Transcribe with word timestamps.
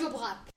Radio 0.00 0.16
Brac. 0.16 0.50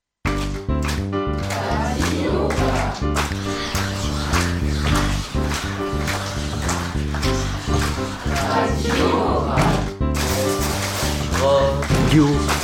Radio. 12.13 12.27
Une 12.27 12.62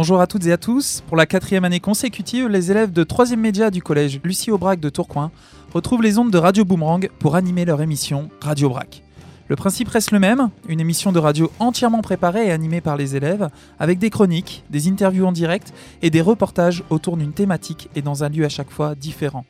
Bonjour 0.00 0.22
à 0.22 0.26
toutes 0.26 0.46
et 0.46 0.52
à 0.52 0.56
tous. 0.56 1.02
Pour 1.08 1.16
la 1.18 1.26
quatrième 1.26 1.66
année 1.66 1.78
consécutive, 1.78 2.48
les 2.48 2.70
élèves 2.70 2.90
de 2.90 3.04
3e 3.04 3.36
média 3.36 3.70
du 3.70 3.82
collège 3.82 4.18
Lucie 4.24 4.50
Aubrac 4.50 4.80
de 4.80 4.88
Tourcoing 4.88 5.30
retrouvent 5.74 6.00
les 6.00 6.16
ondes 6.16 6.30
de 6.30 6.38
Radio 6.38 6.64
Boomerang 6.64 7.10
pour 7.18 7.36
animer 7.36 7.66
leur 7.66 7.82
émission 7.82 8.30
Radio 8.40 8.70
Brac. 8.70 9.02
Le 9.48 9.56
principe 9.56 9.88
reste 9.88 10.12
le 10.12 10.18
même, 10.18 10.48
une 10.68 10.80
émission 10.80 11.12
de 11.12 11.18
radio 11.18 11.52
entièrement 11.58 12.00
préparée 12.00 12.46
et 12.46 12.50
animée 12.50 12.80
par 12.80 12.96
les 12.96 13.14
élèves, 13.14 13.50
avec 13.78 13.98
des 13.98 14.08
chroniques, 14.08 14.64
des 14.70 14.88
interviews 14.88 15.26
en 15.26 15.32
direct 15.32 15.74
et 16.00 16.08
des 16.08 16.22
reportages 16.22 16.82
autour 16.88 17.18
d'une 17.18 17.34
thématique 17.34 17.90
et 17.94 18.00
dans 18.00 18.24
un 18.24 18.30
lieu 18.30 18.46
à 18.46 18.48
chaque 18.48 18.70
fois 18.70 18.94
différent. 18.94 19.44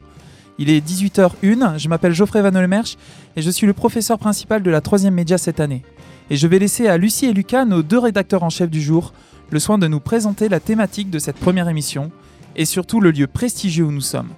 Il 0.59 0.69
est 0.69 0.85
18h01, 0.85 1.79
je 1.79 1.89
m'appelle 1.89 2.13
Geoffrey 2.13 2.43
Van 2.43 2.57
Olemersch 2.57 2.97
et 3.37 3.43
je 3.43 3.51
suis 3.51 3.69
le 3.69 3.73
professeur 3.73 4.19
principal 4.19 4.65
de 4.65 4.71
la 4.73 4.81
3e 4.81 5.11
média 5.11 5.39
cette 5.39 5.61
année. 5.61 5.85
Et 6.29 6.37
je 6.37 6.49
vais 6.49 6.59
laisser 6.59 6.89
à 6.89 6.97
Lucie 6.97 7.27
et 7.27 7.33
Lucas, 7.33 7.65
nos 7.65 7.85
deux 7.85 7.99
rédacteurs 7.99 8.43
en 8.43 8.51
chef 8.51 8.69
du 8.69 8.83
jour, 8.83 9.13
le 9.51 9.59
soin 9.59 9.79
de 9.79 9.89
nous 9.89 10.01
présenter 10.01 10.49
la 10.49 10.61
thématique 10.61 11.11
de 11.11 11.19
cette 11.19 11.37
première 11.37 11.69
émission 11.69 12.13
et 12.55 12.65
surtout 12.65 13.01
le 13.01 13.11
lieu 13.11 13.27
prestigieux 13.27 13.85
où 13.85 13.93
nous 13.93 14.01
sommes. 14.01 14.31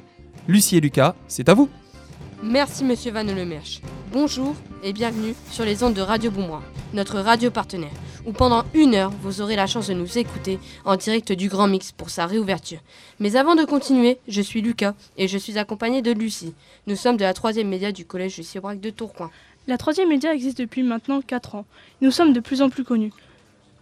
Lucie 0.48 0.76
et 0.76 0.80
Lucas, 0.80 1.14
c'est 1.28 1.48
à 1.48 1.54
vous. 1.54 1.68
Merci 2.42 2.82
Monsieur 2.84 3.12
Van 3.12 3.22
Lemersch. 3.22 3.80
Bonjour 4.12 4.56
et 4.82 4.92
bienvenue 4.92 5.34
sur 5.50 5.64
les 5.64 5.84
ondes 5.84 5.94
de 5.94 6.00
Radio 6.00 6.30
Boomerang, 6.30 6.62
notre 6.92 7.20
radio 7.20 7.50
partenaire, 7.50 7.92
où 8.26 8.32
pendant 8.32 8.64
une 8.74 8.94
heure 8.94 9.12
vous 9.22 9.40
aurez 9.40 9.54
la 9.54 9.68
chance 9.68 9.88
de 9.88 9.94
nous 9.94 10.18
écouter 10.18 10.58
en 10.84 10.96
direct 10.96 11.30
du 11.30 11.48
Grand 11.48 11.68
Mix 11.68 11.92
pour 11.92 12.10
sa 12.10 12.26
réouverture. 12.26 12.80
Mais 13.20 13.36
avant 13.36 13.54
de 13.54 13.64
continuer, 13.64 14.18
je 14.26 14.40
suis 14.40 14.62
Lucas 14.62 14.94
et 15.18 15.28
je 15.28 15.38
suis 15.38 15.58
accompagné 15.58 16.02
de 16.02 16.10
Lucie. 16.10 16.54
Nous 16.86 16.96
sommes 16.96 17.16
de 17.16 17.22
la 17.22 17.34
troisième 17.34 17.68
média 17.68 17.92
du 17.92 18.04
collège 18.04 18.38
Lucie 18.38 18.58
Aubrac 18.58 18.80
de 18.80 18.90
Tourcoing. 18.90 19.30
La 19.68 19.78
troisième 19.78 20.08
média 20.08 20.34
existe 20.34 20.58
depuis 20.58 20.82
maintenant 20.82 21.20
4 21.20 21.54
ans. 21.54 21.66
Nous 22.00 22.10
sommes 22.10 22.32
de 22.32 22.40
plus 22.40 22.62
en 22.62 22.70
plus 22.70 22.82
connus. 22.82 23.12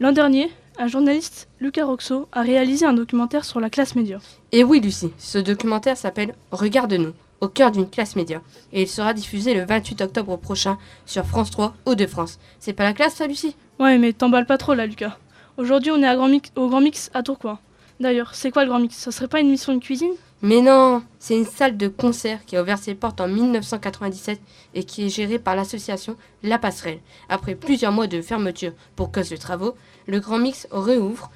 L'an 0.00 0.12
dernier, 0.12 0.50
un 0.80 0.86
journaliste, 0.88 1.48
Lucas 1.60 1.84
Roxo, 1.84 2.26
a 2.32 2.40
réalisé 2.42 2.86
un 2.86 2.92
documentaire 2.94 3.44
sur 3.44 3.60
la 3.60 3.70
classe 3.70 3.94
média. 3.94 4.18
Et 4.52 4.64
oui 4.64 4.80
Lucie, 4.80 5.12
ce 5.18 5.38
documentaire 5.38 5.96
s'appelle 5.96 6.34
Regarde-nous, 6.52 7.12
au 7.40 7.48
cœur 7.48 7.70
d'une 7.70 7.88
classe 7.88 8.16
média, 8.16 8.40
et 8.72 8.82
il 8.82 8.88
sera 8.88 9.12
diffusé 9.14 9.54
le 9.54 9.64
28 9.64 10.00
octobre 10.02 10.36
prochain 10.38 10.78
sur 11.06 11.24
France 11.26 11.50
3 11.50 11.74
Hauts-de-France. 11.86 12.38
C'est 12.58 12.72
pas 12.72 12.84
la 12.84 12.92
classe 12.94 13.14
ça 13.16 13.26
Lucie? 13.26 13.56
Ouais, 13.78 13.98
mais 13.98 14.12
t'emballes 14.12 14.46
pas 14.46 14.58
trop 14.58 14.74
là, 14.74 14.86
Lucas. 14.86 15.18
Aujourd'hui, 15.58 15.90
on 15.90 16.02
est 16.02 16.06
à 16.06 16.16
Grand 16.16 16.28
Mix- 16.28 16.52
au 16.56 16.68
Grand 16.68 16.80
Mix 16.80 17.10
à 17.14 17.22
Tourcoing. 17.22 17.58
D'ailleurs, 17.98 18.34
c'est 18.34 18.50
quoi 18.50 18.64
le 18.64 18.70
Grand 18.70 18.80
Mix? 18.80 18.96
Ça 18.96 19.10
serait 19.12 19.28
pas 19.28 19.40
une 19.40 19.48
émission 19.48 19.74
de 19.74 19.80
cuisine? 19.80 20.12
Mais 20.42 20.62
non, 20.62 21.02
c'est 21.18 21.36
une 21.36 21.44
salle 21.44 21.76
de 21.76 21.88
concert 21.88 22.46
qui 22.46 22.56
a 22.56 22.62
ouvert 22.62 22.78
ses 22.78 22.94
portes 22.94 23.20
en 23.20 23.28
1997 23.28 24.40
et 24.74 24.84
qui 24.84 25.04
est 25.04 25.10
gérée 25.10 25.38
par 25.38 25.54
l'association 25.54 26.16
La 26.42 26.58
Passerelle. 26.58 27.00
Après 27.28 27.54
plusieurs 27.54 27.92
mois 27.92 28.06
de 28.06 28.22
fermeture 28.22 28.72
pour 28.96 29.12
cause 29.12 29.28
de 29.28 29.36
travaux, 29.36 29.74
le 30.06 30.18
Grand 30.18 30.38
Mix 30.38 30.66
réouvre 30.70 31.30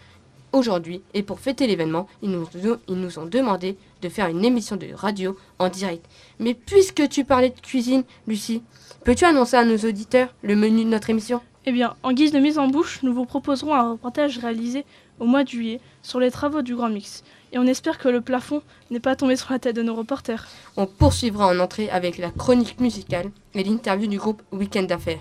aujourd'hui 0.52 1.02
et 1.12 1.22
pour 1.22 1.38
fêter 1.38 1.66
l'événement, 1.66 2.06
ils 2.22 2.30
nous, 2.30 3.18
ont 3.18 3.26
demandé 3.26 3.76
de 4.00 4.08
faire 4.08 4.28
une 4.28 4.42
émission 4.42 4.76
de 4.76 4.94
radio 4.94 5.36
en 5.58 5.68
direct. 5.68 6.06
Mais 6.38 6.54
puisque 6.54 7.06
tu 7.10 7.24
parlais 7.24 7.50
de 7.50 7.60
cuisine, 7.60 8.04
Lucie, 8.26 8.62
peux-tu 9.04 9.26
annoncer 9.26 9.56
à 9.56 9.66
nos 9.66 9.76
auditeurs 9.76 10.34
le 10.42 10.56
menu 10.56 10.82
de 10.82 10.88
notre 10.88 11.10
émission? 11.10 11.42
Eh 11.66 11.72
bien, 11.72 11.94
en 12.02 12.12
guise 12.12 12.32
de 12.32 12.38
mise 12.38 12.58
en 12.58 12.68
bouche, 12.68 13.02
nous 13.02 13.12
vous 13.12 13.26
proposerons 13.26 13.74
un 13.74 13.92
reportage 13.92 14.38
réalisé 14.38 14.86
au 15.18 15.26
mois 15.26 15.44
de 15.44 15.48
juillet 15.48 15.80
sur 16.02 16.20
les 16.20 16.30
travaux 16.30 16.62
du 16.62 16.74
Grand 16.74 16.90
Mix. 16.90 17.22
Et 17.54 17.58
on 17.58 17.66
espère 17.68 17.98
que 17.98 18.08
le 18.08 18.20
plafond 18.20 18.62
n'est 18.90 18.98
pas 18.98 19.14
tombé 19.14 19.36
sur 19.36 19.52
la 19.52 19.60
tête 19.60 19.76
de 19.76 19.82
nos 19.82 19.94
reporters. 19.94 20.48
On 20.76 20.86
poursuivra 20.86 21.46
en 21.46 21.60
entrée 21.60 21.88
avec 21.88 22.18
la 22.18 22.30
chronique 22.30 22.80
musicale 22.80 23.30
et 23.54 23.62
l'interview 23.62 24.08
du 24.08 24.18
groupe 24.18 24.42
Weekend 24.50 24.88
d'affaires. 24.88 25.20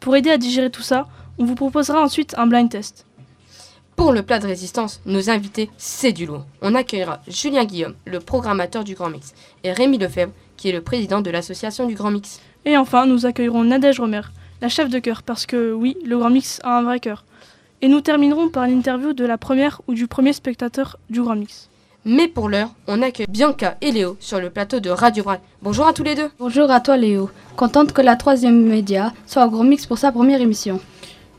Pour 0.00 0.16
aider 0.16 0.30
à 0.30 0.38
digérer 0.38 0.70
tout 0.70 0.80
ça, 0.80 1.06
on 1.36 1.44
vous 1.44 1.54
proposera 1.54 2.02
ensuite 2.02 2.34
un 2.38 2.46
blind 2.46 2.70
test. 2.70 3.04
Pour 3.94 4.14
le 4.14 4.22
plat 4.22 4.38
de 4.38 4.46
résistance, 4.46 5.02
nos 5.04 5.28
invités, 5.28 5.68
c'est 5.76 6.12
du 6.12 6.24
lourd. 6.24 6.46
On 6.62 6.74
accueillera 6.74 7.20
Julien 7.28 7.66
Guillaume, 7.66 7.94
le 8.06 8.20
programmateur 8.20 8.82
du 8.82 8.94
Grand 8.94 9.10
Mix, 9.10 9.34
et 9.62 9.72
Rémi 9.72 9.98
Lefebvre, 9.98 10.32
qui 10.56 10.70
est 10.70 10.72
le 10.72 10.82
président 10.82 11.20
de 11.20 11.30
l'association 11.30 11.86
du 11.86 11.94
Grand 11.94 12.10
Mix. 12.10 12.40
Et 12.64 12.78
enfin, 12.78 13.04
nous 13.04 13.26
accueillerons 13.26 13.64
Nadège 13.64 14.00
Romer, 14.00 14.22
la 14.62 14.70
chef 14.70 14.88
de 14.88 14.98
chœur, 14.98 15.22
parce 15.22 15.44
que 15.44 15.74
oui, 15.74 15.98
le 16.06 16.16
Grand 16.16 16.30
Mix 16.30 16.58
a 16.64 16.78
un 16.78 16.82
vrai 16.84 17.00
cœur. 17.00 17.24
Et 17.82 17.88
nous 17.88 18.00
terminerons 18.00 18.48
par 18.48 18.66
l'interview 18.66 19.12
de 19.12 19.26
la 19.26 19.36
première 19.36 19.82
ou 19.86 19.92
du 19.92 20.06
premier 20.06 20.32
spectateur 20.32 20.96
du 21.10 21.20
Grand 21.20 21.36
Mix. 21.36 21.68
Mais 22.06 22.26
pour 22.26 22.48
l'heure, 22.48 22.70
on 22.86 23.02
accueille 23.02 23.26
Bianca 23.28 23.76
et 23.82 23.92
Léo 23.92 24.16
sur 24.18 24.40
le 24.40 24.48
plateau 24.48 24.80
de 24.80 24.88
Radio 24.88 25.24
Brac. 25.24 25.42
Bonjour 25.60 25.86
à 25.86 25.92
tous 25.92 26.02
les 26.02 26.14
deux. 26.14 26.30
Bonjour 26.38 26.70
à 26.70 26.80
toi 26.80 26.96
Léo, 26.96 27.28
contente 27.54 27.92
que 27.92 28.00
la 28.00 28.16
troisième 28.16 28.64
média 28.66 29.12
soit 29.26 29.44
au 29.44 29.50
Grand 29.50 29.64
Mix 29.64 29.84
pour 29.84 29.98
sa 29.98 30.10
première 30.10 30.40
émission. 30.40 30.80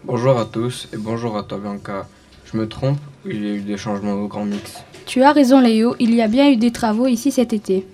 Bonjour 0.03 0.37
à 0.37 0.45
tous 0.45 0.89
et 0.93 0.97
bonjour 0.97 1.37
à 1.37 1.43
toi 1.43 1.57
Bianca. 1.57 2.05
Je 2.45 2.55
me 2.55 2.67
trompe 2.67 2.99
ou 3.25 3.29
il 3.29 3.43
y 3.43 3.49
a 3.49 3.53
eu 3.55 3.61
des 3.61 3.77
changements 3.77 4.13
au 4.13 4.27
Grand 4.27 4.45
Mix? 4.45 4.83
Tu 5.07 5.23
as 5.23 5.31
raison 5.31 5.59
Léo, 5.59 5.95
il 5.99 6.13
y 6.13 6.21
a 6.21 6.27
bien 6.27 6.51
eu 6.51 6.57
des 6.57 6.71
travaux 6.71 7.07
ici 7.07 7.31
cet 7.31 7.51
été. 7.51 7.87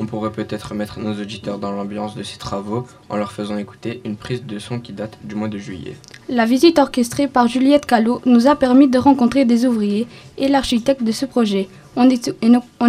On 0.00 0.06
pourrait 0.06 0.30
peut-être 0.30 0.74
mettre 0.74 1.00
nos 1.00 1.20
auditeurs 1.20 1.58
dans 1.58 1.72
l'ambiance 1.72 2.14
de 2.14 2.22
ces 2.22 2.38
travaux 2.38 2.86
en 3.08 3.16
leur 3.16 3.32
faisant 3.32 3.56
écouter 3.58 4.00
une 4.04 4.16
prise 4.16 4.44
de 4.44 4.60
son 4.60 4.78
qui 4.78 4.92
date 4.92 5.18
du 5.24 5.34
mois 5.34 5.48
de 5.48 5.58
juillet. 5.58 5.96
La 6.28 6.44
visite 6.44 6.78
orchestrée 6.78 7.26
par 7.26 7.48
Juliette 7.48 7.84
Callot 7.84 8.22
nous 8.24 8.46
a 8.46 8.54
permis 8.54 8.86
de 8.86 8.96
rencontrer 8.96 9.44
des 9.44 9.66
ouvriers 9.66 10.06
et 10.36 10.46
l'architecte 10.46 11.02
de 11.02 11.10
ce 11.10 11.26
projet. 11.26 11.68
On, 11.96 12.08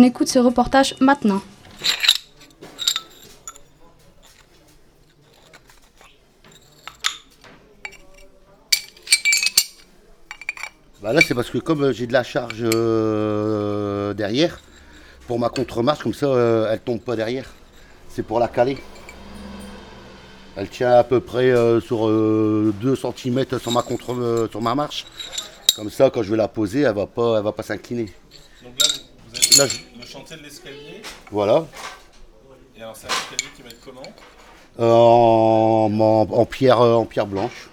écoute 0.04 0.28
ce 0.28 0.38
reportage 0.38 0.96
maintenant. 1.00 1.42
Bah 11.02 11.14
là, 11.14 11.22
c'est 11.26 11.34
parce 11.34 11.50
que 11.50 11.58
comme 11.58 11.86
euh, 11.86 11.94
j'ai 11.94 12.06
de 12.06 12.14
la 12.14 12.24
charge 12.24 12.60
euh, 12.62 14.14
derrière, 14.14 14.60
pour 15.30 15.38
ma 15.38 15.50
contre-marche, 15.50 16.00
comme 16.02 16.16
ça, 16.16 16.26
euh, 16.26 16.72
elle 16.72 16.80
tombe 16.80 17.00
pas 17.02 17.16
derrière. 17.16 17.46
C'est 18.10 18.24
pour 18.24 18.40
la 18.40 18.48
caler. 18.48 18.80
Elle 20.56 20.68
tient 20.70 20.90
à 20.94 21.04
peu 21.04 21.20
près 21.20 21.52
euh, 21.52 21.80
sur 21.80 22.08
2 22.08 22.96
cm 22.96 23.46
sur 23.60 23.72
ma, 23.72 23.84
contre, 23.84 24.14
euh, 24.14 24.48
sur 24.50 24.60
ma 24.60 24.74
marche. 24.74 25.06
Comme 25.76 25.92
ça, 25.92 26.10
quand 26.10 26.24
je 26.24 26.32
vais 26.32 26.38
la 26.38 26.48
poser, 26.48 26.82
elle 26.82 26.96
va 26.96 27.06
pas, 27.06 27.38
elle 27.38 27.44
va 27.44 27.52
pas 27.52 27.62
s'incliner. 27.62 28.08
Donc 28.64 28.74
là, 28.82 28.88
vous 29.30 29.36
avez 29.62 29.70
Là, 29.70 29.74
le 30.02 30.06
chantier 30.08 30.36
de 30.36 30.42
l'escalier. 30.42 31.04
Voilà. 31.30 31.68
Et 32.76 32.82
alors, 32.82 32.96
c'est 32.96 33.06
un 33.06 33.10
escalier 33.12 33.52
qui 33.56 33.62
va 33.62 33.70
être 33.70 33.86
comment? 33.86 34.02
Euh, 34.80 34.92
en, 34.92 35.92
en- 36.00 36.40
en 36.42 36.46
pierre, 36.46 36.82
euh, 36.82 36.96
en 36.96 37.06
pierre 37.06 37.28
blanche. 37.28 37.70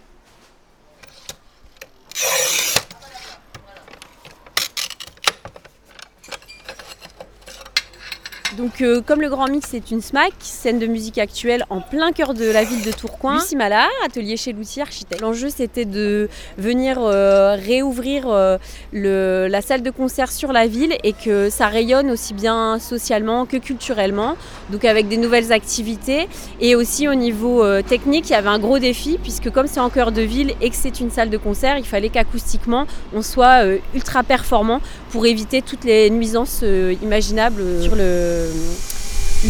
Donc, 8.57 8.81
euh, 8.81 9.03
comme 9.03 9.21
le 9.21 9.29
Grand 9.29 9.49
Mix 9.49 9.75
est 9.75 9.91
une 9.91 10.01
SMAC, 10.01 10.33
scène 10.39 10.79
de 10.79 10.87
musique 10.87 11.19
actuelle 11.19 11.67
en 11.69 11.81
plein 11.83 12.13
cœur 12.13 12.33
de 12.33 12.51
la 12.51 12.65
ville 12.65 12.83
de 12.83 12.91
Tourcoing, 12.91 13.35
Lucie 13.35 13.57
atelier 14.05 14.37
chez 14.39 14.53
l'outil 14.53 14.81
architecte. 14.81 15.21
L'enjeu, 15.21 15.51
c'était 15.51 15.85
de 15.85 16.31
venir 16.57 16.97
euh, 16.99 17.55
réouvrir 17.57 18.25
euh, 18.29 18.57
la 18.93 19.61
salle 19.61 19.83
de 19.83 19.91
concert 19.91 20.33
sur 20.33 20.53
la 20.53 20.67
ville 20.67 20.97
et 21.05 21.13
que 21.13 21.51
ça 21.51 21.67
rayonne 21.67 22.11
aussi 22.11 22.33
bien 22.33 22.79
socialement 22.79 23.45
que 23.45 23.59
culturellement. 23.59 24.37
Donc, 24.71 24.87
avec 24.87 25.09
des 25.09 25.19
nouvelles 25.19 25.53
activités. 25.53 26.27
Et 26.61 26.77
aussi, 26.77 27.09
au 27.09 27.15
niveau 27.15 27.65
technique, 27.83 28.31
il 28.31 28.33
y 28.33 28.37
avait 28.37 28.49
un 28.49 28.59
gros 28.59 28.79
défi, 28.79 29.19
puisque 29.23 29.51
comme 29.51 29.67
c'est 29.67 29.81
en 29.81 29.91
cœur 29.91 30.13
de 30.13 30.23
ville 30.23 30.55
et 30.63 30.71
que 30.71 30.77
c'est 30.77 31.01
une 31.01 31.11
salle 31.11 31.29
de 31.29 31.37
concert, 31.37 31.77
il 31.77 31.85
fallait 31.85 32.09
qu'acoustiquement, 32.09 32.87
on 33.15 33.23
soit 33.23 33.65
ultra 33.95 34.23
performant 34.23 34.81
pour 35.17 35.25
éviter 35.25 35.63
toutes 35.63 35.85
les 35.85 36.11
nuisances 36.11 36.61
euh, 36.63 36.95
imaginables 37.03 37.63
euh, 37.63 37.83
sur 37.83 37.97
le- 37.97 38.51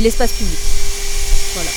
l'espace 0.01 0.31
public. 0.35 0.59
Voilà. 1.55 1.71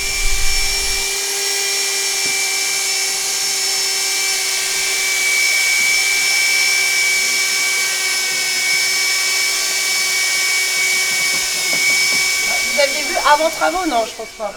Vous 12.73 12.79
aviez 12.79 13.01
vu 13.03 13.15
avant 13.33 13.49
travaux 13.49 13.85
Non, 13.89 14.03
je 14.05 14.15
pense 14.15 14.29
pas. 14.37 14.51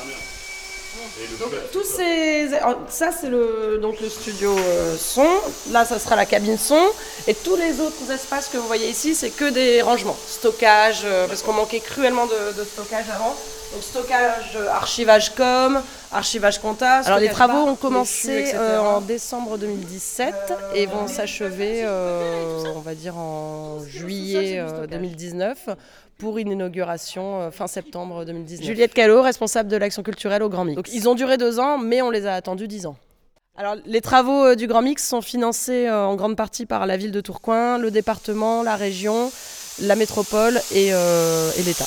Donc, 1.39 1.53
tous 1.73 1.85
ces, 1.85 2.49
ça 2.89 3.11
c'est 3.13 3.29
le 3.29 3.79
donc 3.83 4.01
le 4.01 4.09
studio 4.09 4.57
euh, 4.57 4.97
son. 4.97 5.29
Là, 5.71 5.85
ça 5.85 5.99
sera 5.99 6.17
la 6.17 6.25
cabine 6.25 6.57
son. 6.57 6.81
Et 7.27 7.35
tous 7.35 7.57
les 7.57 7.81
autres 7.81 8.11
espaces 8.11 8.49
que 8.49 8.57
vous 8.57 8.67
voyez 8.67 8.89
ici, 8.89 9.15
c'est 9.15 9.31
que 9.31 9.51
des 9.51 9.83
rangements, 9.83 10.17
stockage, 10.27 11.03
euh, 11.05 11.27
parce 11.29 11.43
qu'on 11.43 11.53
manquait 11.53 11.81
cruellement 11.81 12.27
de, 12.27 12.59
de 12.59 12.65
stockage 12.65 13.07
avant. 13.15 13.37
Donc 13.73 13.83
stockage, 13.83 14.57
euh, 14.57 14.69
archivage 14.69 15.35
com, 15.35 15.81
archivage 16.13 16.59
compta. 16.59 16.99
Alors 16.99 17.19
les 17.19 17.31
travaux 17.31 17.67
ont 17.67 17.75
commencé 17.75 18.53
euh, 18.55 18.79
en 18.79 19.01
décembre 19.01 19.57
2017 19.57 20.35
et 20.75 20.85
vont 20.85 21.09
s'achever, 21.09 21.87
on 21.87 22.81
va 22.81 22.95
dire 22.95 23.17
en 23.17 23.79
juillet 23.87 24.59
euh, 24.59 24.87
2019 24.87 25.71
pour 26.23 26.39
une 26.39 26.53
inauguration 26.53 27.41
euh, 27.41 27.51
fin 27.51 27.67
septembre 27.67 28.25
2019. 28.25 28.65
Juliette 28.65 28.95
Callot, 28.95 29.23
responsable 29.23 29.69
de 29.69 29.77
l'action 29.77 30.05
culturelle 30.05 30.45
au 30.45 30.49
Grand 30.49 30.65
Mix. 30.65 30.77
Donc 30.77 30.89
ils 30.93 31.09
ont 31.09 31.17
duré 31.17 31.37
deux 31.37 31.59
ans, 31.59 31.79
mais 31.79 32.01
on 32.01 32.11
les 32.11 32.27
a 32.27 32.35
attendus 32.35 32.69
dix 32.69 32.87
ans. 32.87 32.97
Alors, 33.57 33.75
les 33.85 34.01
travaux 34.01 34.47
euh, 34.47 34.55
du 34.55 34.69
Grand 34.69 34.83
Mix 34.83 35.07
sont 35.07 35.21
financés 35.21 35.87
euh, 35.89 36.07
en 36.07 36.15
grande 36.15 36.37
partie 36.37 36.65
par 36.65 36.87
la 36.87 36.97
ville 36.97 37.11
de 37.11 37.21
Tourcoing, 37.21 37.77
le 37.77 37.91
département, 37.91 38.63
la 38.63 38.77
région, 38.77 39.33
la 39.81 39.97
métropole 39.97 40.59
et, 40.73 40.95
euh, 40.95 41.51
et 41.59 41.63
l'État. 41.65 41.85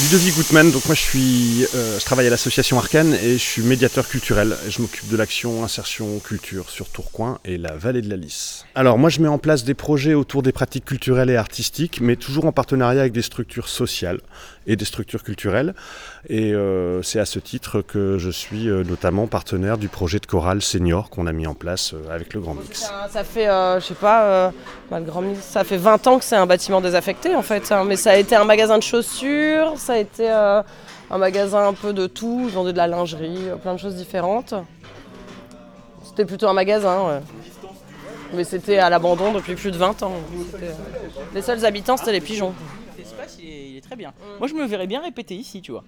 Ludovic 0.00 0.36
Gutmann, 0.36 0.70
donc 0.70 0.86
moi 0.86 0.94
je 0.94 1.00
suis, 1.00 1.66
euh, 1.74 1.98
je 1.98 2.04
travaille 2.04 2.28
à 2.28 2.30
l'association 2.30 2.78
Arcane 2.78 3.14
et 3.14 3.32
je 3.32 3.42
suis 3.42 3.62
médiateur 3.62 4.08
culturel. 4.08 4.56
Je 4.68 4.80
m'occupe 4.80 5.08
de 5.08 5.16
l'action 5.16 5.64
insertion 5.64 6.20
culture 6.20 6.70
sur 6.70 6.88
Tourcoing 6.88 7.40
et 7.44 7.58
la 7.58 7.76
vallée 7.76 8.00
de 8.00 8.08
la 8.08 8.14
Lys. 8.14 8.64
Alors 8.76 8.96
moi 8.96 9.10
je 9.10 9.20
mets 9.20 9.28
en 9.28 9.38
place 9.38 9.64
des 9.64 9.74
projets 9.74 10.14
autour 10.14 10.44
des 10.44 10.52
pratiques 10.52 10.84
culturelles 10.84 11.30
et 11.30 11.36
artistiques, 11.36 12.00
mais 12.00 12.14
toujours 12.14 12.44
en 12.44 12.52
partenariat 12.52 13.00
avec 13.00 13.12
des 13.12 13.22
structures 13.22 13.68
sociales 13.68 14.20
et 14.68 14.76
des 14.76 14.84
structures 14.84 15.24
culturelles. 15.24 15.74
Et 16.28 16.52
euh, 16.54 17.02
c'est 17.02 17.18
à 17.18 17.24
ce 17.24 17.40
titre 17.40 17.80
que 17.80 18.18
je 18.18 18.30
suis 18.30 18.68
euh, 18.68 18.84
notamment 18.84 19.26
partenaire 19.26 19.78
du 19.78 19.88
projet 19.88 20.20
de 20.20 20.26
chorale 20.26 20.62
senior 20.62 21.10
qu'on 21.10 21.26
a 21.26 21.32
mis 21.32 21.46
en 21.46 21.54
place 21.54 21.94
euh, 21.94 22.14
avec 22.14 22.34
le 22.34 22.40
Grand 22.40 22.54
Mix. 22.54 22.88
Ça, 23.10 23.24
fait, 23.24 23.46
je 23.46 23.84
sais 23.84 23.94
pas, 23.94 24.52
le 24.92 25.00
Grand 25.00 25.22
Mix, 25.22 25.40
ça 25.40 25.64
fait 25.64 25.78
20 25.78 26.06
ans 26.06 26.18
que 26.18 26.24
c'est 26.24 26.36
un 26.36 26.46
bâtiment 26.46 26.80
désaffecté 26.80 27.34
en 27.34 27.42
fait. 27.42 27.72
hein. 27.72 27.84
mais 27.84 27.96
ça 27.96 28.12
a 28.12 28.16
été 28.16 28.36
un 28.36 28.44
magasin 28.44 28.78
de 28.78 28.82
chaussures, 28.82 29.72
ça 29.76 29.94
a 29.94 29.98
été 29.98 30.28
un 30.30 31.18
magasin 31.18 31.66
un 31.66 31.72
peu 31.72 31.92
de 31.92 32.06
tout. 32.06 32.42
Ils 32.44 32.52
vendaient 32.52 32.72
de 32.72 32.76
la 32.76 32.86
lingerie, 32.86 33.38
plein 33.62 33.74
de 33.74 33.80
choses 33.80 33.96
différentes. 33.96 34.54
C'était 36.04 36.26
plutôt 36.26 36.48
un 36.48 36.52
magasin, 36.52 37.06
ouais. 37.06 37.20
Mais 38.34 38.44
c'était 38.44 38.78
à 38.78 38.90
l'abandon 38.90 39.32
depuis 39.32 39.54
plus 39.54 39.70
de 39.70 39.78
20 39.78 40.02
ans. 40.02 40.12
Les 41.34 41.40
seuls 41.40 41.64
habitants, 41.64 41.96
c'était 41.96 42.12
les 42.12 42.20
pigeons. 42.20 42.52
L'espace, 43.28 43.38
il 43.42 43.48
est, 43.48 43.70
il 43.70 43.76
est 43.76 43.80
très 43.80 43.96
bien. 43.96 44.12
Moi, 44.38 44.48
je 44.48 44.54
me 44.54 44.64
verrais 44.64 44.86
bien 44.86 45.00
répéter 45.00 45.34
ici, 45.36 45.62
tu 45.62 45.72
vois. 45.72 45.84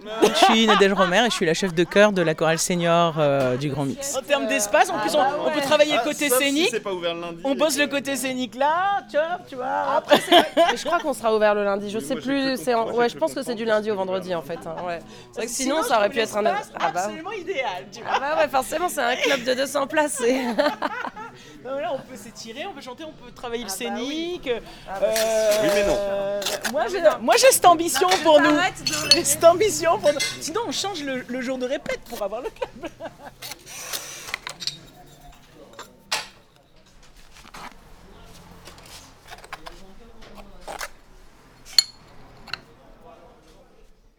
Je 0.00 0.44
suis 0.44 0.66
Nadège 0.66 0.92
Romer 0.92 1.22
et 1.26 1.30
je 1.30 1.34
suis 1.34 1.44
la 1.46 1.54
chef 1.54 1.74
de 1.74 1.82
chœur 1.82 2.12
de 2.12 2.22
la 2.22 2.34
chorale 2.34 2.58
senior 2.58 3.16
euh, 3.18 3.56
du 3.56 3.68
Grand 3.68 3.84
Mix. 3.84 4.16
En 4.16 4.22
termes 4.22 4.46
d'espace, 4.46 4.90
en 4.90 4.98
plus, 5.00 5.10
on, 5.16 5.20
on 5.46 5.50
peut 5.50 5.60
travailler 5.60 5.94
le 5.96 6.04
côté 6.04 6.30
scénique. 6.30 6.72
on 7.44 7.54
bosse 7.56 7.76
le 7.78 7.88
côté 7.88 8.14
scénique 8.14 8.54
là, 8.54 9.00
tu 9.10 9.16
vois, 9.16 9.38
tu 9.48 9.56
vois. 9.56 9.96
Après, 9.96 10.20
Mais 10.56 10.76
je 10.76 10.84
crois 10.84 11.00
qu'on 11.00 11.12
sera 11.14 11.34
ouvert 11.34 11.54
le 11.54 11.64
lundi. 11.64 11.90
Je 11.90 11.98
sais 11.98 12.14
plus. 12.14 12.56
C'est 12.56 12.74
en- 12.74 12.92
ouais, 12.92 13.08
je 13.08 13.16
pense 13.16 13.34
que 13.34 13.42
c'est 13.42 13.56
du 13.56 13.64
lundi 13.64 13.90
au 13.90 13.96
vendredi 13.96 14.34
en 14.34 14.42
fait. 14.42 14.58
hein, 14.66 14.76
ouais. 14.86 15.00
C'est 15.32 15.40
vrai 15.40 15.46
que 15.46 15.52
sinon, 15.52 15.82
ça 15.82 15.98
aurait 15.98 16.10
pu 16.10 16.20
être 16.20 16.36
un. 16.36 16.44
Ah 16.46 16.90
bah, 16.94 17.00
absolument 17.02 17.32
idéal, 17.32 17.86
tu 17.92 18.00
vois. 18.00 18.10
ah 18.14 18.20
bah 18.20 18.36
ouais, 18.42 18.48
forcément, 18.48 18.88
c'est 18.88 19.00
un 19.02 19.16
club 19.16 19.42
de 19.44 19.54
200 19.54 19.86
places. 19.88 20.18
c'est- 20.20 20.42
Non, 21.64 21.76
là, 21.78 21.90
on 21.92 21.98
peut 21.98 22.16
s'étirer, 22.16 22.66
on 22.66 22.72
peut 22.72 22.80
chanter, 22.80 23.04
on 23.04 23.12
peut 23.12 23.30
travailler 23.32 23.62
le 23.64 23.68
bah 23.68 23.74
scénique. 23.74 24.48
bah 24.86 24.92
euh, 25.02 25.50
Oui, 25.62 25.68
mais 25.74 25.86
non. 25.86 25.94
euh, 25.98 26.40
moi, 26.72 26.82
j'ai, 26.90 27.00
moi, 27.20 27.34
j'ai 27.36 27.50
cette 27.50 27.64
ambition 27.66 28.08
pour 28.22 28.40
nous. 28.40 28.56
J'ai 29.12 29.24
cette 29.24 29.44
ambition 29.44 29.87
Sinon, 30.40 30.60
on 30.68 30.72
change 30.72 31.02
le, 31.02 31.24
le 31.28 31.40
jour 31.40 31.56
de 31.58 31.64
répète 31.66 32.00
pour 32.08 32.22
avoir 32.22 32.42
le 32.42 32.48
club. 32.50 32.90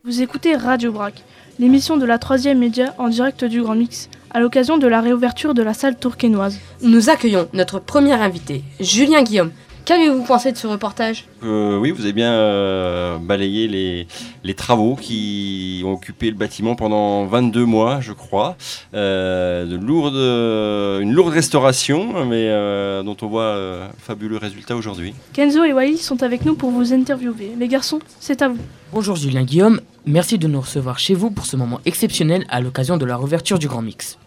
Vous 0.04 0.21
écoutez 0.21 0.56
Radio 0.56 0.92
Brac, 0.92 1.24
l'émission 1.60 1.98
de 1.98 2.06
la 2.06 2.18
troisième 2.18 2.57
média 2.57 2.95
en 2.98 3.10
direct 3.10 3.44
du 3.45 3.62
Grand 3.62 3.75
Mix, 3.75 4.10
à 4.31 4.39
l'occasion 4.39 4.77
de 4.77 4.88
la 4.88 5.01
réouverture 5.01 5.54
de 5.54 5.62
la 5.62 5.74
salle 5.74 5.98
tourquenoise. 5.98 6.57
Nous 6.81 7.10
accueillons 7.10 7.48
notre 7.54 7.80
premier 7.80 8.13
invité, 8.13 8.63
Julien 8.80 9.21
Guillaume. 9.21 9.51
Qu'avez-vous 9.89 10.21
pensé 10.21 10.51
de 10.51 10.57
ce 10.57 10.68
reportage? 10.68 11.25
Euh, 11.44 11.80
oui, 11.80 11.89
vous 11.89 12.03
avez 12.03 12.13
bien 12.13 12.31
euh, 12.31 13.18
balayé 13.18 13.68
les, 13.68 14.06
les 14.44 14.53
travaux 14.53 14.95
qui 14.95 15.81
ont 15.83 15.94
occupé 15.94 16.30
le 16.30 16.36
bâtiment 16.36 16.75
pendant 16.75 17.25
22 17.25 17.65
mois, 17.65 18.00
je 18.00 18.13
crois. 18.13 18.56
Euh, 18.94 19.65
de 19.65 19.75
lourdes, 19.77 21.01
une 21.01 21.12
lourde 21.12 21.33
restauration, 21.33 22.24
mais 22.24 22.50
euh, 22.50 23.01
dont 23.01 23.18
on 23.24 23.25
voit 23.25 23.41
euh, 23.41 23.88
fabuleux 23.97 24.38
résultat 24.38 24.75
aujourd'hui. 24.75 25.15
Kenzo 25.33 25.63
et 25.63 25.74
Wally 25.74 25.97
sont 25.97 26.21
avec 26.21 26.45
nous 26.45 26.53
pour 26.53 26.69
vous 26.69 26.94
interviewer. 26.94 27.53
Les 27.57 27.68
garçons, 27.68 27.97
c'est 28.19 28.44
à 28.44 28.50
vous. 28.50 28.59
Bonjour 28.94 29.15
Julien 29.15 29.42
Guillaume, 29.42 29.81
merci 30.06 30.38
de 30.38 30.47
nous 30.47 30.62
recevoir 30.62 31.00
chez 31.00 31.15
vous 31.15 31.31
pour 31.31 31.47
ce 31.47 31.57
moment 31.57 31.80
exceptionnel 31.85 32.45
à 32.50 32.62
l'occasion 32.62 32.97
de 32.97 33.06
la 33.06 33.18
réouverture 33.18 33.57
du 33.57 33.68
Grand 33.68 33.81
Mix. 33.81 34.19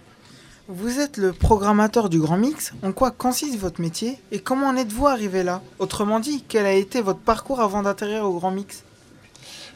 Vous 0.75 1.01
êtes 1.01 1.19
le 1.19 1.35
programmateur 1.35 2.09
du 2.09 2.19
Grand 2.19 2.39
Mix. 2.39 2.73
En 2.83 2.93
quoi 2.93 3.11
consiste 3.11 3.59
votre 3.59 3.83
métier 3.83 4.17
et 4.31 4.39
comment 4.39 4.69
en 4.69 4.77
êtes-vous 4.77 5.07
arrivé 5.07 5.43
là? 5.43 5.61
Autrement 5.79 6.19
dit, 6.19 6.43
quel 6.49 6.65
a 6.65 6.73
été 6.73 7.03
votre 7.03 7.19
parcours 7.19 7.61
avant 7.61 7.83
d'atterrir 7.83 8.25
au 8.25 8.33
Grand 8.39 8.51
Mix? 8.51 8.83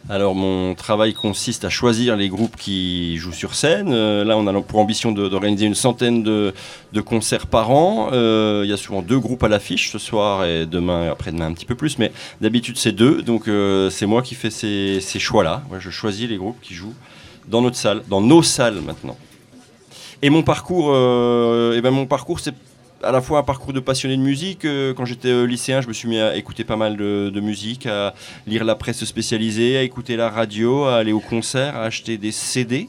Alors 0.08 0.34
mon 0.34 0.75
travail 0.75 1.12
consiste 1.12 1.66
à 1.66 1.69
choisir 1.69 2.16
les 2.16 2.31
groupes 2.31 2.56
qui 2.56 3.19
jouent 3.19 3.34
sur 3.34 3.54
scène. 3.54 3.93
Euh, 3.93 4.25
là 4.25 4.38
on 4.38 4.46
a 4.46 4.62
pour 4.62 4.78
ambition 4.78 5.12
d'organiser 5.12 5.66
une 5.66 5.75
centaine 5.75 6.22
de, 6.22 6.54
concerts 7.04 7.46
par 7.46 7.70
an. 7.70 8.08
Euh, 8.12 8.62
Il 8.64 8.70
y 8.70 8.72
a 8.72 8.78
souvent 8.78 9.02
deux 9.02 9.19
groupes 9.19 9.44
à 9.44 9.49
l'affiche 9.49 9.92
ce 9.92 9.99
soir 9.99 10.46
et 10.46 10.64
demain 10.64 11.04
et 11.04 11.08
après-demain 11.08 11.49
un 11.49 11.52
petit 11.52 11.66
peu 11.66 11.75
plus. 11.75 11.99
Mais 11.99 12.10
d'habitude 12.40 12.78
c'est 12.78 12.92
deux. 12.92 13.20
Donc 13.20 13.49
euh, 13.49 13.90
c'est 13.90 14.06
moi 14.06 14.22
qui 14.22 14.34
fais 14.34 14.49
ces, 14.49 15.19
choix-là. 15.19 15.62
Je 15.78 15.90
choisis 15.90 16.26
les 16.26 16.38
groupes 16.38 16.60
qui 16.62 16.72
jouent 16.72 16.94
dans 17.49 17.60
notre 17.60 17.76
salle, 17.76 18.02
dans 18.08 18.22
nos 18.22 18.42
salles 18.42 18.81
maintenant. 18.81 19.19
Et 20.22 20.30
mon 20.30 20.42
parcours, 20.42 20.90
euh, 20.92 21.74
eh 21.76 21.80
ben 21.80 21.90
mon 21.90 22.06
parcours 22.06 22.40
c'est 22.40 22.54
à 23.06 23.12
la 23.12 23.20
fois 23.20 23.38
un 23.38 23.42
parcours 23.42 23.72
de 23.72 23.80
passionné 23.80 24.16
de 24.16 24.22
musique. 24.22 24.64
euh, 24.64 24.92
Quand 24.92 25.04
j'étais 25.04 25.28
euh, 25.28 25.44
lycéen, 25.44 25.80
je 25.80 25.88
me 25.88 25.92
suis 25.92 26.08
mis 26.08 26.18
à 26.18 26.36
écouter 26.36 26.64
pas 26.64 26.76
mal 26.76 26.96
de, 26.96 27.40
musique, 27.40 27.86
à 27.86 28.14
lire 28.46 28.64
la 28.64 28.74
presse 28.74 29.04
spécialisée, 29.04 29.76
à 29.76 29.82
écouter 29.82 30.16
la 30.16 30.28
radio, 30.28 30.84
à 30.84 30.96
aller 30.96 31.12
au 31.12 31.20
concert, 31.20 31.76
à 31.76 31.84
acheter 31.84 32.18
des 32.18 32.32
CD, 32.32 32.88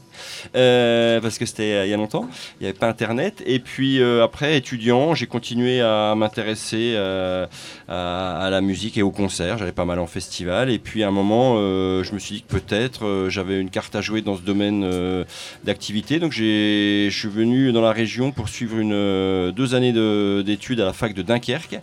euh, 0.56 1.20
parce 1.20 1.38
que 1.38 1.46
c'était 1.46 1.86
il 1.86 1.90
y 1.90 1.94
a 1.94 1.96
longtemps, 1.96 2.28
il 2.60 2.64
n'y 2.64 2.68
avait 2.68 2.78
pas 2.78 2.88
Internet. 2.88 3.42
Et 3.46 3.58
puis 3.60 4.02
après, 4.02 4.56
étudiant, 4.56 5.14
j'ai 5.14 5.26
continué 5.26 5.80
à 5.80 6.14
m'intéresser 6.16 6.96
à, 6.96 8.48
la 8.50 8.60
musique 8.60 8.96
et 8.98 9.02
au 9.02 9.10
concert. 9.10 9.58
J'allais 9.58 9.72
pas 9.72 9.84
mal 9.84 9.98
en 9.98 10.06
festival. 10.06 10.70
Et 10.70 10.78
puis 10.78 11.02
à 11.04 11.08
un 11.08 11.12
moment, 11.12 11.56
je 11.56 12.12
me 12.12 12.18
suis 12.18 12.36
dit 12.36 12.42
que 12.42 12.58
peut-être 12.58 13.26
j'avais 13.28 13.60
une 13.60 13.70
carte 13.70 13.94
à 13.94 14.00
jouer 14.00 14.22
dans 14.22 14.36
ce 14.36 14.42
domaine 14.42 15.24
d'activité. 15.64 16.18
Donc 16.18 16.32
je 16.32 17.08
suis 17.10 17.28
venu 17.28 17.72
dans 17.72 17.82
la 17.82 17.92
région 17.92 18.32
pour 18.32 18.48
suivre 18.48 18.78
une, 18.78 19.52
deux 19.52 19.74
années 19.74 19.92
de- 19.92 20.07
d'études 20.42 20.80
à 20.80 20.84
la 20.84 20.92
fac 20.92 21.14
de 21.14 21.22
Dunkerque. 21.22 21.80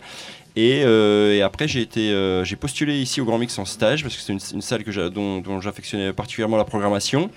Et, 0.55 0.84
euh, 0.86 1.46
après, 1.46 1.67
j'ai 1.67 1.82
été, 1.82 2.12
euh, 2.12 2.46
j'ai 2.46 2.55
postulé 2.55 2.98
ici 2.98 3.20
au 3.20 3.25
Grand 3.25 3.38
Mix 3.38 3.60
en 3.60 3.65
stage 3.65 4.03
parce 4.03 4.15
que 4.15 4.22
c'est 4.22 4.32
une, 4.32 4.62
salle 4.62 4.84
que 4.84 5.10
dont, 5.10 5.60
j'affectionnais 5.60 6.13
particulièrement 6.13 6.58
la 6.58 6.63
programmation. 6.63 7.29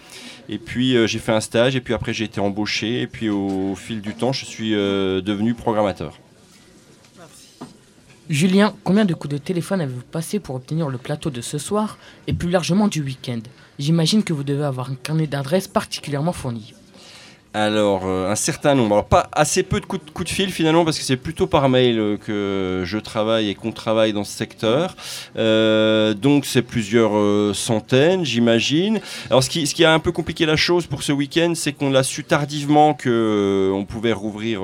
Et 0.49 0.59
puis 0.59 0.97
euh, 0.97 1.07
j'ai 1.07 1.19
fait 1.19 1.33
un 1.33 1.41
stage 1.41 1.75
et 1.75 1.81
puis 1.81 1.95
après 1.95 2.15
j'ai 2.15 2.25
été 2.25 2.41
embauché 2.41 3.03
et 3.03 3.07
puis 3.07 3.29
au, 3.29 3.75
fil 3.75 4.01
du 4.01 4.15
temps, 4.15 4.33
je 4.33 4.45
suis 4.45 4.75
euh, 4.75 5.21
devenu 5.21 5.55
programmateur. 5.55 6.19
Julien, 8.31 8.75
combien 8.85 9.05
de 9.05 9.15
coups 9.15 9.33
de 9.33 9.39
téléphone 9.39 9.81
avez-vous 9.81 10.03
passé 10.03 10.39
pour 10.39 10.55
obtenir 10.55 10.89
le 10.89 10.99
plateau 10.99 11.31
de 11.31 11.41
ce 11.41 11.59
soir 11.59 11.99
et 12.27 12.35
plus 12.35 12.51
largement 12.51 12.87
du 12.87 13.03
week-end? 13.03 13.41
J'imagine 13.79 14.23
que 14.23 14.33
vous 14.33 14.45
devez 14.45 14.65
avoir 14.65 14.91
un 14.91 14.97
carnet 14.97 15.27
d'adresses 15.27 15.67
particulièrement 15.67 16.33
fourni. 16.33 16.75
Alors, 17.55 18.03
euh, 18.05 18.31
un 18.31 18.35
certain 18.35 18.75
nombre. 18.75 18.97
Alors, 18.97 19.07
pas 19.07 19.31
assez 19.33 19.63
peu 19.63 19.81
de 19.81 19.87
coups 19.87 20.03
de, 20.25 20.29
fil 20.29 20.53
finalement, 20.53 20.85
parce 20.85 20.99
que 20.99 21.05
c'est 21.05 21.17
plutôt 21.17 21.47
par 21.47 21.71
mail 21.71 21.99
euh, 21.99 22.17
que 22.19 22.83
je 22.85 22.99
travaille 22.99 23.49
et 23.49 23.55
qu'on 23.55 23.73
travaille 23.73 24.13
dans 24.13 24.25
ce 24.25 24.37
secteur. 24.37 24.95
Euh, 25.39 26.13
donc, 26.13 26.45
c'est 26.45 26.61
plusieurs 26.61 27.55
centaines, 27.55 28.25
j'imagine. 28.25 29.01
Alors, 29.31 29.43
ce 29.43 29.49
qui, 29.49 29.85
a 29.85 29.93
un 29.93 29.99
peu 29.99 30.13
compliqué 30.13 30.45
la 30.45 30.57
chose 30.57 30.87
pour 30.87 31.03
ce 31.03 31.13
week-end, 31.13 31.53
c'est 31.55 31.73
qu'on 31.73 31.91
l'a 31.91 32.03
su 32.03 32.23
tardivement 32.23 32.93
que 32.93 33.71
on 33.73 33.85
pouvait 33.87 34.13
rouvrir 34.13 34.61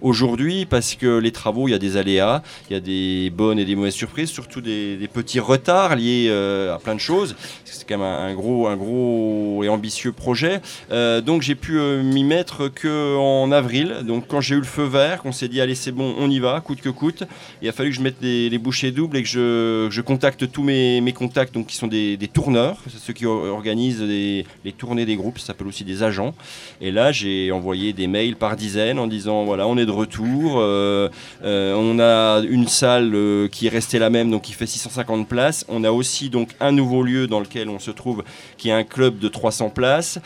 aujourd'hui, 0.00 0.64
parce 0.64 0.94
que 0.94 1.18
les 1.18 1.32
travaux, 1.32 1.66
il 1.66 1.72
y 1.72 1.74
a 1.74 1.78
des 1.78 1.96
aléas, 1.96 2.42
il 2.70 2.74
y 2.74 2.76
a 2.76 2.80
des 2.80 3.30
bonnes 3.30 3.58
et 3.58 3.64
des 3.64 3.74
mauvaises 3.74 3.94
surprises, 3.94 4.30
surtout 4.30 4.60
des, 4.60 5.08
petits 5.12 5.40
retards 5.40 5.96
liés 5.96 6.30
à 6.30 6.78
plein 6.78 6.94
de 6.94 7.00
choses. 7.00 7.34
C'est 7.64 7.88
quand 7.88 7.98
même 7.98 8.06
un, 8.06 8.34
gros, 8.34 8.68
un 8.68 8.76
gros 8.76 9.62
et 9.64 9.68
ambitieux 9.68 10.12
projet. 10.12 10.60
Donc, 10.90 11.42
j'ai 11.42 11.54
pu 11.54 11.80
m'y 12.02 12.24
mettre 12.24 12.68
qu'en 12.68 13.50
avril. 13.52 13.98
Donc 14.04 14.26
quand 14.28 14.40
j'ai 14.40 14.54
eu 14.54 14.58
le 14.58 14.64
feu 14.64 14.84
vert, 14.84 15.22
qu'on 15.22 15.32
s'est 15.32 15.48
dit 15.48 15.60
allez 15.60 15.74
c'est 15.74 15.92
bon, 15.92 16.14
on 16.18 16.30
y 16.30 16.38
va, 16.38 16.60
coûte 16.60 16.80
que 16.80 16.88
coûte, 16.88 17.24
il 17.62 17.68
a 17.68 17.72
fallu 17.72 17.90
que 17.90 17.96
je 17.96 18.02
mette 18.02 18.16
les, 18.20 18.48
les 18.48 18.58
bouchées 18.58 18.90
doubles 18.90 19.16
et 19.16 19.22
que 19.22 19.28
je, 19.28 20.00
contacte 20.00 20.50
tous 20.50 20.62
mes, 20.62 21.12
contacts, 21.14 21.54
donc 21.54 21.66
qui 21.66 21.76
sont 21.76 21.86
des, 21.86 22.16
des 22.16 22.28
tourneurs, 22.28 22.78
ceux 22.88 23.12
qui 23.12 23.26
or- 23.26 23.44
organisent 23.44 24.02
les, 24.02 24.44
tournées 24.76 25.06
des 25.06 25.16
groupes, 25.16 25.38
ça 25.38 25.46
s'appelle 25.48 25.66
aussi 25.66 25.84
des 25.84 26.02
agents. 26.02 26.34
Et 26.80 26.90
là 26.90 27.12
j'ai 27.12 27.50
envoyé 27.52 27.92
des 27.92 28.06
mails 28.06 28.36
par 28.36 28.56
dizaines 28.56 28.98
en 28.98 29.06
disant 29.06 29.44
voilà 29.44 29.66
on 29.66 29.76
est 29.76 29.86
de 29.86 29.90
retour, 29.90 30.58
euh, 30.58 31.08
euh, 31.44 31.74
on 31.74 31.98
a 31.98 32.40
une 32.48 32.68
salle 32.68 33.14
euh, 33.14 33.48
qui 33.48 33.66
est 33.66 33.70
restée 33.70 33.98
la 33.98 34.10
même, 34.10 34.30
donc 34.30 34.42
qui 34.42 34.52
fait 34.52 34.66
650 34.66 35.28
places. 35.28 35.64
On 35.68 35.84
a 35.84 35.90
aussi 35.90 36.30
donc 36.30 36.50
un 36.60 36.72
nouveau 36.72 37.02
lieu 37.02 37.26
dans 37.26 37.40
lequel 37.40 37.68
on 37.68 37.78
se 37.78 37.90
trouve, 37.90 38.24
qui 38.56 38.68
est 38.68 38.72
un 38.72 38.84
club 38.84 39.18
de 39.18 39.28
300 39.28 39.70
places. 39.70 40.18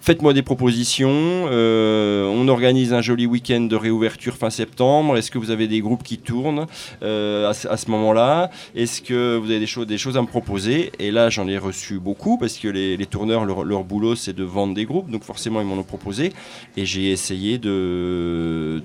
Faites-moi 0.00 0.32
des 0.32 0.42
propositions. 0.42 1.08
Euh, 1.10 2.26
on 2.26 2.48
organise 2.48 2.92
un 2.92 3.00
joli 3.00 3.26
week-end 3.26 3.60
de 3.60 3.76
réouverture 3.76 4.36
fin 4.36 4.50
septembre. 4.50 5.16
Est-ce 5.16 5.30
que 5.30 5.38
vous 5.38 5.50
avez 5.50 5.68
des 5.68 5.80
groupes 5.80 6.02
qui 6.02 6.18
tournent 6.18 6.66
euh, 7.02 7.48
à, 7.48 7.54
ce- 7.54 7.90
moment-là? 7.90 8.50
Est-ce 8.74 9.02
que 9.02 9.36
vous 9.36 9.50
avez 9.50 9.60
des 9.60 9.66
choses, 9.66 9.86
des 9.86 9.98
choses 9.98 10.16
à 10.16 10.22
me 10.22 10.26
proposer? 10.26 10.92
Et 10.98 11.10
là, 11.10 11.30
j'en 11.30 11.48
ai 11.48 11.58
reçu 11.58 11.98
beaucoup 11.98 12.38
parce 12.38 12.58
que 12.58 12.68
les, 12.68 12.96
tourneurs, 13.06 13.44
leur, 13.44 13.84
boulot, 13.84 14.14
c'est 14.14 14.34
de 14.34 14.44
vendre 14.44 14.74
des 14.74 14.84
groupes. 14.84 15.10
Donc 15.10 15.24
forcément, 15.24 15.60
ils 15.60 15.66
m'en 15.66 15.76
ont 15.76 15.82
proposé. 15.82 16.32
Et 16.76 16.84
j'ai 16.84 17.10
essayé 17.10 17.58
de, 17.58 18.82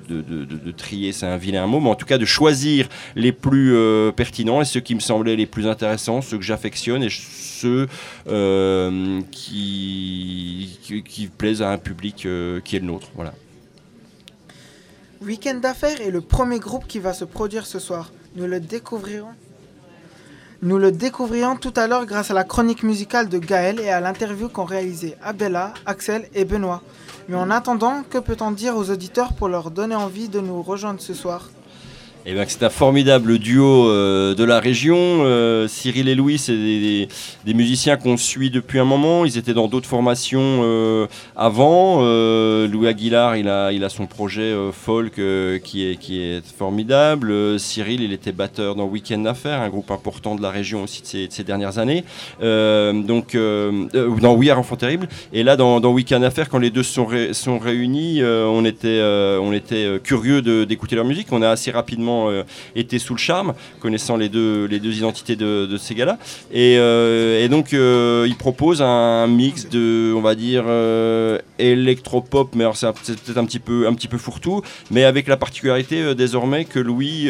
trier, 0.77 1.11
c'est 1.11 1.25
un 1.25 1.37
vilain 1.37 1.67
mot, 1.67 1.79
mais 1.79 1.89
en 1.89 1.95
tout 1.95 2.05
cas 2.05 2.17
de 2.17 2.25
choisir 2.25 2.87
les 3.15 3.31
plus 3.31 3.75
euh, 3.75 4.11
pertinents 4.11 4.61
et 4.61 4.65
ceux 4.65 4.79
qui 4.79 4.95
me 4.95 4.99
semblaient 4.99 5.35
les 5.35 5.45
plus 5.45 5.67
intéressants, 5.67 6.21
ceux 6.21 6.37
que 6.37 6.43
j'affectionne 6.43 7.03
et 7.03 7.09
ceux 7.09 7.87
euh, 8.27 9.21
qui, 9.31 10.77
qui, 11.01 11.27
plaisent 11.27 11.61
à 11.61 11.71
un 11.71 11.77
public 11.77 12.25
euh, 12.25 12.59
qui 12.61 12.75
est 12.75 12.79
le 12.79 12.85
nôtre. 12.85 13.07
Voilà. 13.15 13.33
Week-end 15.21 15.55
d'affaires 15.55 16.01
est 16.01 16.11
le 16.11 16.21
premier 16.21 16.59
groupe 16.59 16.85
qui 16.87 16.99
va 16.99 17.13
se 17.13 17.25
produire 17.25 17.65
ce 17.65 17.79
soir. 17.79 18.11
Nous 18.35 18.45
le 18.45 18.59
découvrirons. 18.59 19.33
Nous 20.61 20.77
le 20.77 20.91
découvrirons 20.91 21.55
tout 21.55 21.73
à 21.75 21.87
l'heure 21.87 22.05
grâce 22.05 22.31
à 22.31 22.33
la 22.33 22.43
chronique 22.43 22.83
musicale 22.83 23.29
de 23.29 23.37
Gaël 23.37 23.79
et 23.79 23.89
à 23.89 23.99
l'interview 23.99 24.49
qu'ont 24.49 24.65
réalisé 24.65 25.15
Abella, 25.21 25.73
Axel 25.85 26.29
et 26.33 26.45
Benoît. 26.45 26.81
Mais 27.29 27.35
en 27.35 27.51
attendant, 27.51 28.03
que 28.03 28.17
peut-on 28.17 28.51
dire 28.51 28.75
aux 28.75 28.89
auditeurs 28.89 29.33
pour 29.33 29.47
leur 29.47 29.71
donner 29.71 29.95
envie 29.95 30.29
de 30.29 30.39
nous 30.39 30.61
rejoindre 30.61 30.99
ce 31.01 31.13
soir? 31.13 31.49
Eh 32.25 32.31
bien, 32.31 32.45
c'est 32.47 32.63
un 32.63 32.69
formidable 32.69 33.37
duo 33.37 33.89
euh, 33.89 34.33
de 34.33 34.45
la 34.45 34.61
région. 34.61 34.95
Euh, 34.97 35.67
Cyril 35.67 36.07
et 36.07 36.15
Louis, 36.15 36.37
c'est 36.37 36.55
des, 36.55 37.53
musiciens 37.53 37.97
qu'on 37.97 38.15
suit 38.15 38.49
depuis 38.49 38.79
un 38.79 38.85
moment. 38.85 39.25
Ils 39.25 39.37
étaient 39.37 39.53
dans 39.53 39.67
d'autres 39.67 39.89
formations 39.89 40.61
euh, 40.63 41.07
avant. 41.35 42.01
Louis 42.01 42.87
Aguilar, 42.87 43.35
il 43.35 43.49
a, 43.49 43.89
son 43.89 44.05
projet 44.05 44.55
folk 44.71 45.19
qui, 45.63 45.83
est, 45.83 46.45
formidable. 46.57 47.59
Cyril, 47.59 48.01
il 48.01 48.13
était 48.13 48.31
batteur 48.31 48.75
dans 48.75 48.85
Weekend 48.85 49.27
Affaires, 49.27 49.59
un 49.59 49.69
groupe 49.69 49.91
important 49.91 50.35
de 50.35 50.41
la 50.41 50.49
région 50.49 50.83
aussi 50.83 51.01
de 51.01 51.07
ces, 51.07 51.27
de 51.27 51.33
ces 51.33 51.43
dernières 51.43 51.77
années. 51.77 52.05
Donc, 52.39 53.35
dans 53.35 54.33
We 54.33 54.49
Are 54.49 54.59
Enfant 54.59 54.77
Terrible. 54.77 55.09
Et 55.33 55.43
là, 55.43 55.57
dans, 55.57 55.81
Weekend 55.91 56.23
Affaires, 56.23 56.47
quand 56.47 56.59
les 56.59 56.69
deux 56.71 56.83
sont, 56.83 57.09
sont 57.33 57.59
réunis, 57.59 58.23
on 58.23 58.63
était, 58.63 59.01
on 59.41 59.51
était 59.51 59.99
curieux 60.01 60.41
d'écouter 60.65 60.95
leur 60.95 61.05
musique. 61.05 61.27
On 61.31 61.41
a 61.41 61.49
assez 61.49 61.71
rapidement 61.71 62.12
euh, 62.29 62.43
été 62.75 62.99
sous 62.99 63.13
le 63.13 63.19
charme, 63.19 63.53
connaissant 63.79 64.17
les 64.17 64.29
deux, 64.29 64.65
les 64.65 64.79
deux 64.79 64.95
identités 64.97 65.35
de, 65.35 65.77
ces 65.77 65.95
gars-là. 65.95 66.17
Et, 66.51 66.77
euh, 66.77 67.47
donc, 67.47 67.73
euh, 67.73 68.25
ils 68.27 68.35
proposent 68.35 68.81
un 68.81 69.27
mix 69.27 69.69
de, 69.69 70.13
on 70.15 70.21
va 70.21 70.35
dire, 70.35 70.65
électropop, 71.59 72.55
mais 72.55 72.63
alors 72.63 72.77
c'est 72.77 72.87
peut-être 72.91 73.37
un 73.37 73.45
petit 73.45 73.59
peu, 73.59 73.87
un 73.87 73.93
petit 73.93 74.07
peu 74.07 74.17
fourre-tout, 74.17 74.61
mais 74.91 75.03
avec 75.03 75.27
la 75.27 75.37
particularité 75.37 76.15
désormais 76.15 76.65
que 76.65 76.79
Louis 76.79 77.29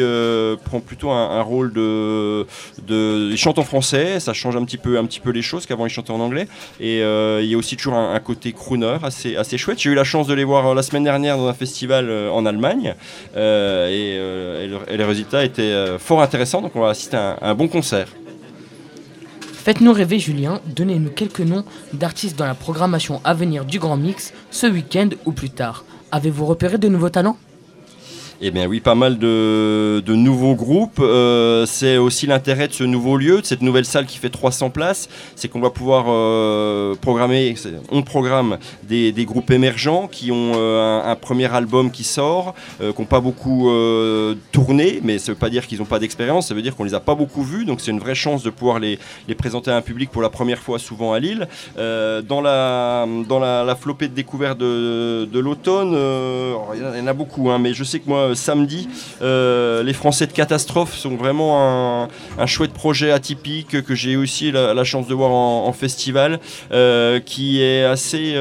prend 0.64 0.80
plutôt 0.80 1.10
un, 1.10 1.42
rôle 1.42 1.72
de, 1.72 2.46
de, 2.86 3.30
il 3.30 3.36
chante 3.36 3.58
en 3.58 3.64
français, 3.64 4.20
ça 4.20 4.32
change 4.32 4.56
un 4.56 4.64
petit 4.64 4.78
peu, 4.78 4.98
un 4.98 5.04
petit 5.04 5.20
peu 5.20 5.30
les 5.30 5.42
choses 5.42 5.66
qu'avant 5.66 5.86
il 5.86 5.90
chantait 5.90 6.12
en 6.12 6.20
anglais, 6.20 6.48
et 6.80 7.00
il 7.00 7.46
y 7.46 7.54
a 7.54 7.58
aussi 7.58 7.76
toujours 7.76 7.94
un, 7.94 8.20
côté 8.20 8.52
crooner 8.52 8.96
assez, 9.02 9.36
assez 9.36 9.58
chouette. 9.58 9.78
J'ai 9.78 9.90
eu 9.90 9.94
la 9.94 10.04
chance 10.04 10.26
de 10.26 10.34
les 10.34 10.44
voir 10.44 10.74
la 10.74 10.82
semaine 10.82 11.04
dernière 11.04 11.36
dans 11.36 11.48
un 11.48 11.54
festival 11.54 12.10
en 12.10 12.46
Allemagne, 12.46 12.94
et, 13.34 14.16
euh, 14.18 14.73
et 14.74 14.86
le- 14.88 14.92
et 14.94 14.96
les 14.96 15.04
résultats 15.04 15.44
étaient 15.44 15.62
euh, 15.62 15.98
fort 15.98 16.20
intéressants, 16.22 16.62
donc 16.62 16.74
on 16.76 16.80
va 16.80 16.90
assister 16.90 17.16
à 17.16 17.36
un, 17.42 17.50
un 17.50 17.54
bon 17.54 17.68
concert. 17.68 18.08
Faites-nous 19.52 19.92
rêver, 19.92 20.18
Julien. 20.18 20.60
Donnez-nous 20.66 21.10
quelques 21.10 21.40
noms 21.40 21.64
d'artistes 21.94 22.38
dans 22.38 22.44
la 22.46 22.54
programmation 22.54 23.20
à 23.24 23.32
venir 23.32 23.64
du 23.64 23.78
Grand 23.78 23.96
Mix, 23.96 24.34
ce 24.50 24.66
week-end 24.66 25.08
ou 25.24 25.32
plus 25.32 25.50
tard. 25.50 25.84
Avez-vous 26.12 26.44
repéré 26.44 26.76
de 26.78 26.88
nouveaux 26.88 27.08
talents? 27.08 27.38
Eh 28.40 28.50
bien 28.50 28.66
oui, 28.66 28.80
pas 28.80 28.96
mal 28.96 29.18
de, 29.18 30.02
nouveaux 30.08 30.54
groupes. 30.54 30.98
Euh, 31.00 31.66
c'est 31.66 31.96
aussi 31.96 32.26
l'intérêt 32.26 32.68
de 32.68 32.72
ce 32.72 32.84
nouveau 32.84 33.16
lieu, 33.16 33.40
de 33.40 33.46
cette 33.46 33.62
nouvelle 33.62 33.84
salle 33.84 34.06
qui 34.06 34.18
fait 34.18 34.30
300 34.30 34.70
places. 34.70 35.08
C'est 35.36 35.48
qu'on 35.48 35.60
va 35.60 35.70
pouvoir 35.70 36.06
euh, 36.08 36.94
programmer, 36.96 37.54
on 37.90 38.02
programme 38.02 38.58
des, 38.82 39.12
groupes 39.24 39.50
émergents 39.50 40.08
qui 40.08 40.32
ont 40.32 40.52
euh, 40.56 41.02
un, 41.04 41.14
premier 41.14 41.52
album 41.54 41.90
qui 41.90 42.04
sort, 42.04 42.54
qui 42.78 42.84
n'ont 42.84 43.06
pas 43.06 43.20
beaucoup 43.20 43.70
tourné, 44.52 45.00
mais 45.02 45.18
ça 45.18 45.30
ne 45.30 45.34
veut 45.34 45.38
pas 45.38 45.50
dire 45.50 45.66
qu'ils 45.66 45.78
n'ont 45.78 45.84
pas 45.84 45.98
d'expérience, 45.98 46.48
ça 46.48 46.54
veut 46.54 46.62
dire 46.62 46.76
qu'on 46.76 46.84
les 46.84 46.94
a 46.94 47.00
pas 47.00 47.14
beaucoup 47.14 47.42
vus. 47.42 47.64
Donc 47.64 47.80
c'est 47.80 47.92
une 47.92 48.00
vraie 48.00 48.14
chance 48.14 48.42
de 48.42 48.50
pouvoir 48.50 48.80
les, 48.80 48.98
présenter 49.38 49.70
à 49.70 49.76
un 49.76 49.82
public 49.82 50.10
pour 50.10 50.22
la 50.22 50.28
première 50.28 50.58
fois, 50.58 50.78
souvent 50.78 51.12
à 51.12 51.20
Lille. 51.20 51.48
Dans 51.76 52.40
la, 52.40 53.76
flopée 53.80 54.08
de 54.08 54.14
découvertes 54.14 54.58
de, 54.58 55.38
l'automne, 55.38 55.96
il 56.74 56.98
y 56.98 57.00
en 57.00 57.06
a 57.06 57.12
beaucoup, 57.12 57.50
hein, 57.50 57.58
mais 57.58 57.74
je 57.74 57.84
sais 57.84 58.00
que 58.00 58.08
moi, 58.08 58.23
euh, 58.24 58.34
samedi, 58.34 58.88
euh, 59.22 59.82
les 59.82 59.92
Français 59.92 60.26
de 60.26 60.32
Catastrophe 60.32 60.94
sont 60.94 61.16
vraiment 61.16 62.08
un, 62.38 62.46
chouette 62.46 62.72
projet 62.72 63.10
atypique 63.10 63.82
que 63.82 63.94
j'ai 63.94 64.16
aussi 64.16 64.52
la, 64.52 64.84
chance 64.84 65.06
de 65.08 65.14
voir 65.14 65.30
en, 65.30 65.72
festival, 65.72 66.40
euh, 66.72 67.20
qui 67.20 67.62
est 67.62 67.84
assez, 67.84 68.36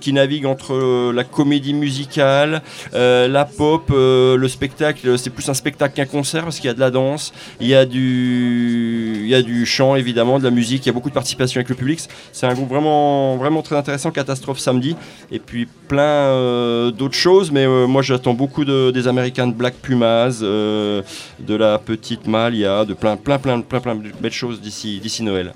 qui 0.00 0.12
navigue 0.12 0.46
entre 0.46 1.12
la 1.12 1.24
comédie 1.24 1.74
musicale, 1.74 2.62
la 2.92 3.44
pop, 3.44 3.90
le 3.90 4.48
spectacle. 4.48 5.18
C'est 5.18 5.30
plus 5.30 5.48
un 5.48 5.54
spectacle 5.54 5.94
qu'un 5.94 6.06
concert 6.06 6.44
parce 6.44 6.56
qu'il 6.56 6.66
y 6.66 6.70
a 6.70 6.74
de 6.74 6.80
la 6.80 6.90
danse, 6.90 7.32
il 7.60 7.68
y 7.68 7.74
a 7.74 7.84
du, 7.84 9.66
chant 9.66 9.96
évidemment, 9.96 10.38
de 10.38 10.44
la 10.44 10.50
musique, 10.50 10.86
il 10.86 10.88
y 10.88 10.90
a 10.90 10.92
beaucoup 10.92 11.10
de 11.10 11.14
participation 11.14 11.58
avec 11.58 11.68
le 11.68 11.74
public. 11.74 12.00
C'est 12.32 12.46
un 12.46 12.54
groupe 12.54 12.68
vraiment, 12.68 13.36
vraiment 13.36 13.62
très 13.62 13.76
intéressant. 13.76 14.10
Catastrophe 14.10 14.58
samedi, 14.58 14.96
et 15.30 15.38
puis 15.38 15.68
plein 15.88 16.90
d'autres 16.90 17.14
choses. 17.14 17.50
Mais 17.52 17.66
moi, 17.66 18.02
j'attends 18.02 18.34
beaucoup 18.34 18.64
de, 18.64 18.90
des 18.90 19.08
Américains 19.08 19.21
de 19.30 19.52
Black 19.52 19.74
Pumas, 19.74 20.40
euh, 20.42 21.02
de 21.38 21.54
la 21.54 21.78
petite 21.78 22.26
Malia, 22.26 22.84
de 22.84 22.94
plein, 22.94 23.16
plein, 23.16 23.38
plein, 23.38 23.60
plein, 23.60 23.80
plein 23.80 23.94
de 23.94 24.10
belles 24.20 24.32
choses 24.32 24.60
d'ici, 24.60 24.98
d'ici 25.00 25.22
Noël. 25.22 25.54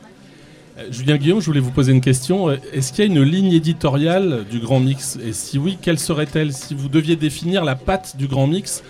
Euh, 0.79 0.85
Julien 0.91 1.17
Guillaume, 1.17 1.41
je 1.41 1.47
voulais 1.47 1.61
vous 1.61 1.71
poser 1.73 1.93
une 1.93 2.01
question. 2.01 2.49
Euh, 2.49 2.57
Est-ce 2.73 2.93
qu'il 2.93 3.05
y 3.05 3.09
a 3.09 3.11
une 3.11 3.23
ligne 3.23 3.53
éditoriale 3.53 4.45
du 4.51 4.61
Grand 4.61 4.79
Mix 4.79 5.19
Et 5.25 5.33
si 5.33 5.59
oui, 5.59 5.79
quelle 5.81 5.99
serait-elle 5.99 6.53
Si 6.53 6.75
vous 6.75 6.89
deviez 6.89 7.17
définir 7.17 7.65
la 7.65 7.75
patte 7.75 8.17
du 8.17 8.29
Grand 8.29 8.47
Mix 8.47 8.83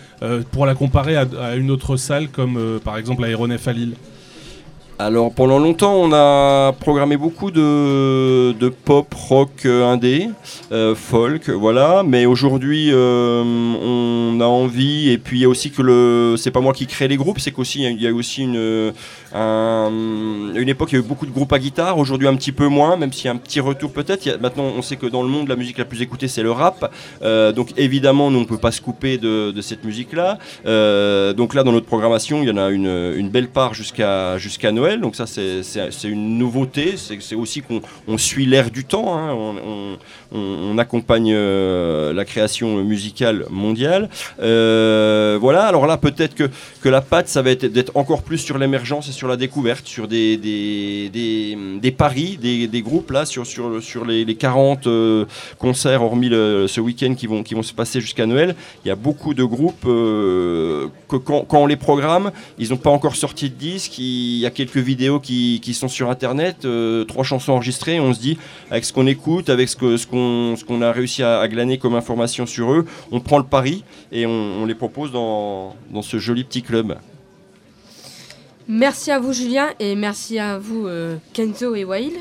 pour 0.50 0.64
la 0.64 0.74
comparer 0.74 1.16
à, 1.16 1.56
une 1.56 1.70
autre 1.70 1.96
salle 1.96 2.28
comme 2.28 2.80
par 2.82 2.96
exemple 2.96 3.20
l'Aéronef 3.20 3.68
à 3.68 3.72
Lille 3.72 3.92
Alors 4.98 5.30
pendant 5.30 5.58
longtemps 5.58 5.94
on 5.94 6.10
a 6.14 6.72
programmé 6.72 7.18
beaucoup 7.18 7.50
de, 7.50 8.68
pop, 8.86 9.12
rock 9.12 9.50
euh, 9.66 9.84
indé, 9.84 10.30
euh, 10.72 10.94
folk, 10.94 11.50
voilà. 11.50 12.02
Mais 12.02 12.24
aujourd'hui 12.24 12.88
euh, 12.90 13.42
on 13.44 14.40
a 14.40 14.46
envie 14.46 15.10
et 15.10 15.18
puis 15.18 15.38
il 15.38 15.42
y 15.42 15.44
a 15.44 15.50
aussi 15.50 15.70
que 15.70 15.82
le, 15.82 16.36
c'est 16.38 16.50
pas 16.50 16.62
moi 16.62 16.72
qui 16.72 16.86
crée 16.86 17.08
les 17.08 17.18
groupes, 17.18 17.40
c'est 17.40 17.50
qu'aussi 17.50 17.82
il 17.82 18.00
y 18.00 18.08
a 18.08 18.12
aussi 18.14 18.44
une, 18.44 18.94
un- 19.34 19.90
une 20.54 20.68
époque 20.68 20.92
il 20.92 20.94
y 20.96 20.98
a 20.98 21.00
eu 21.00 21.06
beaucoup 21.06 21.26
de 21.26 21.30
groupes 21.32 21.52
à 21.52 21.58
guitare, 21.58 21.98
aujourd'hui 21.98 22.28
un 22.28 22.36
petit 22.36 22.52
peu 22.52 22.68
moins, 22.68 22.96
même 22.96 23.12
s'il 23.12 23.26
y 23.26 23.28
a 23.28 23.32
un 23.32 23.36
petit 23.36 23.60
retour 23.60 23.92
peut-être. 23.92 24.40
Maintenant 24.40 24.64
on 24.76 24.82
sait 24.82 24.96
que 24.96 25.06
dans 25.06 25.22
le 25.22 25.28
monde 25.28 25.48
la 25.48 25.56
musique 25.56 25.78
la 25.78 25.84
plus 25.84 26.02
écoutée 26.02 26.28
c'est 26.28 26.42
le 26.42 26.52
rap, 26.52 26.92
Euh, 27.22 27.52
donc 27.52 27.72
évidemment 27.76 28.30
nous 28.30 28.38
on 28.38 28.42
ne 28.42 28.46
peut 28.46 28.58
pas 28.58 28.72
se 28.72 28.80
couper 28.80 29.18
de, 29.18 29.52
cette 29.60 29.84
musique 29.84 30.12
là. 30.12 30.38
donc 31.32 31.54
là 31.54 31.62
dans 31.64 31.72
notre 31.72 31.86
programmation 31.86 32.42
il 32.42 32.48
y 32.48 32.50
en 32.52 32.56
a 32.56 32.70
une, 32.70 33.28
belle 33.30 33.48
part 33.48 33.74
jusqu'à 33.74 34.38
jusqu'à 34.38 34.72
Noël. 34.72 35.00
Donc 35.00 35.16
ça, 35.16 35.26
c'est- 35.26 35.62
une 36.04 36.38
nouveauté. 36.38 36.94
C'est 36.96 37.34
aussi 37.34 37.62
qu'on 37.62 37.80
on 38.06 38.18
suit 38.18 38.46
l'air 38.46 38.70
du 38.70 38.84
temps. 38.84 39.16
hein. 39.18 39.34
On, 40.32 40.78
accompagne 40.78 41.32
euh, 41.34 42.12
la 42.12 42.24
création 42.24 42.82
musicale 42.84 43.46
mondiale. 43.50 44.08
Euh, 44.40 45.38
voilà. 45.40 45.64
Alors 45.64 45.86
là, 45.86 45.96
peut-être 45.96 46.34
que, 46.34 46.50
que 46.82 46.88
la 46.88 47.00
patte, 47.00 47.28
ça 47.28 47.40
va 47.42 47.50
être 47.50 47.64
d'être 47.64 47.92
encore 47.96 48.22
plus 48.22 48.38
sur 48.38 48.58
l'émergence 48.58 49.08
et 49.08 49.12
sur 49.12 49.25
la 49.26 49.36
découverte, 49.36 49.86
sur 49.86 50.08
des, 50.08 50.38
paris, 51.96 52.38
des, 52.40 52.82
groupes 52.82 53.10
là, 53.10 53.24
sur, 53.24 53.46
sur, 53.46 53.82
sur 53.82 54.04
les, 54.04 54.24
les 54.24 54.34
40 54.34 54.86
euh, 54.86 55.24
concerts, 55.58 56.02
hormis 56.02 56.28
ce 56.30 56.80
week-end 56.80 57.14
qui 57.14 57.26
vont, 57.26 57.62
se 57.62 57.72
passer 57.72 58.00
jusqu'à 58.00 58.26
Noël. 58.26 58.54
Il 58.84 58.88
y 58.88 58.90
a 58.90 58.96
beaucoup 58.96 59.34
de 59.34 59.44
groupes 59.44 59.84
euh, 59.86 60.88
que 61.08 61.16
quand, 61.16 61.46
on 61.52 61.66
les 61.66 61.76
programme, 61.76 62.30
ils 62.58 62.70
n'ont 62.70 62.76
pas 62.76 62.90
encore 62.90 63.16
sorti 63.16 63.50
de 63.50 63.54
disque. 63.54 63.98
Il 63.98 64.38
y 64.38 64.46
a 64.46 64.50
quelques 64.50 64.76
vidéos 64.76 65.20
qui, 65.20 65.74
sont 65.74 65.88
sur 65.88 66.10
internet, 66.10 66.64
euh, 66.64 67.04
trois 67.04 67.24
chansons 67.24 67.52
enregistrées. 67.52 68.00
On 68.00 68.14
se 68.14 68.20
dit, 68.20 68.38
avec 68.70 68.84
ce 68.84 68.92
qu'on 68.92 69.06
écoute, 69.06 69.48
avec 69.48 69.68
ce 69.68 70.06
qu'on 70.06 70.82
a 70.82 70.92
réussi 70.92 71.22
à, 71.22 71.46
glaner 71.48 71.78
comme 71.78 71.94
information 71.94 72.46
sur 72.46 72.72
eux, 72.72 72.86
on 73.10 73.20
prend 73.20 73.38
le 73.38 73.44
pari 73.44 73.84
et 74.12 74.26
on, 74.26 74.64
les 74.66 74.74
propose 74.74 75.12
dans 75.12 75.74
ce 76.02 76.18
joli 76.18 76.44
petit 76.44 76.62
club. 76.62 76.96
Merci 78.68 79.12
à 79.12 79.20
vous 79.20 79.32
Julien 79.32 79.68
et 79.78 79.94
merci 79.94 80.38
à 80.38 80.58
vous 80.58 80.86
euh, 80.88 81.16
Kenzo 81.32 81.74
et 81.74 81.84
Wail. 81.84 82.12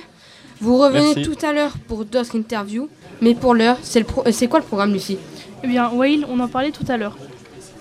Vous 0.62 0.78
revenez 0.78 1.16
Merci. 1.16 1.24
tout 1.24 1.46
à 1.46 1.52
l'heure 1.52 1.74
pour 1.88 2.06
d'autres 2.06 2.38
interviews, 2.38 2.88
mais 3.22 3.34
pour 3.34 3.56
l'heure, 3.56 3.78
c'est 3.82 4.06
euh, 4.08 4.48
quoi 4.48 4.60
le 4.60 4.66
programme 4.66 4.94
Lucie? 4.94 5.18
Eh 5.64 5.68
bien, 5.68 5.90
Wail, 5.90 6.26
on 6.30 6.40
en 6.40 6.48
parlait 6.48 6.72
tout 6.72 6.86
à 6.88 6.98
l'heure. 6.98 7.18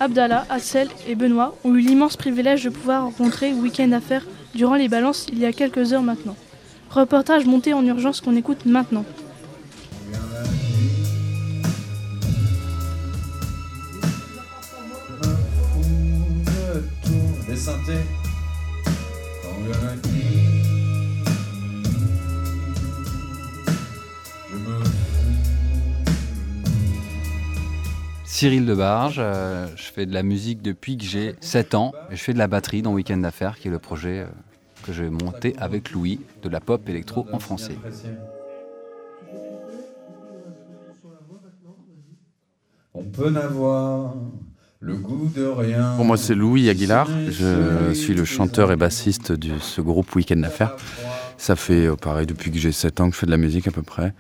Abdallah, 0.00 0.44
Axel 0.49 0.88
et 1.06 1.14
Benoît 1.14 1.54
ont 1.62 1.75
eu 1.75 1.80
l'immense 1.80 2.16
privilège 2.16 2.64
de 2.64 2.71
pouvoir 2.71 3.04
rencontrer 3.04 3.52
Week-end 3.52 3.92
Affaires 3.92 4.25
durant 4.54 4.75
les 4.75 4.88
balances 4.88 5.26
il 5.30 5.38
y 5.38 5.44
a 5.44 5.52
quelques 5.52 5.92
heures 5.92 6.02
maintenant. 6.02 6.37
Reportage 6.90 7.44
monté 7.44 7.75
en 7.75 7.85
urgence 7.85 8.21
qu'on 8.21 8.35
écoute 8.37 8.66
maintenant. 8.66 9.04
des 17.47 17.56
synthés. 17.56 18.24
Cyril 28.25 28.66
Debarge, 28.66 29.16
euh, 29.21 29.68
je 29.76 29.85
fais 29.85 30.06
de 30.06 30.12
la 30.12 30.23
musique 30.23 30.61
depuis 30.61 30.99
que 30.99 31.04
j'ai 31.04 31.37
7 31.40 31.75
ans 31.75 31.92
et 32.11 32.16
je 32.16 32.21
fais 32.23 32.33
de 32.33 32.38
la 32.38 32.49
batterie 32.49 32.83
dans 32.83 32.92
Weekend 32.92 33.23
d'affaires 33.23 33.59
qui 33.59 33.68
est 33.68 33.71
le 33.71 33.78
projet 33.78 34.21
euh, 34.21 34.26
que 34.83 34.92
j'ai 34.92 35.09
monté 35.09 35.54
avec 35.56 35.92
Louis 35.92 36.21
de 36.42 36.49
la 36.49 36.61
pop 36.61 36.87
électro 36.88 37.26
en 37.33 37.38
français. 37.38 37.76
On 42.92 43.04
peut 43.04 43.30
n'avoir 43.30 44.14
le 44.85 44.95
goût 44.97 45.31
de 45.35 45.47
rien. 45.47 45.95
Pour 45.97 46.05
moi, 46.05 46.17
c'est 46.17 46.35
Louis 46.35 46.69
Aguilar. 46.69 47.09
Je 47.31 47.93
suis 47.95 48.14
le 48.14 48.25
chanteur 48.25 48.71
et 48.71 48.76
bassiste 48.76 49.33
de 49.33 49.59
ce 49.59 49.81
groupe 49.81 50.14
Weekend 50.14 50.43
d'affaires. 50.43 50.76
Ça 51.38 51.57
fait 51.57 51.87
euh, 51.87 51.97
pareil 51.97 52.26
depuis 52.26 52.50
que 52.50 52.59
j'ai 52.59 52.71
7 52.71 53.00
ans 53.00 53.09
que 53.09 53.14
je 53.14 53.21
fais 53.21 53.26
de 53.26 53.31
la 53.31 53.38
musique 53.38 53.67
à 53.67 53.71
peu 53.71 53.83
près. 53.83 54.12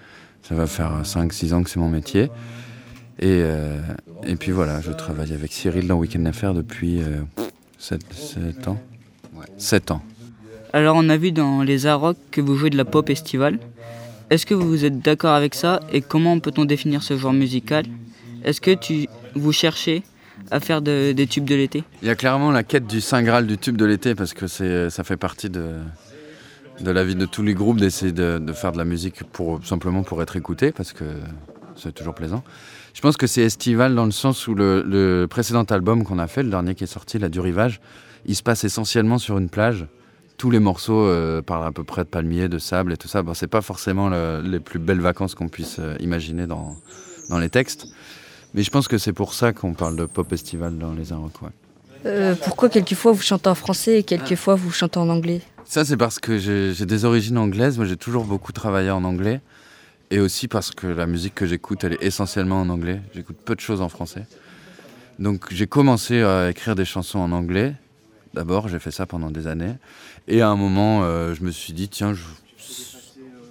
Ça 0.42 0.54
va 0.54 0.66
faire 0.66 1.02
5-6 1.02 1.52
ans 1.52 1.62
que 1.62 1.70
c'est 1.70 1.78
mon 1.78 1.88
métier. 1.88 2.30
Et, 3.20 3.40
euh, 3.42 3.78
et 4.26 4.36
puis 4.36 4.52
voilà, 4.52 4.80
je 4.80 4.90
travaille 4.90 5.32
avec 5.32 5.52
Cyril 5.52 5.86
dans 5.86 5.96
Weekend 5.96 6.24
d'affaires 6.24 6.54
depuis 6.54 7.00
7, 7.78 8.00
ans. 8.68 8.78
7 9.58 9.90
ans. 9.90 10.02
Alors 10.72 10.96
on 10.96 11.08
a 11.08 11.16
vu 11.16 11.30
dans 11.30 11.62
les 11.62 11.86
Arocs 11.86 12.16
que 12.30 12.40
vous 12.40 12.56
jouez 12.56 12.70
de 12.70 12.76
la 12.76 12.84
pop 12.84 13.08
estivale. 13.10 13.58
Est-ce 14.30 14.46
que 14.46 14.54
vous 14.54 14.84
êtes 14.84 15.00
d'accord 15.00 15.34
avec 15.34 15.54
ça? 15.54 15.80
Et 15.92 16.00
comment 16.00 16.40
peut-on 16.40 16.64
définir 16.64 17.02
ce 17.02 17.16
genre 17.16 17.32
musical? 17.32 17.84
Est-ce 18.44 18.60
que 18.60 18.74
tu, 18.74 19.06
vous 19.34 19.52
cherchez 19.52 20.02
à 20.50 20.60
faire 20.60 20.82
de- 20.82 21.12
des 21.12 21.26
tubes 21.26 21.44
de 21.44 21.54
l'été 21.54 21.84
Il 22.02 22.08
y 22.08 22.10
a 22.10 22.14
clairement 22.14 22.50
la 22.50 22.62
quête 22.62 22.86
du 22.86 23.00
Saint 23.00 23.22
Graal 23.22 23.46
du 23.46 23.58
tube 23.58 23.76
de 23.76 23.84
l'été 23.84 24.14
parce 24.14 24.34
que 24.34 24.46
ça 24.46 25.04
fait 25.04 25.16
partie 25.16 25.50
de, 25.50 25.72
la 26.84 27.04
vie 27.04 27.14
de 27.14 27.26
tous 27.26 27.42
les 27.42 27.54
groupes 27.54 27.78
d'essayer 27.80 28.12
de, 28.12 28.40
faire 28.52 28.72
de 28.72 28.78
la 28.78 28.84
musique 28.84 29.24
pour, 29.24 29.64
simplement 29.64 30.02
pour 30.02 30.22
être 30.22 30.36
écouté 30.36 30.72
parce 30.72 30.92
que 30.92 31.04
c'est 31.76 31.92
toujours 31.94 32.14
plaisant. 32.14 32.42
Je 32.94 33.00
pense 33.00 33.16
que 33.16 33.26
c'est 33.26 33.42
estival 33.42 33.94
dans 33.94 34.04
le 34.04 34.12
sens 34.12 34.46
où 34.46 34.54
le, 34.54 35.26
précédent 35.28 35.64
album 35.64 36.04
qu'on 36.04 36.18
a 36.18 36.26
fait, 36.28 36.42
le 36.42 36.50
dernier 36.50 36.74
qui 36.74 36.84
est 36.84 36.88
sorti, 36.88 37.18
La 37.18 37.28
du 37.28 37.40
Rivage, 37.40 37.80
il 38.26 38.36
se 38.36 38.42
passe 38.42 38.64
essentiellement 38.64 39.18
sur 39.18 39.38
une 39.38 39.48
plage. 39.48 39.86
Tous 40.36 40.50
les 40.50 40.58
morceaux 40.60 41.06
euh, 41.06 41.42
parlent 41.42 41.66
à 41.66 41.72
peu 41.72 41.84
près 41.84 42.02
de 42.04 42.08
palmiers, 42.08 42.48
de 42.48 42.58
sable 42.58 42.92
et 42.92 42.96
tout 42.96 43.06
ça. 43.08 43.22
Bon, 43.22 43.34
c'est 43.34 43.46
pas 43.48 43.60
forcément 43.62 44.08
le- 44.08 44.42
les 44.44 44.58
plus 44.60 44.78
belles 44.78 45.00
vacances 45.00 45.34
qu'on 45.34 45.48
puisse 45.48 45.76
euh, 45.78 45.96
imaginer 46.00 46.46
dans 46.46 46.76
les 47.38 47.50
textes. 47.50 47.86
Mais 48.54 48.62
je 48.62 48.70
pense 48.70 48.88
que 48.88 48.98
c'est 48.98 49.12
pour 49.12 49.34
ça 49.34 49.52
qu'on 49.52 49.74
parle 49.74 49.96
de 49.96 50.06
pop 50.06 50.32
estival 50.32 50.78
dans 50.78 50.92
les 50.92 51.12
Inrocks. 51.12 51.42
ouais. 51.42 51.48
Euh, 52.06 52.34
pourquoi 52.34 52.68
quelquefois 52.68 53.12
vous 53.12 53.22
chantez 53.22 53.48
en 53.48 53.54
français 53.54 53.98
et 53.98 54.02
quelquefois 54.02 54.54
vous 54.54 54.70
chantez 54.70 54.98
en 54.98 55.08
anglais? 55.08 55.40
Ça, 55.64 55.84
c'est 55.84 55.96
parce 55.96 56.18
que 56.18 56.38
j'ai 56.38 56.74
j'ai 56.74 56.86
des 56.86 57.04
origines 57.04 57.38
anglaises. 57.38 57.78
Moi, 57.78 57.86
j'ai 57.86 57.96
toujours 57.96 58.24
beaucoup 58.24 58.52
travaillé 58.52 58.90
en 58.90 59.04
anglais. 59.04 59.40
Et 60.10 60.20
aussi 60.20 60.46
parce 60.46 60.70
que 60.70 60.86
la 60.86 61.06
musique 61.06 61.34
que 61.34 61.46
j'écoute, 61.46 61.82
elle 61.82 61.94
est 61.94 62.02
essentiellement 62.02 62.60
en 62.60 62.68
anglais. 62.68 63.00
J'écoute 63.14 63.36
peu 63.44 63.54
de 63.54 63.60
choses 63.60 63.80
en 63.80 63.88
français. 63.88 64.26
Donc, 65.18 65.46
j'ai 65.50 65.66
commencé 65.66 66.22
à 66.22 66.50
écrire 66.50 66.74
des 66.74 66.84
chansons 66.84 67.18
en 67.20 67.32
anglais. 67.32 67.74
D'abord, 68.34 68.68
j'ai 68.68 68.78
fait 68.78 68.90
ça 68.90 69.06
pendant 69.06 69.30
des 69.30 69.46
années. 69.46 69.74
Et 70.28 70.42
à 70.42 70.48
un 70.48 70.56
moment, 70.56 71.02
euh, 71.02 71.34
je 71.34 71.42
me 71.42 71.50
suis 71.50 71.72
dit, 71.72 71.88
tiens, 71.88 72.12
je... 72.12 72.22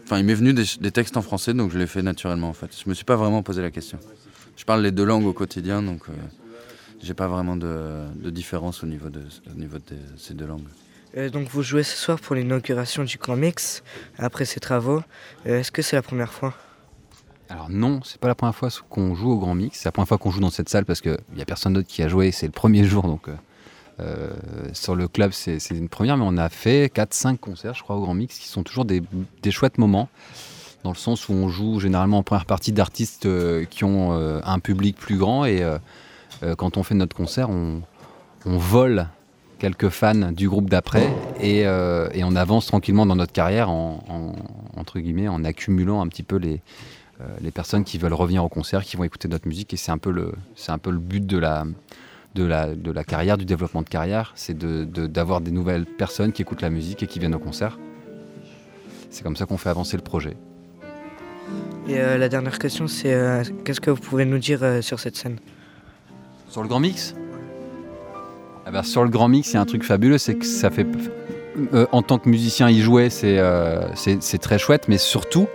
enfin, 0.03 0.19
il 0.19 0.25
m'est 0.25 0.33
venu 0.35 0.53
des, 0.53 0.65
des 0.79 0.91
textes 0.91 1.17
en 1.17 1.21
français, 1.21 1.53
donc 1.53 1.71
je 1.71 1.79
l'ai 1.79 1.87
fait 1.87 2.01
naturellement, 2.01 2.49
en 2.49 2.53
fait. 2.53 2.69
Je 2.83 2.87
me 2.89 2.93
suis 2.93 3.05
pas 3.05 3.15
vraiment 3.15 3.41
posé 3.43 3.61
la 3.61 3.71
question. 3.71 3.97
Je 4.55 4.65
parle 4.65 4.81
les 4.81 4.91
deux 4.91 5.03
langues 5.05 5.25
au 5.25 5.33
quotidien, 5.33 5.81
donc 5.81 6.03
euh, 6.09 6.13
j'ai 7.01 7.13
pas 7.13 7.27
vraiment 7.27 7.55
de, 7.55 8.05
de 8.15 8.29
différence 8.29 8.83
au 8.83 8.87
niveau 8.87 9.09
de, 9.09 9.21
au 9.51 9.59
niveau 9.59 9.77
de 9.77 9.97
ces 10.17 10.33
deux 10.33 10.45
langues. 10.45 10.67
Euh, 11.17 11.29
donc 11.29 11.47
vous 11.49 11.61
jouez 11.61 11.83
ce 11.83 11.95
soir 11.97 12.19
pour 12.19 12.35
l'inauguration 12.35 13.03
du 13.03 13.17
Grand 13.17 13.35
Mix, 13.35 13.83
après 14.17 14.45
ces 14.45 14.59
travaux. 14.59 15.03
Euh, 15.45 15.59
Est-ce 15.59 15.71
que 15.71 15.81
c'est 15.81 15.95
la 15.95 16.01
première 16.01 16.31
fois? 16.31 16.53
Alors 17.49 17.69
non, 17.69 18.01
c'est 18.03 18.19
pas 18.19 18.27
la 18.27 18.35
première 18.35 18.55
fois 18.55 18.69
qu'on 18.89 19.13
joue 19.13 19.31
au 19.31 19.37
Grand 19.37 19.53
Mix. 19.53 19.79
C'est 19.79 19.85
la 19.85 19.91
première 19.91 20.07
fois 20.07 20.17
qu'on 20.17 20.31
joue 20.31 20.39
dans 20.39 20.49
cette 20.49 20.69
salle 20.69 20.85
parce 20.85 21.01
qu'il 21.01 21.17
n'y 21.35 21.41
a 21.41 21.45
personne 21.45 21.73
d'autre 21.73 21.87
qui 21.87 22.01
a 22.01 22.07
joué. 22.07 22.31
C'est 22.31 22.45
le 22.47 22.51
premier 22.51 22.83
jour, 22.91 23.03
donc 23.03 23.27
euh, 23.99 24.31
sur 24.73 24.95
le 24.95 25.07
club 25.07 25.33
c'est 25.33 25.59
c'est 25.59 25.75
une 25.75 25.89
première. 25.89 26.17
Mais 26.17 26.25
on 26.25 26.37
a 26.37 26.49
fait 26.49 26.91
4-5 26.93 27.37
concerts, 27.37 27.75
je 27.75 27.83
crois, 27.83 27.95
au 27.97 28.01
Grand 28.01 28.15
Mix, 28.15 28.39
qui 28.39 28.47
sont 28.47 28.63
toujours 28.63 28.85
des, 28.85 29.03
des 29.41 29.51
chouettes 29.51 29.77
moments. 29.77 30.09
Dans 30.83 30.91
le 30.91 30.97
sens 30.97 31.29
où 31.29 31.33
on 31.33 31.47
joue 31.47 31.79
généralement 31.79 32.17
en 32.19 32.23
première 32.23 32.45
partie 32.45 32.71
d'artistes 32.73 33.25
euh, 33.25 33.63
qui 33.65 33.83
ont 33.85 34.13
euh, 34.13 34.41
un 34.43 34.59
public 34.59 34.97
plus 34.97 35.17
grand. 35.17 35.45
Et 35.45 35.63
euh, 35.63 35.77
quand 36.55 36.75
on 36.77 36.83
fait 36.83 36.95
notre 36.95 37.15
concert, 37.15 37.49
on, 37.49 37.81
on 38.45 38.57
vole 38.57 39.07
quelques 39.59 39.87
fans 39.89 40.31
du 40.33 40.49
groupe 40.49 40.69
d'après 40.69 41.07
et, 41.39 41.59
et 41.61 42.23
on 42.25 42.35
avance 42.35 42.65
tranquillement 42.65 43.05
dans 43.05 43.15
notre 43.15 43.31
carrière 43.31 43.69
en, 43.69 44.03
en- 44.09 44.33
entre 44.77 44.99
guillemets 44.99 45.29
en 45.29 45.45
accumulant 45.45 46.01
un 46.01 46.07
petit 46.09 46.23
peu 46.23 46.35
les, 46.35 46.59
les 47.39 47.51
personnes 47.51 47.85
qui 47.85 47.97
veulent 47.97 48.13
revenir 48.13 48.43
au 48.43 48.49
concert, 48.49 48.83
qui 48.83 48.97
vont 48.97 49.05
écouter 49.05 49.29
notre 49.29 49.47
musique 49.47 49.73
et 49.73 49.77
c'est 49.77 49.91
un 49.93 49.97
peu 49.97 50.11
le 50.11 50.33
un 50.67 50.77
peu 50.79 50.91
le 50.91 50.97
but 50.97 51.25
de 51.25 51.37
la 51.37 51.63
de 52.35 52.43
la, 52.43 52.75
de 52.75 52.91
la 52.91 53.03
carrière, 53.05 53.37
du 53.37 53.45
développement 53.45 53.83
de 53.83 53.87
carrière, 53.89 54.33
c'est 54.35 54.57
de- 54.57 54.83
de- 54.83 55.07
d'avoir 55.07 55.39
des 55.39 55.51
nouvelles 55.51 55.85
personnes 55.85 56.33
qui 56.33 56.41
écoutent 56.41 56.63
la 56.63 56.71
musique 56.71 57.01
et 57.03 57.07
qui 57.07 57.19
viennent 57.19 57.35
au 57.35 57.39
concert. 57.39 57.77
C'est 59.11 59.23
comme 59.23 59.37
ça 59.37 59.45
qu'on 59.45 59.57
fait 59.57 59.69
avancer 59.69 59.95
le 59.95 60.03
projet. 60.03 60.35
Et 61.87 61.99
euh, 61.99 62.17
la 62.17 62.29
dernière 62.29 62.59
question, 62.59 62.87
c'est 62.87 63.13
euh, 63.13 63.43
qu'est-ce 63.65 63.81
que 63.81 63.91
vous 63.91 63.99
pouvez 63.99 64.25
nous 64.25 64.37
dire 64.37 64.59
euh, 64.63 64.81
sur 64.81 64.99
cette 64.99 65.17
scène? 65.17 65.37
Sur 66.49 66.61
le 66.61 66.69
Grand 66.69 66.79
Mix? 66.79 67.13
Ah 68.65 68.71
bah, 68.71 68.83
Sur 68.83 69.03
le 69.03 69.09
Grand 69.09 69.27
Mix, 69.27 69.53
a 69.55 69.59
un 69.59 69.65
truc 69.65 69.83
fabuleux, 69.83 70.17
c'est 70.17 70.35
que 70.35 70.45
ça 70.45 70.69
fait. 70.69 70.87
en 71.91 72.01
tant 72.01 72.19
que 72.19 72.29
musicien 72.29 72.69
y 72.69 72.79
jouer, 72.79 73.09
c'est 73.09 73.39
c'est 73.95 74.23
c'est 74.23 74.37
très 74.37 74.57
chouette, 74.57 74.87
mais 74.87 74.97
surtout, 74.97 75.47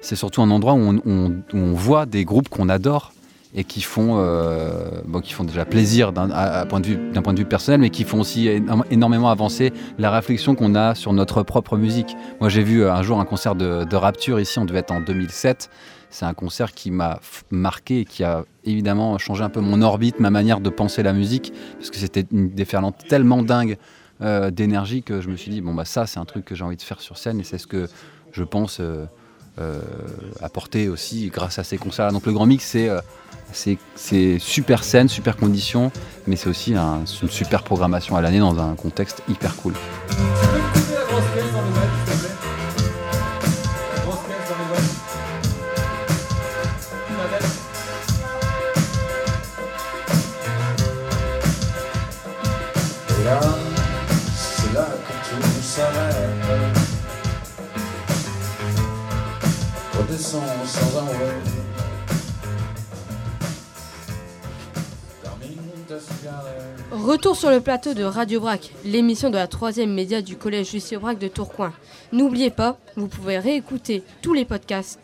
c'est 0.00 0.14
surtout 0.14 0.42
un 0.42 0.50
endroit 0.50 0.74
où 0.74 1.00
on 1.52 1.72
voit 1.72 2.06
des 2.06 2.24
groupes 2.24 2.48
qu'on 2.48 2.68
adore 2.68 3.12
et 3.56 3.64
qui 3.64 3.80
font, 3.80 4.18
euh, 4.18 4.90
qui 5.22 5.32
font 5.32 5.44
déjà 5.44 5.64
plaisir 5.64 6.12
d'un 6.12 6.66
point 6.66 6.80
de 6.80 6.86
vue- 6.86 7.44
personnel, 7.46 7.80
mais 7.80 7.90
qui 7.90 8.04
font 8.04 8.20
aussi 8.20 8.48
énormément 8.90 9.30
avancer 9.30 9.72
la 9.98 10.10
réflexion 10.10 10.54
qu'on 10.54 10.74
a 10.74 10.94
sur 10.94 11.12
notre 11.12 11.42
propre 11.42 11.76
musique. 11.76 12.16
Moi, 12.40 12.50
j'ai 12.50 12.62
vu 12.62 12.82
euh, 12.82 12.92
un 12.92 13.02
jour 13.02 13.18
un 13.18 13.24
concert 13.24 13.54
de, 13.54 13.96
Rapture 13.96 14.38
ici, 14.38 14.58
on 14.58 14.66
devait 14.66 14.80
être 14.80 14.90
en 14.90 15.00
2007. 15.00 15.70
C'est 16.10 16.26
un 16.26 16.34
concert 16.34 16.72
qui 16.72 16.90
m'a 16.90 17.18
marqué 17.50 18.00
et 18.00 18.04
qui 18.04 18.24
a 18.24 18.44
évidemment 18.64 19.16
changé 19.16 19.42
un 19.42 19.48
peu 19.48 19.60
mon 19.60 19.80
orbite, 19.80 20.20
ma 20.20 20.30
manière 20.30 20.60
de 20.60 20.68
penser 20.68 21.02
la 21.02 21.14
musique, 21.14 21.52
parce 21.78 21.90
que 21.90 21.96
c'était 21.96 22.26
une 22.30 22.50
déferlante 22.50 23.06
tellement 23.08 23.42
dingue 23.42 23.78
euh, 24.20 24.50
d'énergie 24.50 25.02
que 25.02 25.20
je 25.22 25.28
me 25.28 25.36
suis 25.36 25.50
dit, 25.50 25.62
bon, 25.62 25.72
bah 25.72 25.86
ça, 25.86 26.06
c'est 26.06 26.18
un 26.18 26.24
truc 26.26 26.44
que 26.44 26.54
j'ai 26.54 26.64
envie 26.64 26.76
de 26.76 26.82
faire 26.82 27.00
sur 27.00 27.16
scène 27.16 27.40
et 27.40 27.44
c'est 27.44 27.58
ce 27.58 27.66
que 27.66 27.88
je 28.32 28.44
pense 28.44 28.78
euh, 28.80 29.06
euh, 29.58 29.80
apporter 30.42 30.88
aussi 30.88 31.30
grâce 31.32 31.58
à 31.58 31.64
ces 31.64 31.78
concerts. 31.78 32.12
Donc 32.12 32.26
le 32.26 32.32
Grand 32.32 32.46
Mix, 32.46 32.64
c'est 32.64 32.90
c'est 33.52 34.38
super 34.38 34.84
scène, 34.84 35.08
super 35.08 35.36
conditions, 35.36 35.90
mais 36.26 36.36
c'est 36.36 36.48
aussi 36.48 36.74
un- 36.74 37.04
une 37.22 37.30
super 37.30 37.62
programmation 37.62 38.16
à 38.16 38.20
l'année 38.20 38.38
dans 38.40 38.58
un 38.58 38.74
contexte 38.74 39.22
hyper 39.28 39.54
cool. 39.56 39.74
Sans. 60.18 61.55
Retour 66.90 67.36
sur 67.36 67.50
le 67.50 67.60
plateau 67.60 67.94
de 67.94 68.02
Radio 68.02 68.40
Brac, 68.40 68.72
l'émission 68.84 69.30
de 69.30 69.36
la 69.36 69.46
troisième 69.46 69.92
média 69.92 70.22
du 70.22 70.36
collège 70.36 70.72
Lucie 70.72 70.96
Brac 70.96 71.18
de 71.18 71.28
Tourcoing. 71.28 71.72
N'oubliez 72.12 72.50
pas, 72.50 72.78
vous 72.96 73.08
pouvez 73.08 73.38
réécouter 73.38 74.02
tous 74.22 74.34
les 74.34 74.44
podcasts 74.44 75.00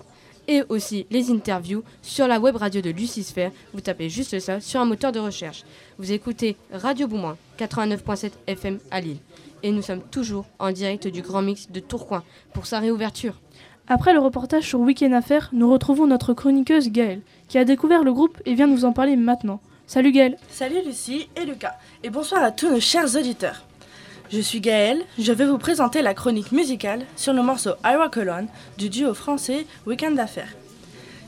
et 0.49 0.63
aussi 0.69 1.07
les 1.11 1.31
interviews 1.31 1.83
sur 2.03 2.27
la 2.27 2.41
web 2.41 2.57
radio 2.57 2.81
de 2.81 2.91
Lucisphère. 2.91 3.53
Vous 3.73 3.81
tapez 3.81 4.09
juste 4.09 4.39
ça 4.41 4.61
sur 4.61 4.81
un 4.81 4.85
moteur 4.85 5.13
de 5.13 5.21
recherche. 5.21 5.65
Vous 5.99 6.13
écoutez 6.13 6.57
Radio 6.73 7.07
Boumoin, 7.07 7.37
89.7 7.59 8.33
FM 8.47 8.79
à 8.91 9.01
Lille. 9.01 9.19
Et 9.63 9.71
nous 9.71 9.83
sommes 9.83 10.03
toujours 10.03 10.47
en 10.59 10.73
direct 10.73 11.07
du 11.07 11.23
Grand 11.23 11.43
Mix 11.43 11.71
de 11.71 11.81
Tourcoing 11.81 12.25
pour 12.53 12.67
sa 12.67 12.81
réouverture. 12.81 13.41
Après 13.89 14.13
le 14.13 14.21
reportage 14.21 14.69
sur 14.69 14.81
Week-end 14.81 15.13
Affaires, 15.13 15.51
nous 15.53 15.71
retrouvons 15.71 16.07
notre 16.07 16.35
chroniqueuse 16.35 16.91
Gaëlle, 16.91 17.23
qui 17.49 17.59
a 17.59 17.65
découvert 17.65 18.05
le 18.05 18.13
groupe 18.13 18.41
et 18.47 18.55
vient 18.55 18.67
nous 18.67 18.85
en 18.85 18.93
parler 18.93 19.17
maintenant. 19.17 19.61
Salut 19.93 20.11
Gaëlle 20.11 20.39
Salut 20.49 20.81
Lucie 20.87 21.29
et 21.37 21.45
Lucas, 21.45 21.75
et 22.03 22.09
bonsoir 22.09 22.43
à 22.43 22.51
tous 22.51 22.71
nos 22.71 22.81
chers 22.81 23.15
auditeurs. 23.15 23.63
Je 24.33 24.41
suis 24.41 24.63
Gaëlle, 24.63 25.03
je 25.19 25.33
vais 25.33 25.45
vous 25.45 25.59
présenter 25.59 26.01
la 26.01 26.15
chronique 26.15 26.51
musicale 26.51 27.05
sur 27.15 27.35
le 27.35 27.43
morceau 27.43 27.73
Ira 27.85 28.09
Colon 28.09 28.47
du 28.79 28.89
duo 28.89 29.13
français 29.13 29.67
Weekend 29.87 30.17
d'affaires. 30.17 30.55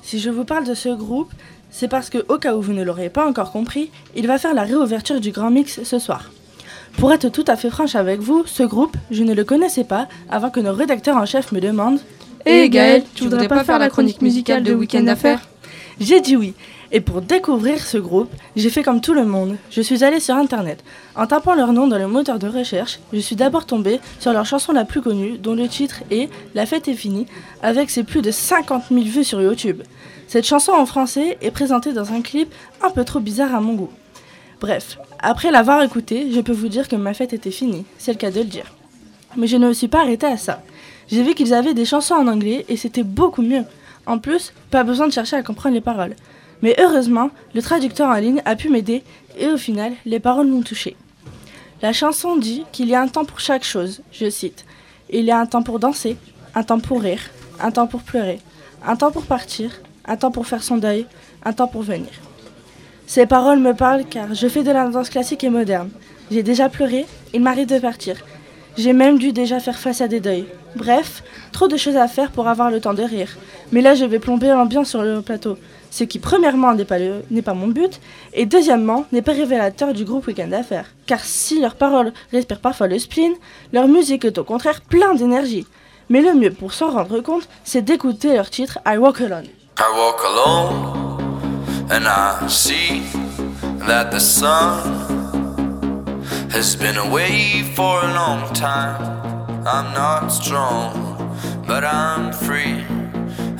Si 0.01 0.19
je 0.19 0.31
vous 0.31 0.47
parle 0.47 0.65
de 0.65 0.73
ce 0.73 0.89
groupe, 0.89 1.31
c'est 1.71 1.89
parce 1.89 2.09
que, 2.09 2.25
au 2.31 2.39
cas 2.39 2.57
où 2.57 2.63
vous 2.63 2.73
ne 2.73 2.83
l'auriez 2.83 3.11
pas 3.11 3.29
encore 3.29 3.53
compris, 3.53 3.91
il 4.17 4.27
va 4.27 4.39
faire 4.39 4.55
la 4.55 4.63
réouverture 4.63 5.21
du 5.21 5.31
Grand 5.31 5.51
Mix 5.51 5.83
ce 5.83 5.99
soir. 5.99 6.31
Pour 6.97 7.13
être 7.13 7.29
tout 7.29 7.45
à 7.47 7.57
fait 7.57 7.69
franche 7.69 7.97
avec 7.97 8.21
vous, 8.21 8.45
ce 8.47 8.63
groupe, 8.63 8.97
je 9.11 9.25
ne 9.25 9.35
le 9.35 9.45
connaissais 9.45 9.85
pas 9.85 10.09
avant 10.31 10.49
que 10.49 10.61
nos 10.61 10.73
rédacteurs 10.73 11.19
en 11.19 11.27
chef 11.27 11.53
me 11.53 11.61
demandent 11.61 12.01
Eh 12.47 12.71
Gaëlle, 12.71 13.05
tu 13.15 13.25
voudrais 13.25 13.47
pas 13.47 13.63
faire 13.63 13.79
la 13.79 13.91
chronique 13.91 14.23
musicale 14.23 14.63
de 14.63 14.73
Week-end 14.73 15.07
Affaires 15.07 15.43
J'ai 16.01 16.23
dit 16.23 16.35
oui. 16.35 16.55
Et 16.97 17.01
pour 17.01 17.23
découvrir 17.23 17.85
ce 17.85 17.99
groupe, 17.99 18.31
j'ai 18.55 18.71
fait 18.71 18.85
comme 18.85 19.01
tout 19.01 19.15
le 19.15 19.25
monde. 19.25 19.57
Je 19.69 19.83
suis 19.83 20.05
allée 20.05 20.21
sur 20.21 20.37
internet. 20.37 20.85
En 21.17 21.27
tapant 21.27 21.57
leur 21.57 21.73
nom 21.73 21.89
dans 21.89 21.99
le 21.99 22.07
moteur 22.07 22.39
de 22.39 22.47
recherche, 22.47 23.01
je 23.13 23.19
suis 23.19 23.35
d'abord 23.35 23.67
tombée 23.67 23.99
sur 24.21 24.33
leur 24.33 24.47
chanson 24.47 24.73
la 24.73 24.85
plus 24.85 25.03
connue, 25.03 25.37
dont 25.37 25.57
le 25.57 25.67
titre 25.67 26.05
est 26.13 26.31
La 26.55 26.67
fête 26.67 26.87
est 26.87 26.95
finie, 26.95 27.27
avec 27.65 27.91
ses 27.91 28.05
plus 28.05 28.23
de 28.23 28.31
50 28.31 28.85
000 28.93 29.03
vues 29.07 29.25
sur 29.25 29.43
YouTube. 29.43 29.83
Cette 30.29 30.47
chanson 30.47 30.71
en 30.71 30.87
français 30.87 31.37
est 31.43 31.51
présentée 31.51 31.93
dans 31.93 32.13
un 32.13 32.23
clip 32.23 32.55
un 32.81 32.91
peu 32.91 33.03
trop 33.03 33.19
bizarre 33.19 33.57
à 33.57 33.61
mon 33.61 33.75
goût. 33.75 33.91
Bref, 34.61 34.97
après 35.19 35.51
l'avoir 35.51 35.83
écoutée, 35.83 36.29
je 36.33 36.41
peux 36.41 36.53
vous 36.53 36.69
dire 36.69 36.87
que 36.87 36.95
ma 36.95 37.13
fête 37.13 37.33
était 37.33 37.51
finie, 37.51 37.85
c'est 37.99 38.13
le 38.13 38.19
cas 38.19 38.31
de 38.31 38.39
le 38.39 38.45
dire. 38.45 38.73
Mais 39.37 39.49
je 39.49 39.57
ne 39.57 39.67
me 39.67 39.73
suis 39.73 39.89
pas 39.89 40.03
arrêtée 40.03 40.29
à 40.29 40.37
ça. 40.37 40.63
J'ai 41.09 41.25
vu 41.25 41.35
qu'ils 41.35 41.55
avaient 41.55 41.75
des 41.75 41.87
chansons 41.87 42.15
en 42.15 42.29
anglais 42.29 42.65
et 42.69 42.77
c'était 42.77 43.03
beaucoup 43.03 43.43
mieux. 43.43 43.65
En 44.07 44.19
plus, 44.19 44.53
pas 44.71 44.85
besoin 44.85 45.09
de 45.09 45.13
chercher 45.13 45.35
à 45.35 45.43
comprendre 45.43 45.75
les 45.75 45.81
paroles. 45.81 46.15
Mais 46.63 46.77
heureusement, 46.79 47.31
le 47.55 47.63
traducteur 47.63 48.09
en 48.09 48.15
ligne 48.15 48.43
a 48.45 48.57
pu 48.57 48.69
m'aider 48.69 49.03
et 49.39 49.49
au 49.49 49.57
final, 49.57 49.93
les 50.05 50.21
paroles 50.21 50.47
m'ont 50.47 50.63
touché. 50.63 50.97
La 51.83 51.93
chanson 51.93 52.37
dit 52.37 52.65
qu'il 52.73 52.89
y 52.89 52.95
a 52.95 53.01
un 53.01 53.09
temps 53.09 53.25
pour 53.25 53.41
chaque 53.41 53.65
chose, 53.65 54.03
je 54.13 54.31
cite. 54.31 54.65
Il 55.11 55.25
y 55.25 55.31
a 55.31 55.39
un 55.39 55.47
temps 55.47 55.63
pour 55.63 55.79
danser, 55.79 56.17
un 56.55 56.63
temps 56.63 56.81
pour 56.81 57.03
rire, 57.03 57.21
un 57.61 57.71
temps 57.71 57.87
pour 57.87 58.03
pleurer, 58.03 58.41
un 58.87 58.97
temps 58.97 59.11
pour 59.11 59.25
partir, 59.25 59.81
un 60.07 60.17
temps 60.17 60.31
pour 60.31 60.47
faire 60.47 60.63
son 60.63 60.79
deuil, 60.79 61.07
un 61.45 61.53
temps 61.53 61.69
pour 61.69 61.83
venir. 61.83 62.11
Ces 63.07 63.27
paroles 63.27 63.59
me 63.59 63.75
parlent 63.75 64.05
car 64.05 64.35
je 64.35 64.49
fais 64.49 64.63
de 64.63 64.71
la 64.71 64.89
danse 64.89 65.11
classique 65.11 65.45
et 65.45 65.51
moderne. 65.51 65.91
J'ai 66.31 66.43
déjà 66.43 66.69
pleuré, 66.69 67.05
il 67.35 67.43
m'arrive 67.43 67.67
de 67.67 67.79
partir. 67.79 68.17
J'ai 68.77 68.93
même 68.93 69.19
dû 69.19 69.33
déjà 69.33 69.61
faire 69.61 69.79
face 69.79 70.01
à 70.01 70.09
des 70.09 70.21
deuils. 70.21 70.47
Bref, 70.75 71.23
trop 71.53 71.69
de 71.69 71.77
choses 71.77 71.97
à 71.97 72.09
faire 72.09 72.31
pour 72.31 72.49
avoir 72.49 72.71
le 72.71 72.81
temps 72.81 72.95
de 72.95 73.03
rire. 73.03 73.37
Mais 73.73 73.83
là, 73.83 73.95
je 73.95 74.05
vais 74.05 74.19
plomber 74.19 74.49
l'ambiance 74.49 74.89
sur 74.89 75.03
le 75.03 75.21
plateau. 75.21 75.59
Ce 75.97 76.03
qui, 76.03 76.19
premièrement, 76.19 76.75
n'est 76.75 76.85
pas, 76.85 77.55
mon 77.55 77.69
but, 77.69 78.01
et 78.33 78.47
deuxièmement, 78.47 79.07
n'est 79.13 79.23
pas 79.23 79.31
révélateur 79.31 79.93
du 79.93 80.05
groupe 80.05 80.27
Weekend 80.27 80.51
d'affaires. 80.51 80.89
Car 81.07 81.21
si 81.21 81.61
leurs 81.61 81.77
paroles 81.77 82.13
respirent 82.33 82.59
parfois 82.59 82.89
le 82.89 82.99
spleen, 82.99 83.33
leur 83.73 83.87
musique 83.87 84.25
est 84.25 84.37
au 84.37 84.43
contraire 84.43 84.81
plein 84.81 85.15
d'énergie. 85.15 85.69
Mais 86.09 86.21
le 86.21 86.35
mieux 86.35 86.51
pour 86.51 86.73
s'en 86.73 86.91
rendre 86.91 87.21
compte, 87.21 87.49
c'est 87.63 87.83
d'écouter 87.83 88.35
leur 88.35 88.51
titre 88.51 88.81
I 88.85 88.97
Walk 88.97 89.21
Alone. 89.21 89.47
I 89.79 89.85
walk 89.97 90.21
alone 90.25 91.21
and 91.93 92.09
I 92.09 92.49
see 92.49 93.01
that 93.87 94.11
the 94.11 94.19
sun 94.19 94.83
has 96.51 96.75
been 96.75 96.97
away 96.97 97.63
for 97.77 98.03
a 98.03 98.13
long 98.13 98.53
time. 98.53 99.01
I'm 99.65 99.95
not 99.95 100.33
strong, 100.33 100.93
but 101.69 101.85
I'm 101.85 102.33
free. 102.33 102.83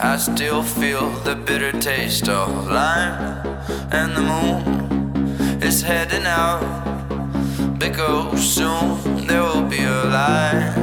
I 0.01 0.17
still 0.17 0.63
feel 0.63 1.09
the 1.25 1.37
bitter 1.37 1.73
taste 1.73 2.29
of 2.29 2.69
lime, 2.69 3.47
and 3.93 4.17
the 4.17 4.23
moon 4.23 5.63
is 5.63 5.83
heading 5.83 6.27
out. 6.27 6.63
Because 7.79 8.43
soon 8.43 9.27
there 9.27 9.43
will 9.43 9.63
be 9.63 9.83
a 9.83 10.05
light 10.05 10.75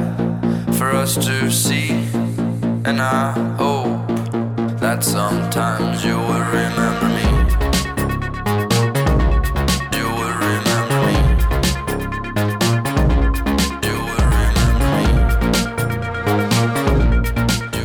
for 0.78 0.90
us 0.90 1.14
to 1.26 1.50
see, 1.50 1.90
and 2.84 3.00
I 3.00 3.32
hope 3.58 4.08
that 4.80 5.04
sometimes 5.04 6.04
you 6.04 6.16
will 6.16 6.46
remember 6.50 7.08
me. 7.08 7.21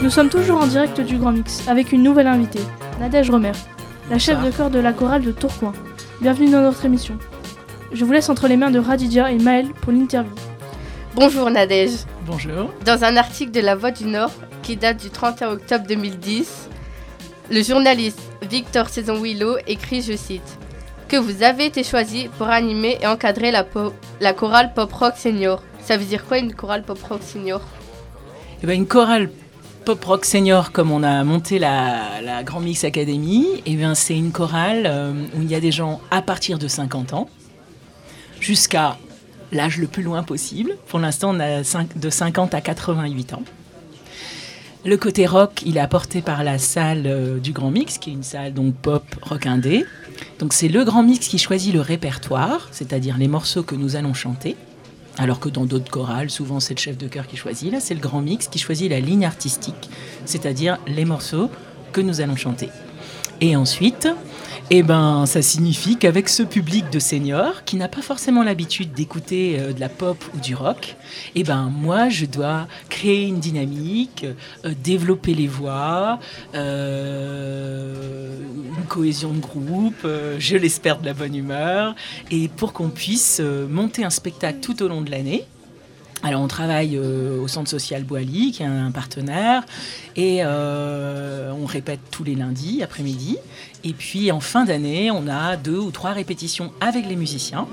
Nous 0.08 0.14
sommes 0.14 0.30
toujours 0.30 0.62
en 0.62 0.68
direct 0.68 1.02
du 1.02 1.18
Grand 1.18 1.34
Mix 1.34 1.68
avec 1.68 1.92
une 1.92 2.02
nouvelle 2.02 2.28
invitée, 2.28 2.62
Nadège 3.02 3.30
Romer, 3.30 3.52
la 4.10 4.18
chef 4.18 4.42
de 4.42 4.50
chœur 4.52 4.70
de 4.70 4.80
la 4.80 4.94
chorale 4.94 5.22
de 5.22 5.34
Tourcoing. 5.34 5.74
Bienvenue 6.22 6.50
dans 6.50 6.62
notre 6.62 6.86
émission. 6.86 7.18
Je 7.92 8.06
vous 8.06 8.14
laisse 8.14 8.30
entre 8.30 8.48
les 8.48 8.56
mains 8.56 8.72
de 8.72 8.80
Radidia 8.80 9.30
et 9.30 9.38
Maël 9.38 9.68
pour 9.82 9.92
l'interview. 9.92 10.32
Bonjour 11.14 11.50
Nadège. 11.52 12.06
Bonjour. 12.26 12.72
Dans 12.86 13.04
un 13.04 13.18
article 13.18 13.52
de 13.52 13.60
La 13.60 13.76
Voix 13.76 13.92
du 13.92 14.06
Nord 14.06 14.32
qui 14.64 14.78
date 14.78 14.96
du 14.96 15.10
31 15.10 15.50
octobre 15.50 15.86
2010, 15.86 16.70
le 17.52 17.62
journaliste 17.62 18.22
Victor 18.50 18.88
Saison 18.88 19.22
Willow 19.22 19.58
écrit, 19.68 20.02
je 20.02 20.16
cite, 20.16 20.58
que 21.10 21.18
vous 21.18 21.44
avez 21.44 21.66
été 21.66 21.84
choisi 21.84 22.30
pour 22.38 22.48
animer 22.48 22.98
et 23.02 23.08
encadrer 23.08 23.52
la, 23.52 23.66
po- 23.66 23.92
la 24.22 24.32
chorale 24.32 24.72
pop 24.74 24.94
rock 24.94 25.16
senior. 25.18 25.62
Ça 25.82 25.98
veut 25.98 26.06
dire 26.06 26.24
quoi 26.26 26.38
une 26.38 26.54
chorale 26.54 26.84
pop 26.84 27.04
rock 27.04 27.20
senior? 27.24 27.60
Eh 28.64 28.68
ben, 28.68 28.74
une 28.74 28.88
chorale 28.88 29.30
pop 29.88 30.04
rock 30.04 30.26
senior, 30.26 30.74
comme 30.74 30.92
on 30.92 31.02
a 31.02 31.24
monté 31.24 31.60
la, 31.60 32.44
Grand 32.44 32.60
Mix 32.60 32.84
Academy, 32.84 33.46
eh 33.66 33.78
c'est 33.94 34.18
une 34.18 34.34
chorale 34.34 34.84
euh, 34.86 35.14
où 35.34 35.42
il 35.42 35.50
y 35.50 35.56
a 35.56 35.62
des 35.62 35.72
gens 35.72 36.02
à 36.12 36.22
partir 36.22 36.60
de 36.60 36.68
50 36.68 37.14
ans 37.14 37.30
jusqu'à 38.42 38.98
l'âge 39.54 39.78
le 39.78 39.88
plus 39.88 40.04
loin 40.04 40.24
possible. 40.24 40.76
Pour 40.88 41.00
l'instant, 41.00 41.34
on 41.34 41.40
a 41.40 41.62
de 41.62 42.10
50 42.10 42.54
à 42.54 42.60
88 42.60 43.32
ans. 43.32 43.44
Le 44.84 44.98
côté 44.98 45.26
rock, 45.26 45.62
il 45.66 45.78
est 45.78 45.80
apporté 45.80 46.22
par 46.22 46.44
la 46.44 46.58
salle 46.58 47.04
euh, 47.06 47.40
du 47.40 47.54
Grand 47.54 47.72
Mix, 47.72 47.98
qui 47.98 48.10
est 48.10 48.14
une 48.14 48.24
salle 48.24 48.54
donc 48.54 48.76
pop 48.76 49.06
rock 49.22 49.46
indé. 49.46 49.86
Donc 50.40 50.52
c'est 50.52 50.68
le 50.68 50.84
Grand 50.84 51.04
Mix 51.04 51.30
qui 51.30 51.38
choisit 51.38 51.74
le 51.74 51.80
répertoire, 51.80 52.68
c'est-à-dire 52.72 53.18
les 53.18 53.30
morceaux 53.30 53.64
que 53.64 53.76
nous 53.76 53.96
allons 53.96 54.14
chanter. 54.14 54.58
Alors 55.18 55.40
que 55.40 55.50
dans 55.50 55.66
d'autres 55.66 55.90
chorales, 55.90 56.30
souvent 56.30 56.60
c'est 56.60 56.76
le 56.76 56.80
chef 56.80 56.98
de 56.98 57.08
chœur 57.08 57.26
qui 57.28 57.38
choisit. 57.38 57.72
Là, 57.72 57.80
c'est 57.80 57.96
le 57.96 58.00
Grand 58.00 58.22
Mix 58.22 58.48
qui 58.48 58.60
choisit 58.60 58.90
la 58.90 59.00
ligne 59.00 59.26
artistique, 59.26 59.90
c'est-à-dire 60.26 60.78
les 60.88 61.06
morceaux 61.06 61.50
que 61.92 62.02
nous 62.02 62.22
allons 62.22 62.36
chanter. 62.36 62.70
Et 63.40 63.56
ensuite, 63.56 64.08
eh 64.70 64.84
ben, 64.84 65.26
ça 65.28 65.42
signifie 65.42 65.96
qu'avec 65.96 66.28
ce 66.28 66.42
public 66.42 66.90
de 66.90 67.00
seniors 67.00 67.64
qui 67.64 67.76
n'a 67.76 67.88
pas 67.88 68.02
forcément 68.02 68.44
l'habitude 68.44 68.94
d'écouter 68.94 69.58
euh, 69.60 69.74
de 69.74 69.80
la 69.80 69.90
pop 69.90 70.18
ou 70.36 70.40
du 70.40 70.56
rock, 70.56 70.96
eh 71.36 71.44
ben, 71.44 71.72
moi, 71.74 72.10
je 72.10 72.26
dois 72.26 72.68
créer 72.90 73.28
une 73.28 73.40
dynamique, 73.40 74.26
euh, 74.66 74.74
développer 74.84 75.36
les 75.36 75.48
voix, 75.48 76.20
euh, 76.56 78.40
une 78.78 78.86
cohésion 78.86 79.34
de 79.34 79.40
groupe, 79.40 80.08
je 80.40 80.58
l'espère 80.58 81.00
de 81.00 81.06
la 81.06 81.14
bonne 81.14 81.36
humeur, 81.36 81.96
et 82.32 82.48
pour 82.48 82.74
qu'on 82.74 82.90
puisse 82.90 83.40
monter 83.70 84.04
un 84.04 84.10
spectacle 84.10 84.60
tout 84.62 84.82
au 84.82 84.88
long 84.88 85.02
de 85.02 85.12
l'année. 85.12 85.46
Alors 86.24 86.42
on 86.42 86.48
travaille 86.48 86.98
euh, 86.98 87.40
au 87.40 87.48
centre 87.48 87.70
social 87.70 88.04
Boily, 88.04 88.52
qui 88.52 88.64
est 88.64 88.66
un 88.66 88.92
partenaire, 88.92 89.64
et 90.16 90.40
euh, 90.42 91.52
on 91.52 91.66
répète 91.66 92.00
tous 92.12 92.24
les 92.24 92.36
lundis 92.36 92.82
après-midi. 92.82 93.38
Et 93.84 93.94
puis 93.94 94.32
en 94.32 94.40
fin 94.40 94.66
d'année, 94.66 95.12
on 95.12 95.28
a 95.28 95.58
deux 95.58 95.78
ou 95.78 95.92
trois 95.92 96.12
répétitions 96.12 96.72
avec 96.82 97.08
les 97.08 97.16
musiciens. 97.16 97.68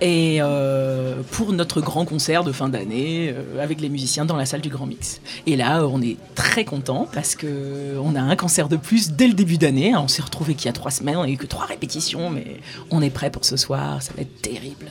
Et 0.00 0.38
euh, 0.40 1.22
pour 1.30 1.52
notre 1.52 1.80
grand 1.80 2.04
concert 2.04 2.42
de 2.42 2.50
fin 2.50 2.68
d'année 2.68 3.32
avec 3.60 3.80
les 3.80 3.88
musiciens 3.88 4.24
dans 4.24 4.34
la 4.34 4.46
salle 4.46 4.60
du 4.60 4.68
Grand 4.68 4.86
Mix. 4.86 5.20
Et 5.46 5.54
là, 5.54 5.86
on 5.86 6.02
est 6.02 6.16
très 6.34 6.64
content 6.64 7.06
parce 7.12 7.36
que 7.36 7.96
on 8.02 8.16
a 8.16 8.20
un 8.20 8.34
concert 8.34 8.68
de 8.68 8.76
plus 8.76 9.12
dès 9.12 9.28
le 9.28 9.34
début 9.34 9.58
d'année. 9.58 9.94
On 9.94 10.08
s'est 10.08 10.22
retrouvé 10.22 10.54
qu'il 10.54 10.66
y 10.66 10.70
a 10.70 10.72
trois 10.72 10.90
semaines, 10.90 11.18
on 11.18 11.22
n'a 11.22 11.28
eu 11.28 11.36
que 11.36 11.46
trois 11.46 11.66
répétitions, 11.66 12.30
mais 12.30 12.56
on 12.90 13.00
est 13.00 13.10
prêt 13.10 13.30
pour 13.30 13.44
ce 13.44 13.56
soir. 13.56 14.02
Ça 14.02 14.12
va 14.16 14.22
être 14.22 14.42
terrible. 14.42 14.86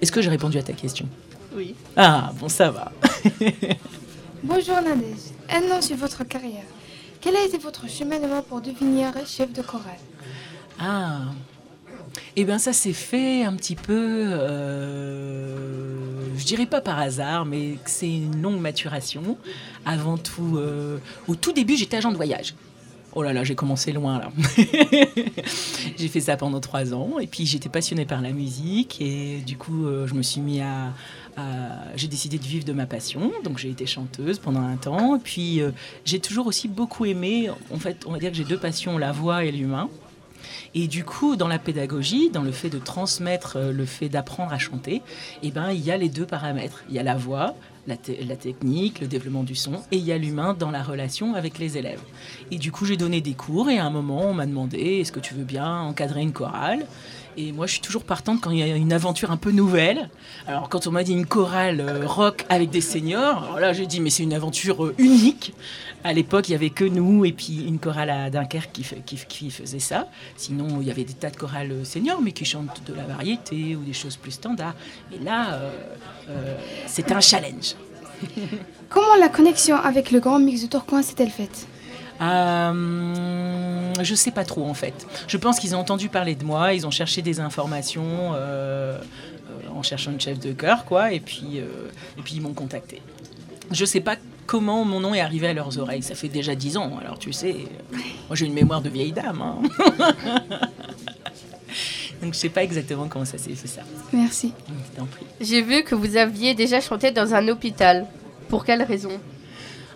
Est-ce 0.00 0.12
que 0.12 0.22
j'ai 0.22 0.30
répondu 0.30 0.58
à 0.58 0.62
ta 0.62 0.74
question? 0.74 1.08
Oui. 1.54 1.74
Ah, 1.96 2.32
bon, 2.38 2.48
ça 2.48 2.70
va. 2.70 2.92
Bonjour 4.42 4.76
Nadège, 4.82 5.30
un 5.50 5.70
an 5.76 5.80
sur 5.82 5.96
votre 5.96 6.24
carrière. 6.24 6.64
Quel 7.20 7.36
a 7.36 7.44
été 7.44 7.58
votre 7.58 7.88
cheminement 7.88 8.42
pour 8.42 8.60
devenir 8.60 9.12
chef 9.26 9.52
de 9.52 9.62
chorale 9.62 9.98
Ah, 10.80 11.20
Eh 12.36 12.44
bien, 12.44 12.58
ça 12.58 12.72
s'est 12.72 12.92
fait 12.94 13.44
un 13.44 13.54
petit 13.54 13.76
peu, 13.76 13.92
euh, 14.32 15.56
je 16.36 16.44
dirais 16.44 16.66
pas 16.66 16.80
par 16.80 16.98
hasard, 16.98 17.44
mais 17.44 17.74
c'est 17.86 18.10
une 18.12 18.40
longue 18.42 18.60
maturation. 18.60 19.36
Avant 19.84 20.18
tout, 20.18 20.56
euh, 20.56 20.98
au 21.28 21.34
tout 21.36 21.52
début, 21.52 21.76
j'étais 21.76 21.98
agent 21.98 22.10
de 22.10 22.16
voyage. 22.16 22.54
Oh 23.14 23.22
là 23.22 23.34
là, 23.34 23.44
j'ai 23.44 23.54
commencé 23.54 23.92
loin 23.92 24.18
là. 24.18 24.32
j'ai 25.98 26.08
fait 26.08 26.20
ça 26.22 26.38
pendant 26.38 26.60
trois 26.60 26.94
ans 26.94 27.18
et 27.20 27.26
puis 27.26 27.44
j'étais 27.44 27.68
passionnée 27.68 28.06
par 28.06 28.22
la 28.22 28.30
musique 28.30 29.02
et 29.02 29.42
du 29.46 29.58
coup, 29.58 29.84
euh, 29.84 30.06
je 30.06 30.14
me 30.14 30.22
suis 30.22 30.40
mis 30.40 30.62
à, 30.62 30.86
à- 30.86 30.92
j'ai 31.96 32.08
décidé 32.08 32.38
de 32.38 32.44
vivre 32.44 32.64
de 32.64 32.72
ma 32.72 32.86
passion, 32.86 33.32
donc 33.44 33.58
j'ai 33.58 33.70
été 33.70 33.86
chanteuse 33.86 34.38
pendant 34.38 34.60
un 34.60 34.76
temps. 34.76 35.18
Puis 35.18 35.60
euh, 35.60 35.70
j'ai 36.04 36.20
toujours 36.20 36.46
aussi 36.46 36.68
beaucoup 36.68 37.04
aimé, 37.04 37.50
en 37.72 37.78
fait, 37.78 38.04
on 38.06 38.12
va 38.12 38.18
dire 38.18 38.30
que 38.30 38.36
j'ai 38.36 38.44
deux 38.44 38.58
passions, 38.58 38.98
la 38.98 39.12
voix 39.12 39.44
et 39.44 39.52
l'humain. 39.52 39.88
Et 40.74 40.88
du 40.88 41.04
coup, 41.04 41.36
dans 41.36 41.48
la 41.48 41.58
pédagogie, 41.58 42.30
dans 42.30 42.42
le 42.42 42.52
fait 42.52 42.70
de 42.70 42.78
transmettre, 42.78 43.56
euh, 43.56 43.72
le 43.72 43.84
fait 43.84 44.08
d'apprendre 44.08 44.52
à 44.52 44.58
chanter, 44.58 45.02
eh 45.42 45.50
ben, 45.50 45.70
il 45.70 45.80
y 45.80 45.90
a 45.90 45.96
les 45.96 46.08
deux 46.08 46.26
paramètres. 46.26 46.82
Il 46.88 46.94
y 46.94 46.98
a 46.98 47.02
la 47.02 47.16
voix, 47.16 47.54
la, 47.86 47.96
te- 47.96 48.12
la 48.26 48.36
technique, 48.36 49.00
le 49.00 49.06
développement 49.06 49.42
du 49.42 49.54
son, 49.54 49.74
et 49.90 49.96
il 49.96 50.04
y 50.04 50.12
a 50.12 50.18
l'humain 50.18 50.54
dans 50.54 50.70
la 50.70 50.82
relation 50.82 51.34
avec 51.34 51.58
les 51.58 51.78
élèves. 51.78 52.00
Et 52.50 52.58
du 52.58 52.70
coup, 52.72 52.84
j'ai 52.84 52.96
donné 52.96 53.20
des 53.20 53.34
cours, 53.34 53.70
et 53.70 53.78
à 53.78 53.84
un 53.84 53.90
moment, 53.90 54.26
on 54.26 54.34
m'a 54.34 54.46
demandé, 54.46 54.78
est-ce 55.00 55.12
que 55.12 55.20
tu 55.20 55.34
veux 55.34 55.44
bien 55.44 55.80
encadrer 55.80 56.22
une 56.22 56.32
chorale? 56.32 56.86
Et 57.36 57.50
moi, 57.52 57.66
je 57.66 57.72
suis 57.72 57.80
toujours 57.80 58.04
partante 58.04 58.42
quand 58.42 58.50
il 58.50 58.58
y 58.58 58.62
a 58.62 58.76
une 58.76 58.92
aventure 58.92 59.30
un 59.30 59.38
peu 59.38 59.52
nouvelle. 59.52 60.10
Alors, 60.46 60.68
quand 60.68 60.86
on 60.86 60.90
m'a 60.90 61.02
dit 61.02 61.12
une 61.12 61.24
chorale 61.24 61.80
euh, 61.80 62.06
rock 62.06 62.44
avec 62.50 62.68
des 62.68 62.82
seniors, 62.82 63.44
alors 63.44 63.58
là, 63.58 63.72
j'ai 63.72 63.86
dit, 63.86 64.00
mais 64.00 64.10
c'est 64.10 64.22
une 64.22 64.34
aventure 64.34 64.84
euh, 64.84 64.94
unique. 64.98 65.54
À 66.04 66.12
l'époque, 66.12 66.48
il 66.48 66.52
n'y 66.52 66.56
avait 66.56 66.70
que 66.70 66.84
nous 66.84 67.24
et 67.24 67.32
puis 67.32 67.64
une 67.66 67.78
chorale 67.78 68.10
à 68.10 68.28
Dunkerque 68.28 68.72
qui, 68.72 69.50
faisait 69.50 69.78
ça. 69.78 70.08
Sinon, 70.36 70.82
il 70.82 70.88
y 70.88 70.90
avait 70.90 71.04
des 71.04 71.14
tas 71.14 71.30
de 71.30 71.36
chorales 71.36 71.72
euh, 71.72 71.84
seniors, 71.84 72.20
mais 72.20 72.32
qui 72.32 72.44
chantent 72.44 72.82
de 72.86 72.92
la 72.92 73.04
variété 73.04 73.76
ou 73.76 73.82
des 73.82 73.94
choses 73.94 74.16
plus 74.16 74.32
standards. 74.32 74.74
Mais 75.10 75.24
là, 75.24 75.60
euh, 76.28 76.56
c'était 76.86 77.14
un 77.14 77.20
challenge. 77.20 77.76
Comment 78.88 79.16
la 79.20 79.28
connexion 79.28 79.76
avec 79.76 80.10
le 80.10 80.20
grand 80.20 80.38
mix 80.38 80.62
de 80.62 80.66
Tourcoing 80.68 81.02
s'est-elle 81.02 81.30
faite? 81.30 81.66
Euh, 82.20 83.92
je 84.00 84.14
sais 84.14 84.30
pas 84.30 84.44
trop 84.44 84.66
en 84.66 84.74
fait. 84.74 85.06
Je 85.26 85.36
pense 85.36 85.58
qu'ils 85.58 85.74
ont 85.74 85.78
entendu 85.80 86.08
parler 86.08 86.34
de 86.34 86.44
moi, 86.44 86.72
ils 86.74 86.86
ont 86.86 86.90
cherché 86.90 87.20
des 87.22 87.40
informations 87.40 88.32
euh, 88.34 88.96
euh, 88.98 89.68
en 89.74 89.82
cherchant 89.82 90.12
une 90.12 90.20
chef 90.20 90.38
de 90.38 90.52
chœur, 90.52 90.84
quoi, 90.84 91.12
et 91.12 91.20
puis, 91.20 91.58
euh, 91.58 91.66
et 92.18 92.22
puis 92.22 92.34
ils 92.36 92.40
m'ont 92.42 92.52
contacté. 92.52 93.02
Je 93.72 93.84
sais 93.84 94.00
pas 94.00 94.16
comment 94.46 94.84
mon 94.84 95.00
nom 95.00 95.14
est 95.14 95.20
arrivé 95.20 95.48
à 95.48 95.52
leurs 95.52 95.78
oreilles, 95.78 96.02
ça 96.02 96.14
fait 96.14 96.28
déjà 96.28 96.54
dix 96.54 96.76
ans, 96.76 96.92
alors 97.00 97.18
tu 97.18 97.32
sais, 97.32 97.56
moi 98.28 98.34
j'ai 98.36 98.46
une 98.46 98.54
mémoire 98.54 98.82
de 98.82 98.88
vieille 98.88 99.12
dame. 99.12 99.42
hein. 99.42 99.62
Donc 102.22 102.34
je 102.34 102.38
sais 102.38 102.48
pas 102.48 102.62
exactement 102.62 103.08
comment 103.08 103.24
ça 103.24 103.36
s'est 103.38 103.54
fait 103.54 103.68
ça. 103.68 103.82
Merci. 104.12 104.52
J'ai 105.40 105.60
vu 105.62 105.82
que 105.82 105.94
vous 105.94 106.16
aviez 106.16 106.54
déjà 106.54 106.80
chanté 106.80 107.10
dans 107.10 107.34
un 107.34 107.48
hôpital. 107.48 108.06
Pour 108.48 108.64
quelle 108.64 108.82
raison? 108.82 109.18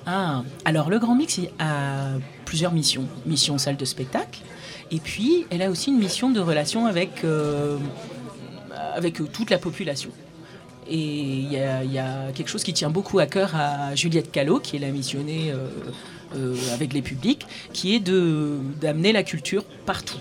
Ah, 0.06 0.42
alors 0.64 0.88
le 0.90 0.98
Grand 0.98 1.14
Mix 1.14 1.40
a 1.58 2.12
plusieurs 2.44 2.72
missions. 2.72 3.04
Mission 3.26 3.58
salle 3.58 3.76
de 3.76 3.84
spectacle, 3.84 4.40
et 4.90 4.98
puis 4.98 5.46
elle 5.50 5.62
a 5.62 5.70
aussi 5.70 5.90
une 5.90 5.98
mission 5.98 6.30
de 6.30 6.40
relation 6.40 6.86
avec, 6.86 7.22
euh, 7.24 7.76
avec 8.94 9.14
toute 9.32 9.50
la 9.50 9.58
population. 9.58 10.10
Et 10.88 10.96
il 10.98 11.52
y, 11.52 11.58
a- 11.58 11.82
il 11.84 11.92
y 11.92 11.98
a 11.98 12.30
quelque 12.32 12.48
chose 12.48 12.62
qui 12.62 12.72
tient 12.72 12.90
beaucoup 12.90 13.18
à 13.18 13.26
cœur 13.26 13.54
à 13.56 13.94
Juliette 13.96 14.30
Callot, 14.30 14.60
qui 14.60 14.76
est 14.76 14.78
la 14.78 14.90
missionnée 14.90 15.50
euh, 15.52 15.66
euh, 16.36 16.54
avec 16.72 16.92
les 16.92 17.02
publics, 17.02 17.44
qui 17.72 17.94
est 17.96 18.00
de- 18.00 18.58
d'amener 18.80 19.12
la 19.12 19.24
culture 19.24 19.64
partout 19.84 20.18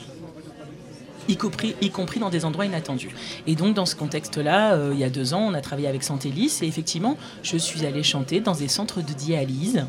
y 1.27 1.37
compris, 1.37 1.75
y 1.81 1.89
compris 1.89 2.19
dans 2.19 2.29
des 2.29 2.45
endroits 2.45 2.65
inattendus. 2.65 3.09
Et 3.47 3.55
donc, 3.55 3.75
dans 3.75 3.85
ce 3.85 3.95
contexte-là, 3.95 4.73
euh, 4.73 4.91
il 4.93 4.99
y 4.99 5.03
a 5.03 5.09
deux 5.09 5.33
ans, 5.33 5.41
on 5.41 5.53
a 5.53 5.61
travaillé 5.61 5.87
avec 5.87 6.03
Santélis 6.03 6.59
et 6.61 6.67
effectivement, 6.67 7.17
je 7.43 7.57
suis 7.57 7.85
allée 7.85 8.03
chanter 8.03 8.39
dans 8.39 8.53
des 8.53 8.67
centres 8.67 9.01
de 9.01 9.13
dialyse. 9.13 9.85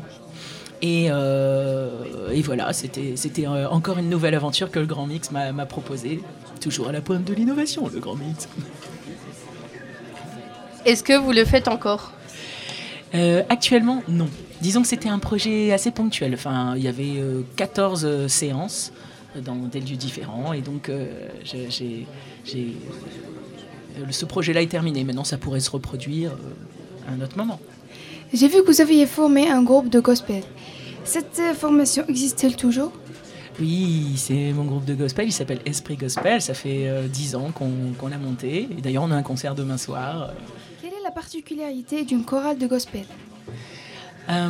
Et, 0.81 1.07
euh, 1.09 2.29
et 2.31 2.41
voilà, 2.43 2.71
c'était 2.71 3.15
euh, 3.47 3.67
encore 3.69 3.97
une 3.97 4.09
nouvelle 4.09 4.35
aventure 4.35 4.69
que 4.69 4.79
le 4.79 4.85
Grand 4.85 5.07
Mix 5.07 5.31
m'a 5.31 5.65
proposée. 5.65 6.21
Toujours 6.61 6.89
à 6.89 6.91
la 6.91 7.01
pointe 7.01 7.23
de 7.23 7.33
l'innovation, 7.33 7.89
le 7.91 7.99
Grand 7.99 8.15
Mix. 8.15 8.47
Est-ce 10.85 11.03
que 11.03 11.17
vous 11.17 11.31
le 11.31 11.43
faites 11.43 11.67
encore? 11.67 12.13
Euh, 13.15 13.43
actuellement, 13.49 14.03
non. 14.07 14.29
Disons 14.61 14.81
que 14.81 14.87
c'était 14.87 15.09
un 15.09 15.19
projet 15.19 15.71
assez 15.71 15.91
ponctuel. 15.91 16.33
Enfin, 16.33 16.73
il 16.75 16.83
y 16.83 16.87
avait 16.87 17.17
euh, 17.17 17.41
14 17.55 18.05
euh, 18.05 18.27
séances 18.27 18.91
dans 19.43 19.55
des 19.55 19.79
lieux 19.79 19.95
différents. 19.97 20.53
Et 20.53 20.61
donc, 20.61 20.89
euh, 20.89 21.27
j'ai- 21.43 22.05
euh, 22.55 24.03
ce 24.11 24.25
projet-là 24.25 24.61
est 24.61 24.67
terminé. 24.67 25.03
Maintenant, 25.03 25.23
ça 25.23 25.37
pourrait 25.37 25.59
se 25.59 25.69
reproduire 25.69 26.31
euh, 26.31 27.09
à 27.09 27.13
un 27.13 27.21
autre 27.23 27.37
moment. 27.37 27.59
J'ai 28.33 28.47
vu 28.47 28.61
que 28.63 28.67
vous 28.71 28.81
aviez 28.81 29.05
formé 29.05 29.49
un 29.49 29.63
groupe 29.63 29.89
de 29.89 29.99
gospel. 29.99 30.43
Cette 31.03 31.39
euh, 31.39 31.53
formation 31.53 32.03
existe-t-elle 32.07 32.55
toujours? 32.55 32.91
Oui, 33.59 34.13
c'est 34.17 34.51
mon 34.53 34.65
groupe 34.65 34.85
de 34.85 34.93
gospel. 34.93 35.27
Il 35.27 35.31
s'appelle 35.31 35.59
Esprit 35.65 35.95
Gospel. 35.95 36.41
Ça 36.41 36.53
fait 36.53 36.87
euh, 36.87 37.07
10 37.07 37.35
ans 37.35 37.49
qu'on 37.53 37.71
qu'on 37.97 38.07
l'a 38.07 38.17
monté. 38.19 38.67
Et 38.77 38.81
d'ailleurs, 38.81 39.03
on 39.03 39.11
a 39.11 39.15
un 39.15 39.23
concert 39.23 39.55
demain 39.55 39.77
soir. 39.77 40.31
Quelle 40.81 40.91
est 40.91 41.03
la 41.03 41.09
particularité 41.11 42.03
d'une 42.05 42.23
chorale 42.23 42.57
de 42.59 42.67
gospel? 42.67 43.05
Euh, 44.29 44.49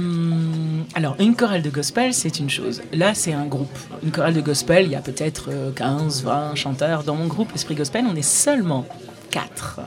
alors, 0.96 1.16
une 1.20 1.36
chorale 1.36 1.62
de 1.62 1.70
gospel, 1.70 2.14
c'est 2.14 2.40
une 2.40 2.50
chose. 2.50 2.82
Là, 2.94 3.14
c'est 3.14 3.34
un 3.34 3.46
groupe. 3.46 3.78
Une 4.04 4.12
chorale 4.12 4.34
de 4.34 4.42
gospel, 4.42 4.86
il 4.86 4.92
y 4.92 4.96
a 4.96 5.02
peut-être 5.02 5.50
euh, 5.50 5.72
15, 5.72 6.24
20 6.24 6.56
chanteurs. 6.56 7.04
Dans 7.04 7.16
mon 7.16 7.28
groupe 7.28 7.54
Esprit 7.54 7.76
Gospel, 7.76 8.06
on 8.12 8.16
est 8.16 8.22
seulement 8.22 8.86
4. 9.32 9.82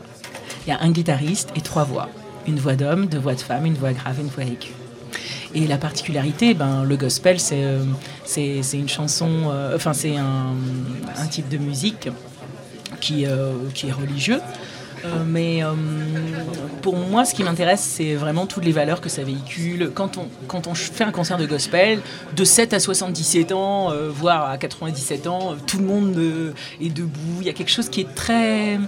Il 0.66 0.70
y 0.70 0.72
a 0.72 0.80
un 0.80 0.90
guitariste 0.90 1.50
et 1.56 1.60
trois 1.60 1.84
voix. 1.84 2.08
Une 2.46 2.58
voix 2.58 2.76
d'homme, 2.76 3.06
deux 3.06 3.18
voix 3.18 3.34
de 3.34 3.40
femme, 3.40 3.66
une 3.66 3.74
voix 3.74 3.92
grave 3.92 4.18
et 4.18 4.22
une 4.22 4.28
voix 4.28 4.44
aiguë. 4.44 4.74
Et 5.54 5.66
la 5.66 5.78
particularité, 5.78 6.54
ben, 6.54 6.84
le 6.84 6.96
gospel, 6.96 7.40
c'est 7.40 7.64
euh, 7.64 8.62
une 8.72 8.88
chanson, 8.88 9.28
euh, 9.50 9.74
enfin, 9.74 9.92
c'est 9.92 10.16
un, 10.16 10.54
type 11.28 11.48
de 11.48 11.58
musique 11.58 12.08
euh, 12.08 13.54
qui 13.74 13.88
est 13.88 13.92
religieux. 13.92 14.40
Euh, 15.04 15.24
mais 15.26 15.62
euh, 15.64 15.72
pour 16.82 16.96
moi, 16.96 17.24
ce 17.24 17.34
qui 17.34 17.42
m'intéresse, 17.42 17.80
c'est 17.80 18.14
vraiment 18.14 18.46
toutes 18.46 18.64
les 18.64 18.72
valeurs 18.72 19.00
que 19.00 19.08
ça 19.08 19.22
véhicule. 19.22 19.90
Quand 19.94 20.18
on, 20.18 20.74
fait 20.74 21.04
un 21.04 21.12
concert 21.12 21.38
de 21.38 21.46
gospel, 21.46 22.00
de 22.36 22.44
7 22.44 22.74
à 22.74 22.80
77 22.80 23.52
ans, 23.52 23.90
euh, 23.92 24.08
voire 24.10 24.50
à 24.50 24.58
97 24.58 25.26
ans, 25.26 25.56
tout 25.66 25.78
le 25.78 25.84
monde 25.84 26.18
est 26.80 26.90
debout. 26.90 27.38
Il 27.40 27.46
y 27.46 27.50
a 27.50 27.52
quelque 27.52 27.70
chose 27.70 27.88
qui 27.88 28.00
est 28.00 28.14
très 28.14 28.78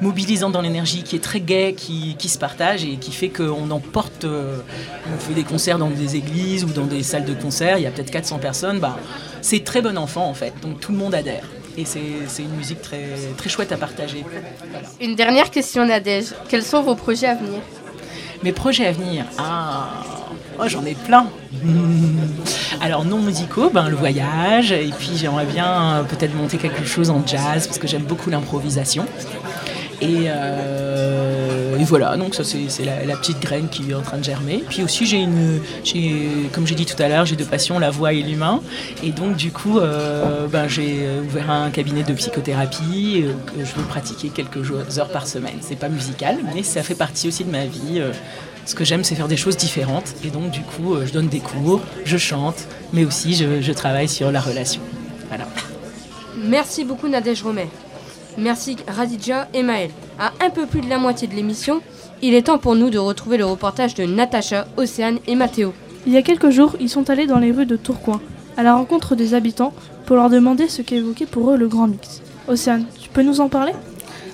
mobilisant 0.00 0.50
dans 0.50 0.62
l'énergie, 0.62 1.04
qui 1.04 1.14
est 1.14 1.22
très 1.22 1.40
gai, 1.40 1.74
qui, 1.76 2.16
se 2.28 2.38
partage 2.38 2.84
et 2.84 2.96
qui 2.96 3.12
fait 3.12 3.28
qu'on 3.28 3.70
emporte. 3.70 4.24
on 4.24 5.18
fait 5.18 5.34
des 5.34 5.44
concerts 5.44 5.78
dans 5.78 5.90
des 5.90 6.16
églises 6.16 6.64
ou 6.64 6.68
dans 6.68 6.86
des 6.86 7.02
salles 7.02 7.24
de 7.24 7.34
concert, 7.34 7.78
il 7.78 7.84
y 7.84 7.86
a 7.86 7.90
peut-être 7.90 8.10
400 8.10 8.38
personnes. 8.38 8.80
Bah, 8.80 8.98
c'est 9.42 9.62
très 9.62 9.80
bon 9.80 9.96
enfant 9.96 10.28
en 10.28 10.34
fait, 10.34 10.54
donc 10.62 10.80
tout 10.80 10.92
le 10.92 10.98
monde 10.98 11.14
adhère. 11.14 11.44
Et 11.76 11.84
c'est 11.84 12.42
une 12.42 12.54
musique 12.56 12.82
très, 12.82 13.06
très 13.36 13.48
chouette 13.48 13.72
à 13.72 13.76
partager. 13.76 14.24
Voilà. 14.28 14.86
Une 15.00 15.14
dernière 15.14 15.50
question, 15.50 15.86
Nadège. 15.86 16.34
Quels 16.48 16.64
sont 16.64 16.82
vos 16.82 16.94
projets 16.94 17.28
à 17.28 17.34
venir? 17.34 17.60
Mes 18.42 18.52
projets 18.52 18.86
à 18.86 18.92
venir 18.92 19.24
Ah, 19.38 19.88
oh, 20.58 20.64
j'en 20.66 20.84
ai 20.84 20.94
plein. 20.94 21.26
Alors 22.80 23.04
non 23.04 23.20
musicaux, 23.20 23.70
ben, 23.70 23.88
le 23.88 23.96
voyage, 23.96 24.72
et 24.72 24.90
puis 24.98 25.12
j'aimerais 25.14 25.46
bien 25.46 26.00
euh, 26.00 26.02
peut-être 26.02 26.34
monter 26.34 26.58
quelque 26.58 26.84
chose 26.84 27.08
en 27.10 27.24
jazz, 27.24 27.66
parce 27.66 27.78
que 27.78 27.86
j'aime 27.86 28.02
beaucoup 28.02 28.28
l'improvisation. 28.30 29.06
Et, 30.00 30.24
euh, 30.26 31.41
et 31.78 31.84
voilà, 31.84 32.16
donc 32.16 32.34
ça 32.34 32.44
c'est 32.44 32.84
la, 32.84 33.16
petite 33.16 33.40
graine 33.40 33.68
qui 33.68 33.90
est 33.90 33.94
en 33.94 34.02
train 34.02 34.18
de 34.18 34.24
germer. 34.24 34.64
Puis 34.68 34.82
aussi 34.82 35.06
j'ai 35.06 35.18
une, 35.18 35.60
comme 36.52 36.66
j'ai 36.66 36.74
dit 36.74 36.86
tout 36.86 37.00
à 37.00 37.08
l'heure, 37.08 37.26
j'ai 37.26 37.36
deux 37.36 37.44
passions, 37.44 37.78
la 37.78 37.90
voix 37.90 38.12
et 38.12 38.22
l'humain. 38.22 38.60
Et 39.02 39.10
donc 39.10 39.36
du 39.36 39.52
coup, 39.52 39.78
euh, 39.78 40.46
ben, 40.48 40.68
j'ai 40.68 41.06
ouvert 41.24 41.50
un 41.50 41.70
cabinet 41.70 42.02
de 42.02 42.12
psychothérapie 42.14 43.24
euh, 43.24 43.32
que 43.46 43.64
je 43.64 43.74
veux 43.74 43.86
pratiquer 43.86 44.28
quelques 44.28 44.70
heures 44.98 45.08
par 45.08 45.26
semaine. 45.26 45.58
C'est 45.60 45.78
pas 45.78 45.88
musical, 45.88 46.38
mais 46.54 46.62
ça 46.62 46.82
fait 46.82 46.94
partie 46.94 47.28
aussi 47.28 47.44
de 47.44 47.50
ma 47.50 47.66
vie. 47.66 48.00
euh, 48.00 48.12
ce 48.64 48.74
que 48.74 48.84
j'aime, 48.84 49.04
c'est 49.04 49.14
faire 49.14 49.28
des 49.28 49.36
choses 49.36 49.56
différentes. 49.56 50.14
Et 50.24 50.30
donc, 50.30 50.50
du 50.50 50.62
coup, 50.62 50.94
euh, 50.94 51.06
je 51.06 51.12
donne 51.12 51.28
des 51.28 51.40
cours, 51.40 51.80
je 52.04 52.16
chante, 52.16 52.66
mais 52.92 53.04
aussi 53.04 53.34
je, 53.34 53.72
travaille 53.72 54.08
sur 54.08 54.30
la 54.30 54.40
relation. 54.40 54.82
Voilà. 55.28 55.46
Merci 56.44 56.84
beaucoup, 56.84 57.08
Nadège 57.08 57.42
Romer. 57.42 57.68
Merci 58.38 58.76
Radija 58.88 59.48
et 59.52 59.62
Maël. 59.62 59.90
À 60.18 60.32
un 60.44 60.50
peu 60.50 60.66
plus 60.66 60.80
de 60.80 60.88
la 60.88 60.98
moitié 60.98 61.28
de 61.28 61.34
l'émission, 61.34 61.80
il 62.22 62.34
est 62.34 62.46
temps 62.46 62.58
pour 62.58 62.74
nous 62.74 62.90
de 62.90 62.98
retrouver 62.98 63.36
le 63.36 63.44
reportage 63.44 63.94
de 63.94 64.04
Natacha, 64.04 64.66
Océane 64.76 65.18
et 65.26 65.34
Mathéo. 65.34 65.72
Il 66.06 66.12
y 66.12 66.16
a 66.16 66.22
quelques 66.22 66.50
jours, 66.50 66.76
ils 66.80 66.88
sont 66.88 67.10
allés 67.10 67.26
dans 67.26 67.38
les 67.38 67.52
rues 67.52 67.66
de 67.66 67.76
Tourcoing, 67.76 68.20
à 68.56 68.62
la 68.62 68.74
rencontre 68.74 69.14
des 69.14 69.34
habitants, 69.34 69.72
pour 70.06 70.16
leur 70.16 70.30
demander 70.30 70.68
ce 70.68 70.82
qu'évoquait 70.82 71.26
pour 71.26 71.50
eux 71.50 71.56
le 71.56 71.68
Grand 71.68 71.86
Mix. 71.86 72.22
Océane, 72.48 72.86
tu 73.00 73.08
peux 73.08 73.22
nous 73.22 73.40
en 73.40 73.48
parler? 73.48 73.72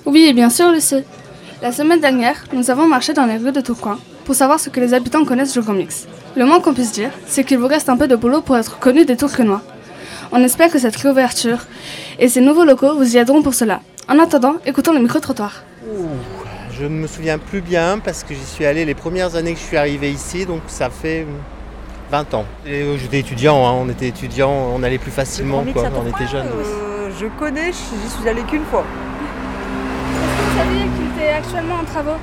Oui, 0.06 0.32
bien 0.32 0.48
sûr, 0.48 0.70
le 0.70 0.80
sais. 0.80 1.04
La 1.60 1.72
semaine 1.72 2.00
dernière, 2.00 2.44
nous 2.52 2.70
avons 2.70 2.86
marché 2.86 3.12
dans 3.12 3.26
les 3.26 3.36
rues 3.36 3.52
de 3.52 3.60
Tourcoing 3.60 3.98
pour 4.24 4.34
savoir 4.34 4.60
ce 4.60 4.70
que 4.70 4.80
les 4.80 4.94
habitants 4.94 5.24
connaissent 5.24 5.52
du 5.52 5.60
Grand 5.60 5.74
Mix. 5.74 6.06
Le 6.36 6.46
moins 6.46 6.60
qu'on 6.60 6.74
puisse 6.74 6.92
dire, 6.92 7.10
c'est 7.26 7.44
qu'il 7.44 7.58
vous 7.58 7.66
reste 7.66 7.88
un 7.88 7.96
peu 7.96 8.06
de 8.06 8.16
boulot 8.16 8.42
pour 8.42 8.56
être 8.56 8.78
connu 8.78 9.04
des 9.04 9.16
Tourquenois. 9.16 9.62
On 10.32 10.42
espère 10.42 10.70
que 10.70 10.78
cette 10.78 10.96
réouverture 10.96 11.58
et 12.18 12.28
ces 12.28 12.40
nouveaux 12.40 12.64
locaux 12.64 12.94
vous 12.94 13.14
y 13.16 13.18
aideront 13.18 13.42
pour 13.42 13.54
cela. 13.54 13.80
En 14.08 14.18
attendant, 14.18 14.54
écoutons 14.66 14.92
le 14.92 15.00
micro-trottoir. 15.00 15.62
Je 16.78 16.84
ne 16.84 16.88
me 16.90 17.06
souviens 17.06 17.38
plus 17.38 17.60
bien 17.60 17.98
parce 17.98 18.22
que 18.24 18.34
j'y 18.34 18.44
suis 18.44 18.64
allé 18.66 18.84
les 18.84 18.94
premières 18.94 19.36
années 19.36 19.54
que 19.54 19.58
je 19.58 19.64
suis 19.64 19.76
arrivé 19.76 20.10
ici, 20.12 20.46
donc 20.46 20.62
ça 20.68 20.90
fait 20.90 21.26
20 22.10 22.34
ans. 22.34 22.44
Et, 22.66 22.82
euh, 22.82 22.96
J'étais 22.98 23.18
étudiant, 23.20 23.66
hein, 23.66 23.72
on 23.80 23.88
était 23.88 24.08
étudiant, 24.08 24.50
on 24.50 24.82
allait 24.82 24.98
plus 24.98 25.10
facilement, 25.10 25.64
quoi, 25.72 25.84
on 25.96 26.06
était 26.08 26.26
jeunes. 26.30 26.46
Euh, 26.46 27.10
je 27.18 27.26
connais, 27.38 27.72
j'y 27.72 28.10
suis 28.20 28.28
allée 28.28 28.42
qu'une 28.42 28.64
fois. 28.64 28.84
Vous 30.14 30.58
saviez 30.58 30.82
qu'il 30.82 31.22
était 31.22 31.32
actuellement 31.32 31.76
en 31.82 31.84
travaux? 31.84 32.18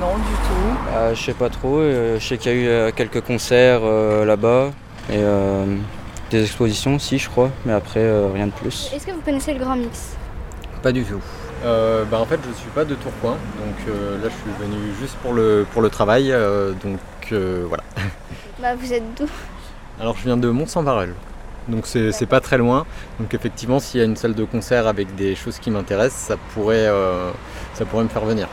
Non, 0.00 0.14
du 0.16 0.34
tout. 0.46 0.94
Euh, 0.94 1.14
je 1.14 1.22
sais 1.22 1.32
pas 1.32 1.48
trop. 1.48 1.78
euh, 1.78 2.18
je 2.20 2.26
sais 2.26 2.36
qu'il 2.36 2.52
y 2.52 2.68
a 2.68 2.88
eu 2.88 2.92
quelques 2.92 3.22
concerts 3.22 3.80
euh, 3.82 4.24
là-bas 4.26 4.70
et 5.10 5.14
euh, 5.16 5.64
des 6.30 6.42
expositions 6.42 6.96
aussi, 6.96 7.18
je 7.18 7.28
crois, 7.28 7.50
mais 7.64 7.72
après 7.72 8.00
euh, 8.00 8.28
rien 8.32 8.46
de 8.46 8.52
plus. 8.52 8.90
Est-ce 8.94 9.06
que 9.06 9.12
vous 9.12 9.20
connaissez 9.20 9.52
le 9.54 9.60
Grand 9.60 9.76
Mix? 9.76 10.16
Pas 10.82 10.92
du 10.92 11.04
tout. 11.04 11.20
Euh, 11.64 12.04
bah, 12.04 12.18
en 12.20 12.26
fait, 12.26 12.38
je 12.46 12.52
suis 12.52 12.68
pas 12.70 12.84
de 12.84 12.94
Tourcoing, 12.94 13.32
donc 13.32 13.76
euh, 13.88 14.22
là, 14.22 14.28
je 14.28 14.34
suis 14.34 14.64
venu 14.66 14.76
juste 15.00 15.14
pour 15.16 15.32
le, 15.32 15.66
pour 15.72 15.82
le 15.82 15.88
travail, 15.88 16.30
euh, 16.32 16.72
donc 16.72 17.00
euh, 17.32 17.64
voilà. 17.68 17.82
Bah 18.60 18.74
vous 18.74 18.90
êtes 18.92 19.02
d'où? 19.18 19.26
Alors, 20.00 20.16
je 20.16 20.24
viens 20.24 20.36
de 20.36 20.48
Mont-Saint-Varel, 20.48 21.12
donc 21.68 21.86
c'est 21.86 22.10
c'est 22.12 22.26
pas 22.26 22.40
très 22.40 22.56
loin. 22.56 22.86
Donc, 23.20 23.34
effectivement, 23.34 23.80
s'il 23.80 24.00
y 24.00 24.02
a 24.02 24.06
une 24.06 24.16
salle 24.16 24.34
de 24.34 24.44
concert 24.44 24.86
avec 24.86 25.14
des 25.14 25.34
choses 25.34 25.58
qui 25.58 25.70
m'intéressent, 25.70 26.28
ça 26.28 26.36
pourrait, 26.54 26.86
euh, 26.86 27.30
ça 27.74 27.84
pourrait 27.84 28.04
me 28.04 28.08
faire 28.08 28.24
venir. 28.24 28.48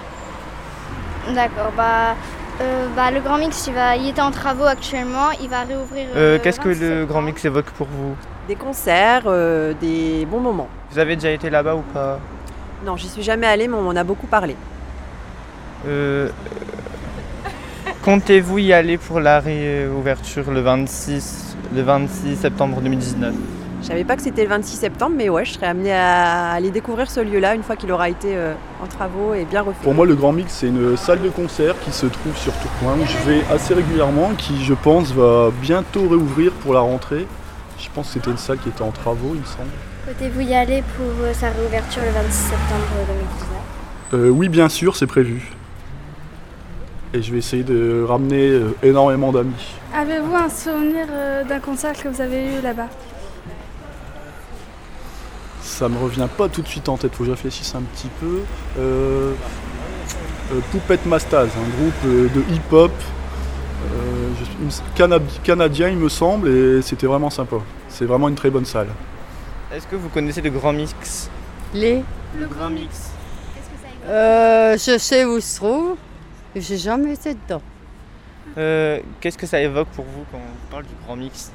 D'accord, 1.34 1.72
bah, 1.78 2.16
euh, 2.62 2.88
bah 2.96 3.12
le 3.12 3.20
Grand 3.20 3.38
Mix 3.38 3.68
il, 3.68 3.74
va, 3.74 3.96
il 3.96 4.08
était 4.10 4.22
en 4.22 4.32
travaux 4.32 4.66
actuellement, 4.66 5.32
il 5.42 5.50
va 5.50 5.62
réouvrir. 5.64 6.08
Euh, 6.16 6.36
euh, 6.36 6.40
Qu'est-ce 6.42 6.60
que 6.60 6.70
27 6.70 6.90
le 6.90 7.06
Grand 7.06 7.22
Mix 7.22 7.44
évoque 7.46 7.70
pour 7.72 7.88
vous? 7.88 8.16
Des 8.48 8.56
concerts, 8.56 9.24
euh, 9.26 9.74
des 9.80 10.26
bons 10.30 10.40
moments. 10.40 10.70
Vous 10.92 11.00
avez 11.00 11.16
déjà 11.16 11.32
été 11.32 11.50
là-bas 11.50 11.76
ou 11.76 11.82
pas? 11.94 12.20
Non, 12.86 12.98
j'y 12.98 13.08
suis 13.08 13.24
jamais 13.24 13.48
allée, 13.48 13.68
mais 13.68 13.76
on 13.76 13.82
m'en 13.82 13.96
a 13.96 14.04
beaucoup 14.04 14.28
parlé. 14.28 14.56
Euh, 15.88 16.30
Comptez-vous 18.04 18.60
y 18.60 18.74
aller 18.74 18.98
pour 18.98 19.22
la 19.22 19.40
réouverture 19.40 20.52
le 20.52 20.60
26, 20.60 21.56
le 21.74 21.82
26 21.82 22.36
septembre 22.36 22.82
2019 22.82 23.34
Je 23.84 23.90
savais 23.90 24.06
pas 24.06 24.16
que 24.16 24.22
c'était 24.22 24.44
le 24.44 24.50
26 24.50 24.78
septembre, 24.78 25.14
mais 25.18 25.28
ouais, 25.28 25.44
je 25.44 25.52
serais 25.52 25.66
amenée 25.68 25.92
à 25.92 26.52
aller 26.52 26.72
découvrir 26.72 27.12
ce 27.12 27.20
lieu-là 27.20 27.54
une 27.54 27.64
fois 27.64 27.76
qu'il 27.76 27.92
aura 27.92 28.08
été 28.08 28.30
euh, 28.34 28.54
en 28.82 28.88
travaux 28.88 29.34
et 29.34 29.44
bien 29.44 29.62
refait. 29.62 29.84
Pour 29.84 29.94
moi, 29.94 30.06
le 30.06 30.16
Grand 30.16 30.32
Mix, 30.32 30.54
c'est 30.54 30.68
une 30.68 30.96
salle 30.96 31.22
de 31.22 31.28
concert 31.28 31.76
qui 31.82 31.92
se 31.92 32.06
trouve 32.06 32.36
sur 32.38 32.54
Tourcoing, 32.54 32.94
où 33.02 33.06
je 33.06 33.30
vais 33.30 33.42
assez 33.54 33.74
régulièrement, 33.74 34.32
qui, 34.38 34.64
je 34.64 34.74
pense, 34.74 35.12
va 35.12 35.52
bientôt 35.62 36.08
réouvrir 36.08 36.54
pour 36.54 36.74
la 36.74 36.80
rentrée. 36.80 37.28
Je 37.78 37.90
pense 37.94 38.08
que 38.08 38.14
c'était 38.14 38.32
une 38.32 38.38
salle 38.38 38.58
qui 38.60 38.70
était 38.70 38.84
en 38.84 38.92
travaux, 38.92 39.32
il 39.34 39.42
me 39.42 39.46
semble. 39.46 39.70
Comptez-vous 40.08 40.42
y 40.50 40.56
aller 40.56 40.82
pour 40.96 41.26
euh, 41.26 41.34
sa 41.34 41.50
réouverture 41.50 42.04
le 42.04 42.12
26 42.12 42.32
septembre 42.32 42.86
2019 43.06 44.14
Euh, 44.14 44.30
oui, 44.30 44.48
bien 44.48 44.70
sûr, 44.70 44.96
c'est 44.96 45.08
prévu. 45.08 45.52
Et 47.14 47.22
je 47.22 47.34
vais 47.34 47.40
essayer 47.40 47.64
de 47.64 48.02
ramener 48.08 48.50
euh, 48.50 48.76
énormément 48.82 49.34
d'amis. 49.34 49.76
Avez-vous 49.94 50.36
un 50.36 50.48
souvenir 50.50 51.06
euh, 51.12 51.44
d'un 51.44 51.60
concert 51.60 51.94
que 52.02 52.08
vous 52.08 52.22
avez 52.22 52.46
eu 52.46 52.62
là-bas? 52.64 52.88
Ça 55.74 55.90
me 55.90 55.98
revient 55.98 56.28
pas 56.38 56.48
tout 56.50 56.62
de 56.62 56.68
suite 56.68 56.88
en 56.88 56.98
tête, 56.98 57.14
faut 57.14 57.24
que 57.24 57.26
je 57.26 57.32
réfléchisse 57.32 57.74
un 57.74 57.82
petit 57.82 58.08
peu. 58.20 58.42
Euh, 58.78 59.34
euh, 60.52 60.60
Poupette 60.72 61.04
Mastaz, 61.08 61.50
un 61.58 61.78
groupe 61.82 61.94
euh, 62.06 62.30
de 62.30 62.42
hip-hop 62.54 62.92
euh, 63.92 64.70
canadien, 65.44 65.90
il 65.90 65.98
me 65.98 66.10
semble, 66.10 66.48
et 66.48 66.82
c'était 66.84 67.08
vraiment 67.08 67.32
sympa. 67.32 67.56
C'est 67.90 68.06
vraiment 68.06 68.30
une 68.30 68.36
très 68.36 68.52
bonne 68.52 68.66
salle. 68.66 68.88
Est-ce 69.74 69.88
que 69.88 69.96
vous 69.96 70.10
connaissez 70.10 70.42
le 70.42 70.52
Grand 70.52 70.74
Mix? 70.74 71.30
Les 71.74 72.04
Le 72.40 72.46
Grand 72.46 72.70
Mix. 72.70 73.10
euh, 74.08 74.78
Je 74.78 74.98
sais 75.00 75.26
où 75.26 75.38
il 75.38 75.42
se 75.42 75.56
trouve, 75.56 75.96
mais 76.54 76.62
j'ai 76.62 76.78
jamais 76.78 77.14
été 77.14 77.34
dedans. 77.34 77.64
Euh, 78.60 79.00
Qu'est-ce 79.20 79.40
que 79.40 79.48
ça 79.48 79.60
évoque 79.60 79.88
pour 79.96 80.06
vous 80.06 80.24
quand 80.32 80.38
on 80.38 80.72
parle 80.72 80.84
du 80.84 80.94
Grand 81.06 81.16
Mix? 81.16 81.52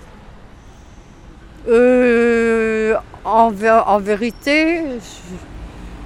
Euh, 1.68 2.96
en, 3.24 3.52
vé- 3.52 3.84
en 3.86 3.98
vérité, 3.98 4.82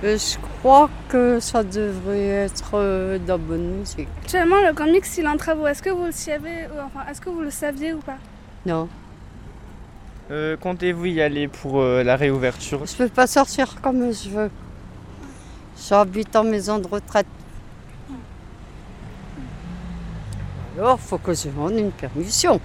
je, 0.03 0.09
je 0.16 0.38
crois 0.59 0.90
que 1.09 1.38
ça 1.38 1.62
devrait 1.62 2.27
être 2.46 2.72
euh, 2.75 3.18
de 3.18 3.29
la 3.29 3.37
bonne 3.37 3.79
musique. 3.79 4.09
Actuellement, 4.22 4.57
le 4.57 4.92
Mix 4.92 5.18
il 5.18 5.25
est 5.25 5.29
en 5.29 5.37
travaux. 5.37 5.66
Est-ce 5.68 5.83
que 5.83 5.90
vous 5.90 6.07
le 6.07 6.12
saviez 6.12 6.66
ou 6.66 6.81
enfin, 6.85 7.09
est-ce 7.09 7.20
que 7.20 7.31
vous 7.31 7.42
le 7.42 7.51
saviez 7.51 7.92
ou 7.94 7.98
pas? 8.01 8.18
Non. 8.66 8.88
Euh, 10.31 10.57
Comptez-vous 10.57 11.07
y 11.07 11.20
aller 11.22 11.46
pour 11.46 11.81
euh, 11.81 12.03
la 12.03 12.16
réouverture? 12.16 12.85
Je 12.87 12.96
peux 12.96 13.09
pas 13.09 13.27
sortir 13.29 13.81
comme 13.81 14.12
je 14.12 14.31
veux. 14.31 14.51
J'habite 15.88 16.35
en 16.35 16.44
maison 16.44 16.79
de 16.79 16.87
retraite. 16.88 17.27
Alors, 20.79 20.98
faut 20.98 21.18
que 21.18 21.35
je 21.35 21.48
demande 21.48 21.72
une 21.72 21.90
permission. 21.92 22.61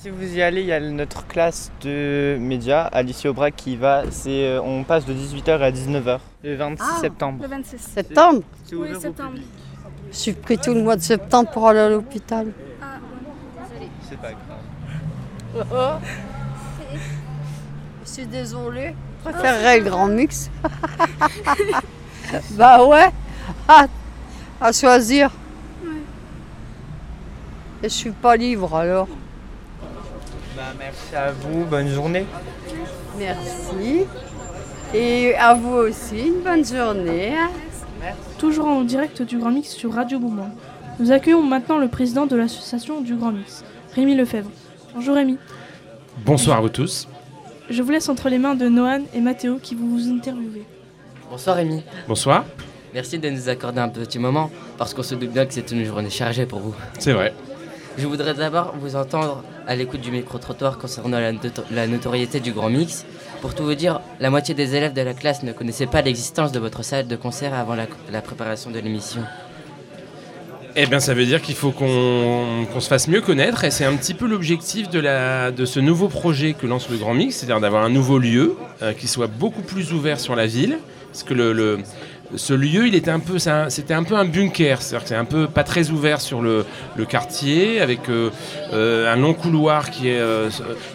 Si 0.00 0.10
vous 0.10 0.36
y 0.36 0.42
allez, 0.42 0.60
il 0.60 0.66
y 0.68 0.72
a 0.72 0.78
notre 0.78 1.26
classe 1.26 1.72
de 1.82 2.36
médias, 2.40 2.82
Alicia 2.82 3.30
Aubrac, 3.30 3.56
qui 3.56 3.74
va. 3.76 4.04
C'est, 4.10 4.44
euh, 4.46 4.60
on 4.62 4.84
passe 4.84 5.04
de 5.04 5.12
18h 5.12 5.60
à 5.60 5.72
19h, 5.72 6.20
le 6.44 6.54
26 6.54 6.84
Ah, 6.88 7.00
septembre. 7.00 7.38
Le 7.42 7.48
26. 7.48 7.78
Septembre 7.78 8.42
C'est 8.64 8.76
Oui, 8.76 8.92
au 8.94 9.00
septembre. 9.00 9.30
public. 9.30 9.46
Je 10.12 10.16
suis 10.16 10.32
pris 10.34 10.56
tout 10.56 10.72
le 10.72 10.82
mois 10.82 10.94
de 10.94 11.02
septembre 11.02 11.50
pour 11.50 11.66
aller 11.68 11.80
à 11.80 11.88
l'hôpital. 11.88 12.46
C'est 14.08 14.18
pas 14.18 14.30
grave. 15.66 16.00
Je 18.04 18.08
suis 18.10 18.26
désolée. 18.26 18.94
Je 19.26 19.30
préférerais 19.30 19.80
le 19.80 19.84
grand 19.90 20.06
mix. 20.06 20.48
bah 22.52 22.84
ouais, 22.86 23.08
à, 23.66 23.86
à 24.60 24.72
choisir. 24.72 25.30
Et 27.82 27.88
je 27.88 27.94
suis 27.94 28.10
pas 28.10 28.36
libre 28.36 28.74
alors. 28.76 29.08
Bah, 30.58 30.74
merci 30.76 31.14
à 31.14 31.30
vous, 31.30 31.64
bonne 31.66 31.86
journée. 31.86 32.26
Merci. 33.16 34.06
Et 34.92 35.32
à 35.36 35.54
vous 35.54 35.72
aussi, 35.72 36.18
une 36.18 36.42
bonne 36.42 36.64
journée. 36.64 37.36
Toujours 38.38 38.66
en 38.66 38.82
direct 38.82 39.22
du 39.22 39.38
Grand 39.38 39.52
Mix 39.52 39.68
sur 39.68 39.94
Radio 39.94 40.18
Bourbon. 40.18 40.48
Nous 40.98 41.12
accueillons 41.12 41.44
maintenant 41.44 41.78
le 41.78 41.86
président 41.86 42.26
de 42.26 42.34
l'association 42.34 43.02
du 43.02 43.14
Grand 43.14 43.30
Mix, 43.30 43.62
Rémi 43.94 44.16
Lefebvre. 44.16 44.50
Bonjour 44.96 45.14
Rémi. 45.14 45.38
Bonsoir 46.26 46.58
à 46.58 46.60
vous 46.60 46.70
tous. 46.70 47.06
Je 47.70 47.80
vous 47.80 47.92
laisse 47.92 48.08
entre 48.08 48.28
les 48.28 48.38
mains 48.38 48.56
de 48.56 48.68
Noan 48.68 49.02
et 49.14 49.20
Mathéo 49.20 49.60
qui 49.62 49.76
vont 49.76 49.86
vous 49.86 50.10
interviewer. 50.10 50.64
Bonsoir 51.30 51.54
Rémi. 51.54 51.84
Bonsoir. 52.08 52.44
Merci 52.92 53.20
de 53.20 53.30
nous 53.30 53.48
accorder 53.48 53.78
un 53.78 53.90
petit 53.90 54.18
moment 54.18 54.50
parce 54.76 54.92
qu'on 54.92 55.04
se 55.04 55.14
doute 55.14 55.30
bien 55.30 55.46
que 55.46 55.54
c'est 55.54 55.70
une 55.70 55.84
journée 55.84 56.10
chargée 56.10 56.46
pour 56.46 56.58
vous. 56.58 56.74
C'est 56.98 57.12
vrai. 57.12 57.32
Je 57.98 58.06
voudrais 58.06 58.34
d'abord 58.34 58.74
vous 58.80 58.94
entendre 58.94 59.42
à 59.66 59.74
l'écoute 59.74 60.00
du 60.00 60.12
micro-trottoir 60.12 60.78
concernant 60.78 61.18
la, 61.18 61.32
noto- 61.32 61.64
la 61.72 61.86
notoriété 61.88 62.38
du 62.38 62.52
Grand 62.52 62.70
Mix. 62.70 63.04
Pour 63.40 63.54
tout 63.54 63.64
vous 63.64 63.74
dire, 63.74 64.00
la 64.20 64.30
moitié 64.30 64.54
des 64.54 64.76
élèves 64.76 64.92
de 64.92 65.02
la 65.02 65.14
classe 65.14 65.42
ne 65.42 65.52
connaissaient 65.52 65.86
pas 65.86 66.00
l'existence 66.00 66.52
de 66.52 66.60
votre 66.60 66.84
salle 66.84 67.08
de 67.08 67.16
concert 67.16 67.54
avant 67.54 67.74
la, 67.74 68.20
préparation 68.22 68.70
de 68.70 68.78
l'émission. 68.78 69.22
Eh 70.76 70.86
bien, 70.86 71.00
ça 71.00 71.12
veut 71.12 71.26
dire 71.26 71.42
qu'il 71.42 71.56
faut 71.56 71.72
qu'on 71.72 72.66
se 72.78 72.86
fasse 72.88 73.08
mieux 73.08 73.20
connaître, 73.20 73.64
et 73.64 73.72
c'est 73.72 73.84
un 73.84 73.96
petit 73.96 74.14
peu 74.14 74.28
l'objectif 74.28 74.88
de, 74.90 75.50
de 75.50 75.64
ce 75.64 75.80
nouveau 75.80 76.06
projet 76.06 76.52
que 76.54 76.68
lance 76.68 76.88
le 76.88 76.98
Grand 76.98 77.14
Mix, 77.14 77.36
c'est-à-dire 77.36 77.58
d'avoir 77.60 77.84
un 77.84 77.90
nouveau 77.90 78.18
lieu 78.18 78.54
euh, 78.82 78.92
qui 78.92 79.08
soit 79.08 79.26
beaucoup 79.26 79.62
plus 79.62 79.92
ouvert 79.92 80.20
sur 80.20 80.36
la 80.36 80.46
ville, 80.46 80.78
parce 81.10 81.24
que 81.24 81.34
le- 81.34 81.78
ce 82.36 82.52
lieu, 82.52 82.86
il 82.86 82.94
était 82.94 83.10
un 83.10 83.20
peu, 83.20 83.38
c'était 83.68 83.94
un 83.94 84.04
peu 84.04 84.14
un 84.14 84.24
bunker, 84.24 84.82
c'est-à-dire 84.82 85.02
que 85.02 85.08
c'est 85.08 85.14
un 85.14 85.24
peu 85.24 85.46
pas 85.46 85.64
très 85.64 85.90
ouvert 85.90 86.20
sur 86.20 86.42
le, 86.42 86.64
quartier, 87.08 87.80
avec 87.80 88.08
euh, 88.08 88.30
euh, 88.72 89.12
un 89.12 89.16
long 89.16 89.32
couloir 89.32 89.86
euh, 90.04 90.50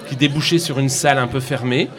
qui 0.10 0.15
débouchait 0.15 0.60
sur 0.60 0.78
une 0.80 0.89
salle 0.89 1.17
un 1.17 1.28
peu 1.28 1.39
fermée. 1.39 1.89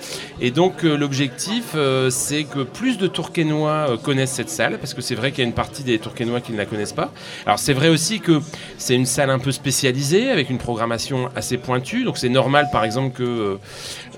Et 0.40 0.51
donc 0.51 0.83
l'objectif, 0.83 1.77
c'est 2.11 2.44
que 2.44 2.64
plus 2.64 2.99
de 2.99 3.07
Tourquenois 3.07 3.99
connaissent 4.03 4.33
cette 4.33 4.51
salle, 4.51 4.79
parce 4.79 4.94
que 4.94 5.01
c'est 5.01 5.14
vrai 5.14 5.31
qu'il 5.31 5.40
y 5.40 5.47
a 5.47 5.49
une 5.49 5.55
partie 5.55 5.83
des 5.85 5.99
Tourquenois 5.99 6.40
qui 6.40 6.53
ne 6.53 6.59
la 6.59 6.66
connaissent 6.66 6.92
pas. 6.92 7.12
Alors 7.47 7.59
c'est 7.59 7.73
vrai 7.73 7.88
aussi 7.88 8.20
que 8.20 8.40
c'est 8.77 8.94
une 8.94 9.07
salle 9.07 9.31
un 9.31 9.38
peu 9.38 9.53
spécialisée, 9.53 10.31
avec 10.31 10.51
une 10.51 10.59
programmation 10.59 11.31
assez 11.35 11.57
pointue. 11.57 12.05
Donc 12.05 12.18
c'est 12.18 12.29
normal, 12.29 12.68
par 12.73 12.85
exemple, 12.85 13.16
que 13.16 13.59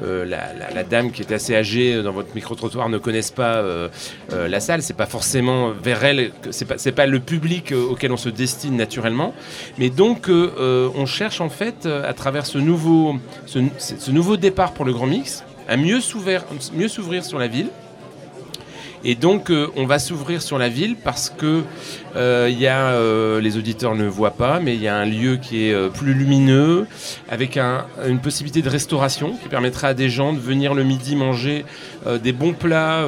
la, 0.01 0.53
la- 0.75 0.85
dame 0.85 1.11
qui 1.11 1.23
est 1.23 1.33
assez 1.33 1.55
âgée 1.55 2.03
dans 2.03 2.13
votre 2.13 2.35
micro-trottoir 2.35 2.89
ne 2.89 2.99
connaisse 2.99 3.31
pas 3.31 3.63
la 4.31 4.61
salle. 4.61 4.83
C'est 4.83 4.97
pas 4.97 5.06
forcément 5.07 5.71
vers 5.71 6.05
elle, 6.05 6.33
c'est 6.51 6.65
pas, 6.65 6.77
pas 6.93 7.07
le 7.07 7.21
public 7.21 7.73
euh, 7.73 7.83
auquel 7.91 8.13
on 8.13 8.17
se 8.17 8.29
destine 8.29 8.77
naturellement. 8.77 9.35
Mais 9.79 9.91
donc 9.91 10.29
euh, 10.29 10.53
euh, 10.59 10.89
on 10.95 11.07
cherche 11.07 11.41
en 11.41 11.49
fait, 11.49 11.87
à 11.87 12.13
travers 12.13 12.47
ce 12.47 12.59
nouveau, 12.59 13.17
ce, 13.47 14.11
nouveau 14.11 14.37
départ 14.37 14.73
pour 14.73 14.85
le 14.85 14.93
Grand 14.93 15.07
Mix, 15.07 15.45
à 15.69 15.77
mieux 15.77 16.01
s'ouvrir 16.01 16.45
sur 17.25 17.39
la 17.39 17.49
ville 17.49 17.69
Et 19.05 19.15
donc, 19.15 19.51
euh, 19.51 19.69
on 19.77 19.87
va 19.87 19.99
s'ouvrir 19.99 20.43
sur 20.43 20.59
la 20.59 20.69
ville 20.69 20.97
parce 20.97 21.31
que 21.31 21.63
euh, 22.17 22.51
y 22.53 22.67
a, 22.67 22.89
euh, 22.89 23.41
les 23.41 23.57
auditeurs 23.57 23.95
ne 23.95 24.07
voient 24.07 24.33
pas, 24.33 24.59
mais 24.59 24.75
il 24.75 24.83
y 24.83 24.89
a 24.89 24.97
un 24.97 25.05
lieu 25.05 25.37
qui 25.37 25.69
est 25.69 25.91
plus 25.93 26.15
lumineux, 26.15 26.87
avec 27.31 27.57
un- 27.57 27.85
une 28.09 28.21
possibilité 28.21 28.63
de 28.63 28.69
restauration 28.69 29.35
qui 29.41 29.49
permettra 29.49 29.89
à 29.89 29.95
des 29.95 30.09
gens 30.09 30.33
de 30.33 30.39
venir 30.39 30.75
le 30.75 30.83
midi 30.83 31.15
manger 31.17 31.65
des 32.23 32.33
bons 32.33 32.53
plats 32.53 33.05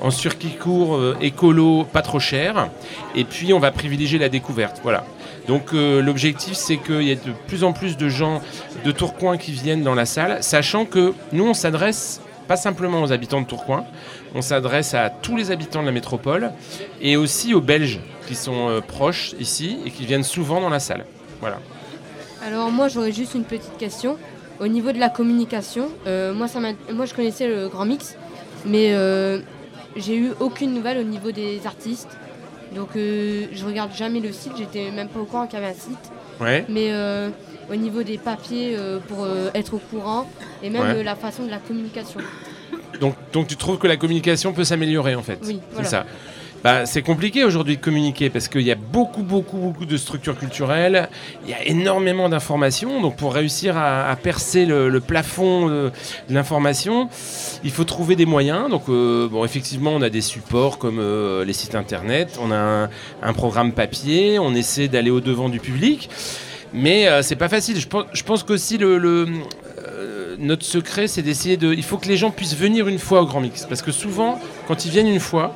en 0.00 0.10
circuit 0.10 0.50
court, 0.60 1.00
écolo, 1.20 1.84
pas 1.84 2.02
trop 2.02 2.20
cher. 2.20 2.68
Et 3.14 3.24
puis, 3.24 3.52
on 3.52 3.58
va 3.58 3.70
privilégier 3.70 4.18
la 4.18 4.28
découverte. 4.28 4.80
Voilà. 4.82 5.04
Donc 5.46 5.72
l'objectif, 5.72 6.54
c'est 6.54 6.76
qu'il 6.76 7.02
y 7.02 7.10
ait 7.10 7.16
de 7.16 7.32
plus 7.46 7.64
en 7.64 7.72
plus 7.72 7.96
de 7.96 8.08
gens 8.08 8.42
de 8.84 8.92
Tourcoing 8.92 9.38
qui 9.38 9.52
viennent 9.52 9.82
dans 9.82 9.94
la 9.94 10.04
salle, 10.04 10.42
sachant 10.42 10.84
que 10.84 11.14
nous, 11.32 11.46
on 11.46 11.54
s'adresse 11.54 12.20
pas 12.46 12.56
simplement 12.56 13.02
aux 13.02 13.12
habitants 13.12 13.40
de 13.42 13.46
Tourcoing, 13.46 13.84
on 14.34 14.42
s'adresse 14.42 14.94
à 14.94 15.10
tous 15.10 15.36
les 15.36 15.50
habitants 15.50 15.80
de 15.80 15.86
la 15.86 15.92
métropole 15.92 16.52
et 17.00 17.16
aussi 17.16 17.54
aux 17.54 17.60
Belges 17.60 18.00
qui 18.26 18.34
sont 18.34 18.68
euh, 18.68 18.80
proches 18.80 19.34
ici 19.40 19.78
et 19.86 19.90
qui 19.90 20.04
viennent 20.06 20.22
souvent 20.24 20.60
dans 20.60 20.68
la 20.68 20.80
salle. 20.80 21.04
Voilà. 21.40 21.58
Alors 22.46 22.70
moi 22.70 22.88
j'aurais 22.88 23.12
juste 23.12 23.34
une 23.34 23.44
petite 23.44 23.76
question. 23.78 24.16
Au 24.60 24.66
niveau 24.66 24.90
de 24.92 24.98
la 24.98 25.08
communication, 25.08 25.88
euh, 26.06 26.34
moi, 26.34 26.48
ça 26.48 26.58
moi 26.92 27.06
je 27.06 27.14
connaissais 27.14 27.46
le 27.46 27.68
Grand 27.68 27.84
Mix, 27.84 28.16
mais 28.66 28.92
euh, 28.92 29.38
j'ai 29.96 30.16
eu 30.16 30.32
aucune 30.40 30.74
nouvelle 30.74 30.98
au 30.98 31.04
niveau 31.04 31.30
des 31.30 31.60
artistes. 31.64 32.08
Donc 32.74 32.90
je 32.94 33.64
regarde 33.64 33.92
jamais 33.94 34.20
le 34.20 34.30
site, 34.30 34.52
j'étais 34.58 34.90
même 34.90 35.08
pas 35.08 35.20
au 35.20 35.24
courant 35.24 35.46
qu'il 35.46 35.58
y 35.58 35.62
avait 35.62 35.72
un 35.72 35.78
site. 35.78 36.12
Ouais. 36.38 36.66
Mais 36.68 36.92
au 37.70 37.76
niveau 37.76 38.02
des 38.02 38.18
papiers 38.18 38.76
pour 39.08 39.26
être 39.54 39.74
au 39.74 39.78
courant 39.78 40.28
et 40.62 40.68
même 40.68 40.82
Ouais. 40.82 41.02
la 41.02 41.14
façon 41.14 41.44
de 41.44 41.50
la 41.50 41.58
communication. 41.58 42.20
Donc, 43.00 43.14
donc 43.32 43.46
tu 43.46 43.56
trouves 43.56 43.78
que 43.78 43.86
la 43.86 43.96
communication 43.96 44.52
peut 44.52 44.64
s'améliorer 44.64 45.14
en 45.14 45.22
fait 45.22 45.38
Oui, 45.44 45.60
c'est 45.76 45.84
ça. 45.84 46.06
Bah, 46.64 46.86
c'est 46.86 47.02
compliqué 47.02 47.44
aujourd'hui 47.44 47.76
de 47.76 47.80
communiquer 47.80 48.30
parce 48.30 48.48
qu'il 48.48 48.62
y 48.62 48.72
a 48.72 48.74
beaucoup, 48.74 49.22
beaucoup, 49.22 49.58
beaucoup 49.58 49.86
de 49.86 49.96
structures 49.96 50.36
culturelles, 50.36 51.08
il 51.44 51.50
y 51.50 51.54
a 51.54 51.64
énormément 51.64 52.28
d'informations. 52.28 53.00
Donc, 53.00 53.16
pour 53.16 53.32
réussir 53.32 53.76
à, 53.76 54.10
à 54.10 54.16
percer 54.16 54.66
le, 54.66 54.88
le 54.88 55.00
plafond 55.00 55.68
de, 55.68 55.92
de 56.28 56.34
l'information, 56.34 57.08
il 57.62 57.70
faut 57.70 57.84
trouver 57.84 58.16
des 58.16 58.26
moyens. 58.26 58.68
Donc, 58.70 58.88
euh, 58.88 59.28
bon, 59.28 59.44
effectivement, 59.44 59.92
on 59.94 60.02
a 60.02 60.10
des 60.10 60.20
supports 60.20 60.78
comme 60.78 60.98
euh, 60.98 61.44
les 61.44 61.52
sites 61.52 61.76
internet, 61.76 62.40
on 62.42 62.50
a 62.50 62.56
un, 62.56 62.90
un 63.22 63.32
programme 63.34 63.70
papier, 63.72 64.40
on 64.40 64.52
essaie 64.52 64.88
d'aller 64.88 65.10
au 65.10 65.20
devant 65.20 65.48
du 65.48 65.60
public. 65.60 66.10
Mais 66.72 67.06
euh, 67.08 67.22
c'est 67.22 67.36
pas 67.36 67.48
facile. 67.48 67.78
Je 67.78 67.86
pense, 67.86 68.04
je 68.12 68.22
pense 68.24 68.42
qu'aussi 68.42 68.78
le, 68.78 68.98
le, 68.98 69.28
notre 70.38 70.64
secret, 70.64 71.08
c'est 71.08 71.22
d'essayer 71.22 71.56
de. 71.56 71.72
Il 71.72 71.82
faut 71.82 71.98
que 71.98 72.08
les 72.08 72.16
gens 72.16 72.30
puissent 72.30 72.56
venir 72.56 72.88
une 72.88 72.98
fois 72.98 73.22
au 73.22 73.26
Grand 73.26 73.40
Mix. 73.40 73.66
Parce 73.66 73.82
que 73.82 73.92
souvent, 73.92 74.40
quand 74.66 74.84
ils 74.84 74.90
viennent 74.90 75.08
une 75.08 75.20
fois, 75.20 75.54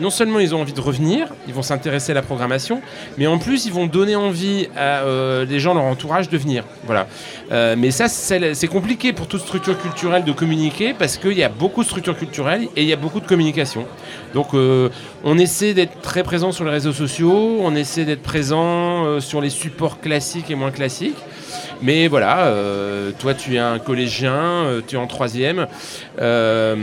non 0.00 0.10
seulement 0.10 0.40
ils 0.40 0.54
ont 0.54 0.60
envie 0.60 0.72
de 0.72 0.80
revenir, 0.80 1.28
ils 1.46 1.54
vont 1.54 1.62
s'intéresser 1.62 2.12
à 2.12 2.14
la 2.14 2.22
programmation, 2.22 2.82
mais 3.18 3.26
en 3.26 3.38
plus 3.38 3.66
ils 3.66 3.72
vont 3.72 3.86
donner 3.86 4.16
envie 4.16 4.68
à 4.76 5.02
euh, 5.02 5.44
des 5.44 5.60
gens 5.60 5.74
leur 5.74 5.84
entourage 5.84 6.28
de 6.28 6.36
venir. 6.36 6.64
Voilà. 6.84 7.06
Euh, 7.52 7.76
mais 7.78 7.90
ça, 7.90 8.08
c'est 8.08 8.54
c'est 8.54 8.66
compliqué 8.66 9.12
pour 9.12 9.26
toute 9.28 9.42
structure 9.42 9.78
culturelle 9.78 10.24
de 10.24 10.32
communiquer 10.32 10.94
parce 10.94 11.16
qu'il 11.16 11.36
y 11.38 11.42
a 11.42 11.48
beaucoup 11.48 11.82
de 11.82 11.86
structures 11.86 12.16
culturelles 12.16 12.68
et 12.76 12.82
il 12.82 12.88
y 12.88 12.92
a 12.92 12.96
beaucoup 12.96 13.20
de 13.20 13.26
communication. 13.26 13.86
Donc 14.32 14.54
euh, 14.54 14.88
on 15.22 15.38
essaie 15.38 15.74
d'être 15.74 16.00
très 16.00 16.22
présent 16.22 16.52
sur 16.52 16.64
les 16.64 16.70
réseaux 16.70 16.92
sociaux, 16.92 17.58
on 17.60 17.74
essaie 17.74 18.04
d'être 18.04 18.22
présent 18.22 19.04
euh, 19.06 19.20
sur 19.20 19.40
les 19.40 19.50
supports 19.50 20.00
classiques 20.00 20.50
et 20.50 20.54
moins 20.54 20.70
classiques. 20.70 21.18
Mais 21.82 22.08
voilà, 22.08 22.46
euh, 22.46 23.12
toi 23.18 23.34
tu 23.34 23.54
es 23.54 23.58
un 23.58 23.78
collégien, 23.78 24.34
euh, 24.34 24.80
tu 24.86 24.96
es 24.96 24.98
en 24.98 25.06
troisième. 25.06 25.66
Euh, 26.20 26.76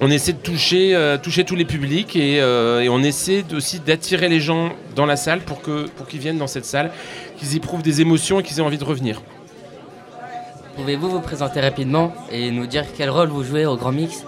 on 0.00 0.10
essaie 0.10 0.32
de 0.32 0.38
toucher, 0.38 1.16
tous 1.22 1.56
les 1.56 1.64
publics 1.64 2.16
et, 2.16 2.42
on 2.90 3.02
essaie 3.02 3.44
aussi 3.54 3.80
d'attirer 3.80 4.28
les 4.28 4.40
gens 4.40 4.72
dans 4.94 5.06
la 5.06 5.16
salle 5.16 5.40
pour 5.40 5.62
que 5.62 5.86
pour 5.88 6.06
qu'ils 6.06 6.20
viennent 6.20 6.38
dans 6.38 6.46
cette 6.46 6.66
salle, 6.66 6.90
qu'ils 7.38 7.56
éprouvent 7.56 7.82
des 7.82 8.02
émotions 8.02 8.40
et 8.40 8.42
qu'ils 8.42 8.58
aient 8.58 8.62
envie 8.62 8.78
de 8.78 8.84
revenir. 8.84 9.22
Pouvez-vous 10.76 11.08
vous 11.08 11.20
présenter 11.20 11.60
rapidement 11.60 12.12
et 12.30 12.50
nous 12.50 12.66
dire 12.66 12.84
quel 12.94 13.08
rôle 13.08 13.28
vous 13.28 13.42
jouez 13.42 13.64
au 13.64 13.76
Grand 13.76 13.92
Mix? 13.92 14.24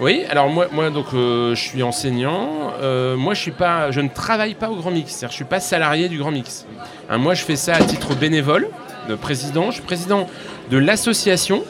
Oui, 0.00 0.24
alors 0.30 0.48
moi, 0.48 0.68
moi 0.72 0.88
donc 0.88 1.08
euh, 1.12 1.54
je 1.54 1.60
suis 1.60 1.82
enseignant. 1.82 2.72
Euh, 2.80 3.18
moi 3.18 3.34
je 3.34 3.40
suis 3.42 3.50
pas, 3.50 3.90
je 3.90 4.00
ne 4.00 4.08
travaille 4.08 4.54
pas 4.54 4.70
au 4.70 4.76
Grand 4.76 4.90
Mix. 4.90 5.12
C'est-à-dire, 5.12 5.30
je 5.30 5.34
suis 5.36 5.44
pas 5.44 5.60
salarié 5.60 6.08
du 6.08 6.16
Grand 6.16 6.30
Mix. 6.30 6.64
Hein, 7.10 7.18
moi 7.18 7.34
je 7.34 7.44
fais 7.44 7.56
ça 7.56 7.74
à 7.74 7.82
titre 7.82 8.14
bénévole, 8.14 8.70
de 9.10 9.14
président. 9.14 9.66
Je 9.66 9.74
suis 9.74 9.82
président 9.82 10.26
de 10.70 10.78
l'association 10.78 11.64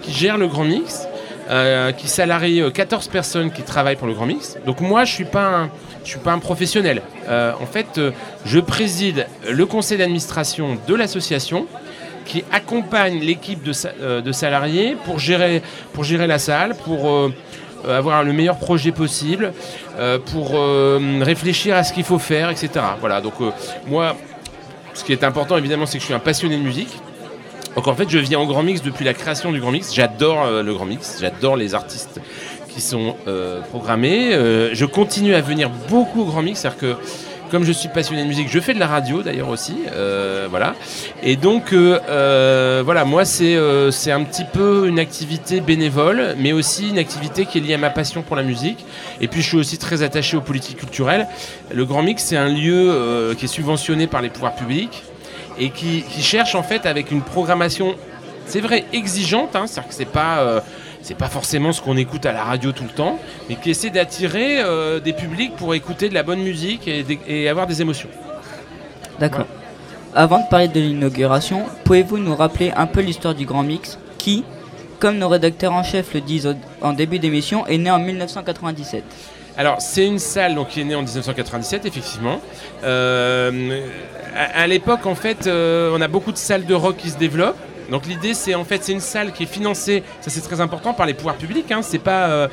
qui 0.00 0.12
gère 0.12 0.38
le 0.38 0.48
Grand 0.48 0.64
Mix, 0.64 1.06
euh, 1.50 1.92
qui 1.92 2.08
salarie 2.08 2.62
euh, 2.62 2.70
14 2.70 3.08
personnes 3.08 3.50
qui 3.50 3.60
travaillent 3.60 3.96
pour 3.96 4.06
le 4.06 4.14
Grand 4.14 4.24
Mix. 4.24 4.56
Donc 4.64 4.80
moi 4.80 5.04
je 5.04 5.12
suis 5.12 5.26
pas 5.26 5.44
un, 5.44 5.70
je 6.04 6.08
suis 6.08 6.20
pas 6.20 6.32
un 6.32 6.38
professionnel. 6.38 7.02
En 7.28 7.66
fait, 7.66 8.00
je 8.46 8.60
préside 8.60 9.26
le 9.46 9.66
conseil 9.66 9.98
d'administration 9.98 10.78
de 10.88 10.94
l'association 10.94 11.66
qui 12.24 12.44
accompagne 12.50 13.20
l'équipe 13.20 13.62
de, 13.62 14.20
de 14.20 14.32
salariés 14.32 14.96
pour 15.04 15.18
gérer, 15.18 15.62
pour 15.92 16.04
gérer 16.04 16.26
la 16.26 16.38
salle, 16.38 16.74
pour 16.76 17.30
avoir 17.88 18.24
le 18.24 18.32
meilleur 18.32 18.56
projet 18.56 18.92
possible, 18.92 19.52
euh, 19.98 20.18
pour 20.18 20.52
euh, 20.54 21.20
réfléchir 21.22 21.76
à 21.76 21.84
ce 21.84 21.92
qu'il 21.92 22.04
faut 22.04 22.18
faire, 22.18 22.50
etc. 22.50 22.70
Voilà, 23.00 23.20
donc 23.20 23.34
euh, 23.40 23.50
moi, 23.86 24.16
ce 24.94 25.04
qui 25.04 25.12
est 25.12 25.24
important 25.24 25.56
évidemment, 25.56 25.86
c'est 25.86 25.98
que 25.98 26.02
je 26.02 26.06
suis 26.06 26.14
un 26.14 26.18
passionné 26.18 26.56
de 26.56 26.62
musique. 26.62 26.96
Donc 27.74 27.88
en 27.88 27.94
fait, 27.94 28.08
je 28.08 28.18
viens 28.18 28.38
au 28.38 28.46
Grand 28.46 28.62
Mix 28.62 28.82
depuis 28.82 29.04
la 29.04 29.14
création 29.14 29.50
du 29.50 29.60
Grand 29.60 29.72
Mix. 29.72 29.92
J'adore 29.92 30.44
euh, 30.44 30.62
le 30.62 30.72
Grand 30.74 30.84
Mix, 30.84 31.18
j'adore 31.20 31.56
les 31.56 31.74
artistes 31.74 32.20
qui 32.68 32.80
sont 32.80 33.16
euh, 33.26 33.60
programmés. 33.62 34.34
Euh, 34.34 34.74
je 34.74 34.84
continue 34.84 35.34
à 35.34 35.40
venir 35.40 35.70
beaucoup 35.88 36.22
au 36.22 36.24
Grand 36.24 36.42
Mix, 36.42 36.60
c'est-à-dire 36.60 36.78
que 36.78 36.96
comme 37.50 37.64
je 37.64 37.72
suis 37.72 37.88
passionné 37.88 38.22
de 38.22 38.28
musique, 38.28 38.48
je 38.50 38.60
fais 38.60 38.74
de 38.74 38.78
la 38.78 38.86
radio 38.86 39.22
d'ailleurs 39.22 39.48
aussi, 39.48 39.76
euh, 39.92 40.46
voilà. 40.50 40.74
Et 41.22 41.36
donc 41.36 41.72
euh, 41.72 41.98
euh, 42.08 42.82
voilà, 42.84 43.04
moi 43.04 43.24
c'est 43.24 43.56
un 43.56 44.24
petit 44.24 44.44
peu 44.44 44.86
une 44.88 44.98
activité 44.98 45.60
bénévole, 45.60 46.34
mais 46.38 46.52
aussi 46.52 46.90
une 46.90 46.98
activité 46.98 47.46
qui 47.46 47.58
est 47.58 47.60
liée 47.60 47.74
à 47.74 47.78
ma 47.78 47.90
passion 47.90 48.22
pour 48.22 48.36
la 48.36 48.42
musique. 48.42 48.84
Et 49.20 49.28
puis 49.28 49.42
je 49.42 49.48
suis 49.48 49.56
aussi 49.56 49.78
très 49.78 50.02
attaché 50.02 50.36
aux 50.36 50.40
politiques 50.40 50.78
culturelles. 50.78 51.26
Le 51.72 51.84
Grand 51.84 52.02
Mix, 52.02 52.22
c'est 52.24 52.36
un 52.36 52.48
lieu 52.48 53.34
qui 53.38 53.44
est 53.44 53.48
subventionné 53.48 54.06
par 54.06 54.22
les 54.22 54.30
pouvoirs 54.30 54.54
publics 54.54 55.02
et 55.58 55.70
qui, 55.70 56.04
cherche 56.20 56.54
en 56.54 56.62
fait 56.62 56.86
avec 56.86 57.10
une 57.10 57.22
programmation, 57.22 57.94
c'est 58.46 58.60
vrai, 58.60 58.84
exigeante, 58.92 59.54
hein, 59.54 59.66
c'est-à-dire 59.66 59.88
que 59.88 59.94
c'est 59.94 60.04
pas, 60.04 60.62
c'est 61.04 61.14
pas 61.14 61.28
forcément 61.28 61.72
ce 61.72 61.82
qu'on 61.82 61.98
écoute 61.98 62.24
à 62.24 62.32
la 62.32 62.42
radio 62.42 62.72
tout 62.72 62.84
le 62.84 62.88
temps, 62.88 63.18
mais 63.48 63.56
qui 63.56 63.70
essaie 63.70 63.90
d'attirer 63.90 64.60
euh, 64.60 65.00
des 65.00 65.12
publics 65.12 65.54
pour 65.54 65.74
écouter 65.74 66.08
de 66.08 66.14
la 66.14 66.22
bonne 66.22 66.40
musique 66.40 66.88
et, 66.88 67.48
avoir 67.48 67.66
des 67.66 67.82
émotions. 67.82 68.08
D'accord. 69.20 69.44
Avant 70.14 70.38
de 70.38 70.48
parler 70.48 70.68
de 70.68 70.80
l'inauguration, 70.80 71.66
pouvez-vous 71.84 72.16
nous 72.16 72.34
rappeler 72.34 72.72
un 72.74 72.86
peu 72.86 73.00
l'histoire 73.02 73.34
du 73.34 73.44
Grand 73.44 73.62
Mix 73.62 73.98
qui, 74.16 74.44
comme 74.98 75.18
nos 75.18 75.28
rédacteurs 75.28 75.74
en 75.74 75.82
chef 75.82 76.14
le 76.14 76.22
disent 76.22 76.56
en 76.80 76.94
début 76.94 77.18
d'émission, 77.18 77.66
est 77.66 77.76
né 77.76 77.90
en 77.90 77.98
1997 77.98 79.04
Alors, 79.58 79.82
c'est 79.82 80.06
une 80.06 80.18
salle 80.18 80.54
donc, 80.54 80.68
qui 80.68 80.80
est 80.80 80.84
née 80.84 80.94
en 80.94 81.02
1997, 81.02 81.84
effectivement. 81.84 82.40
Euh, 82.82 83.82
à 84.34 84.62
à 84.62 84.66
l'époque, 84.66 85.04
en 85.04 85.14
fait, 85.14 85.46
euh, 85.46 85.92
on 85.94 86.00
a 86.00 86.08
beaucoup 86.08 86.32
de 86.32 86.38
salles 86.38 86.64
de 86.64 86.74
rock 86.74 86.96
qui 86.96 87.10
se 87.10 87.18
développent. 87.18 87.58
Donc 87.90 88.06
l'idée, 88.06 88.34
c'est 88.34 88.54
en 88.54 88.64
fait, 88.64 88.82
c'est 88.82 88.92
une 88.92 89.00
salle 89.00 89.32
qui 89.32 89.42
est 89.42 89.46
financée, 89.46 90.02
ça 90.20 90.30
c'est 90.30 90.40
très 90.40 90.60
important, 90.60 90.94
par 90.94 91.06
les 91.06 91.14
pouvoirs 91.14 91.36
publics. 91.36 91.70
Hein. 91.70 91.82
C'est 91.82 91.98
pas, 91.98 92.28
euh, 92.28 92.48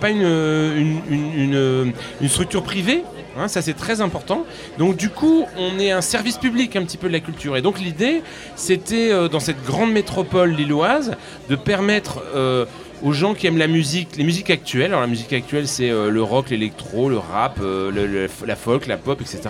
pas 0.00 0.10
une, 0.10 1.92
une, 2.20 2.28
structure 2.28 2.62
privée. 2.62 3.02
hein, 3.38 3.48
ça 3.48 3.62
c'est 3.62 3.74
très 3.74 4.00
important. 4.00 4.44
Donc 4.78 4.96
du 4.96 5.10
coup, 5.10 5.46
on 5.56 5.78
est 5.78 5.90
un 5.90 6.00
service 6.00 6.38
public 6.38 6.76
un 6.76 6.84
petit 6.84 6.96
peu 6.96 7.08
de 7.08 7.12
la 7.12 7.20
culture. 7.20 7.56
Et 7.56 7.62
donc 7.62 7.80
l'idée, 7.80 8.22
c'était 8.56 9.10
euh, 9.10 9.28
dans 9.28 9.40
cette 9.40 9.62
grande 9.64 9.92
métropole 9.92 10.50
lilloise 10.50 11.12
de 11.48 11.56
permettre 11.56 12.22
euh, 12.34 12.66
aux 13.02 13.12
gens 13.12 13.34
qui 13.34 13.46
aiment 13.46 13.58
la 13.58 13.66
musique, 13.66 14.16
les 14.16 14.24
musiques 14.24 14.50
actuelles. 14.50 14.86
Alors 14.86 15.00
la 15.00 15.06
musique 15.06 15.32
actuelle, 15.32 15.66
c'est 15.66 15.90
le 15.90 16.22
rock, 16.22 16.50
l'électro, 16.50 17.10
le 17.10 17.18
rap, 17.18 17.60
la 17.60 18.56
folk, 18.56 18.86
la 18.86 18.96
pop, 18.96 19.20
etc. 19.20 19.40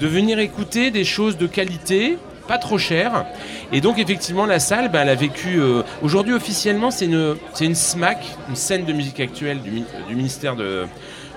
De 0.00 0.06
venir 0.06 0.38
écouter 0.38 0.92
des 0.92 1.02
choses 1.02 1.36
de 1.36 1.48
qualité, 1.48 2.18
pas 2.46 2.58
trop 2.58 2.78
chères. 2.78 3.24
Et 3.72 3.80
donc 3.80 3.98
effectivement, 3.98 4.46
la 4.46 4.58
salle, 4.60 4.90
ben, 4.90 5.02
elle 5.02 5.08
a 5.08 5.14
vécu. 5.14 5.58
euh, 5.58 5.82
Aujourd'hui, 6.02 6.34
officiellement, 6.34 6.90
c'est 6.90 7.06
une, 7.06 7.36
une 7.60 7.74
SMAC, 7.74 8.18
une 8.48 8.56
scène 8.56 8.84
de 8.84 8.92
musique 8.92 9.20
actuelle 9.20 9.60
du, 9.60 9.70
mi- 9.70 9.84
du 10.08 10.14
ministère 10.14 10.54
de, 10.56 10.86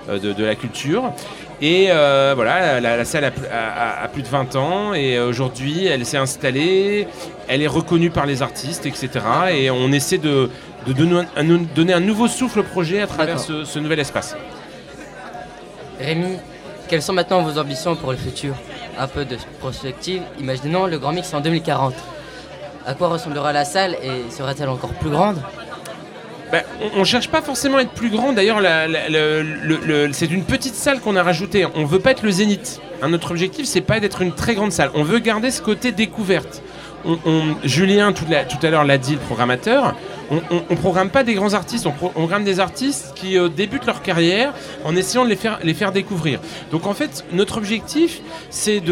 euh, 0.08 0.18
de, 0.18 0.32
de 0.32 0.44
la 0.44 0.54
Culture. 0.54 1.12
Et 1.60 1.86
euh, 1.90 2.34
voilà, 2.36 2.78
la, 2.80 2.96
la 2.96 3.04
salle 3.04 3.24
a, 3.24 3.30
pl- 3.32 3.48
a- 3.50 4.00
a- 4.00 4.04
a 4.04 4.08
plus 4.08 4.22
de 4.22 4.28
20 4.28 4.54
ans 4.56 4.94
et 4.94 5.18
aujourd'hui 5.18 5.86
elle 5.86 6.06
s'est 6.06 6.16
installée, 6.18 7.08
elle 7.48 7.62
est 7.62 7.66
reconnue 7.66 8.10
par 8.10 8.26
les 8.26 8.42
artistes, 8.42 8.86
etc. 8.86 9.08
Et 9.52 9.68
on 9.70 9.90
essaie 9.90 10.18
de, 10.18 10.50
de 10.86 10.92
donner, 10.92 11.22
un, 11.36 11.50
un- 11.50 11.66
donner 11.74 11.94
un 11.94 12.00
nouveau 12.00 12.28
souffle 12.28 12.60
au 12.60 12.62
projet 12.62 13.00
à 13.00 13.06
travers 13.08 13.40
ce, 13.40 13.64
ce 13.64 13.78
nouvel 13.80 13.98
espace. 13.98 14.36
Rémi, 15.98 16.36
quelles 16.88 17.02
sont 17.02 17.12
maintenant 17.12 17.42
vos 17.42 17.58
ambitions 17.58 17.96
pour 17.96 18.12
le 18.12 18.18
futur? 18.18 18.54
Un 18.98 19.06
peu 19.06 19.24
de 19.24 19.36
prospective. 19.60 20.22
Imaginons 20.40 20.86
le 20.86 20.98
Grand 20.98 21.12
Mix 21.12 21.32
en 21.32 21.40
2040. 21.40 21.94
À 22.84 22.94
quoi 22.94 23.08
ressemblera 23.08 23.52
la 23.52 23.64
salle 23.64 23.96
et 24.02 24.30
sera-t-elle 24.30 24.68
encore 24.68 24.92
plus 24.94 25.10
grande? 25.10 25.36
Bah, 26.50 26.62
on, 26.80 27.00
on 27.00 27.04
cherche 27.04 27.28
pas 27.28 27.42
forcément 27.42 27.76
à 27.76 27.82
être 27.82 27.92
plus 27.92 28.10
grand. 28.10 28.32
D'ailleurs, 28.32 28.60
c'est 30.12 30.30
une 30.30 30.44
petite 30.44 30.74
salle 30.74 31.00
qu'on 31.00 31.14
a 31.14 31.22
rajoutée. 31.22 31.66
On 31.74 31.84
veut 31.84 32.00
pas 32.00 32.10
être 32.12 32.22
le 32.22 32.30
Zénith. 32.30 32.80
Notre 33.06 33.30
objectif, 33.30 33.66
c'est 33.66 33.82
pas 33.82 34.00
d'être 34.00 34.22
une 34.22 34.32
très 34.32 34.54
grande 34.54 34.72
salle. 34.72 34.90
On 34.94 35.04
veut 35.04 35.20
garder 35.20 35.50
ce 35.50 35.62
côté 35.62 35.92
découverte. 35.92 36.62
On- 37.04 37.56
Julien, 37.64 38.12
tout, 38.12 38.24
à 38.30 38.70
l'heure, 38.70 38.84
l'a 38.84 38.98
dit, 38.98 39.12
le 39.14 39.18
programmateur. 39.20 39.94
On, 40.30 40.76
programme 40.76 41.08
pas 41.08 41.22
des 41.24 41.32
grands 41.34 41.54
artistes. 41.54 41.86
On, 41.86 41.92
pro- 41.92 42.08
on 42.14 42.20
programme 42.20 42.44
des 42.44 42.60
artistes 42.60 43.12
qui 43.14 43.38
euh, 43.38 43.48
débutent 43.48 43.86
leur 43.86 44.02
carrière 44.02 44.52
en 44.84 44.94
essayant 44.94 45.24
de 45.24 45.30
les 45.30 45.74
faire, 45.74 45.92
découvrir. 45.92 46.38
Donc, 46.70 46.86
en 46.86 46.92
fait, 46.92 47.24
notre 47.32 47.56
objectif, 47.56 48.20
c'est 48.50 48.82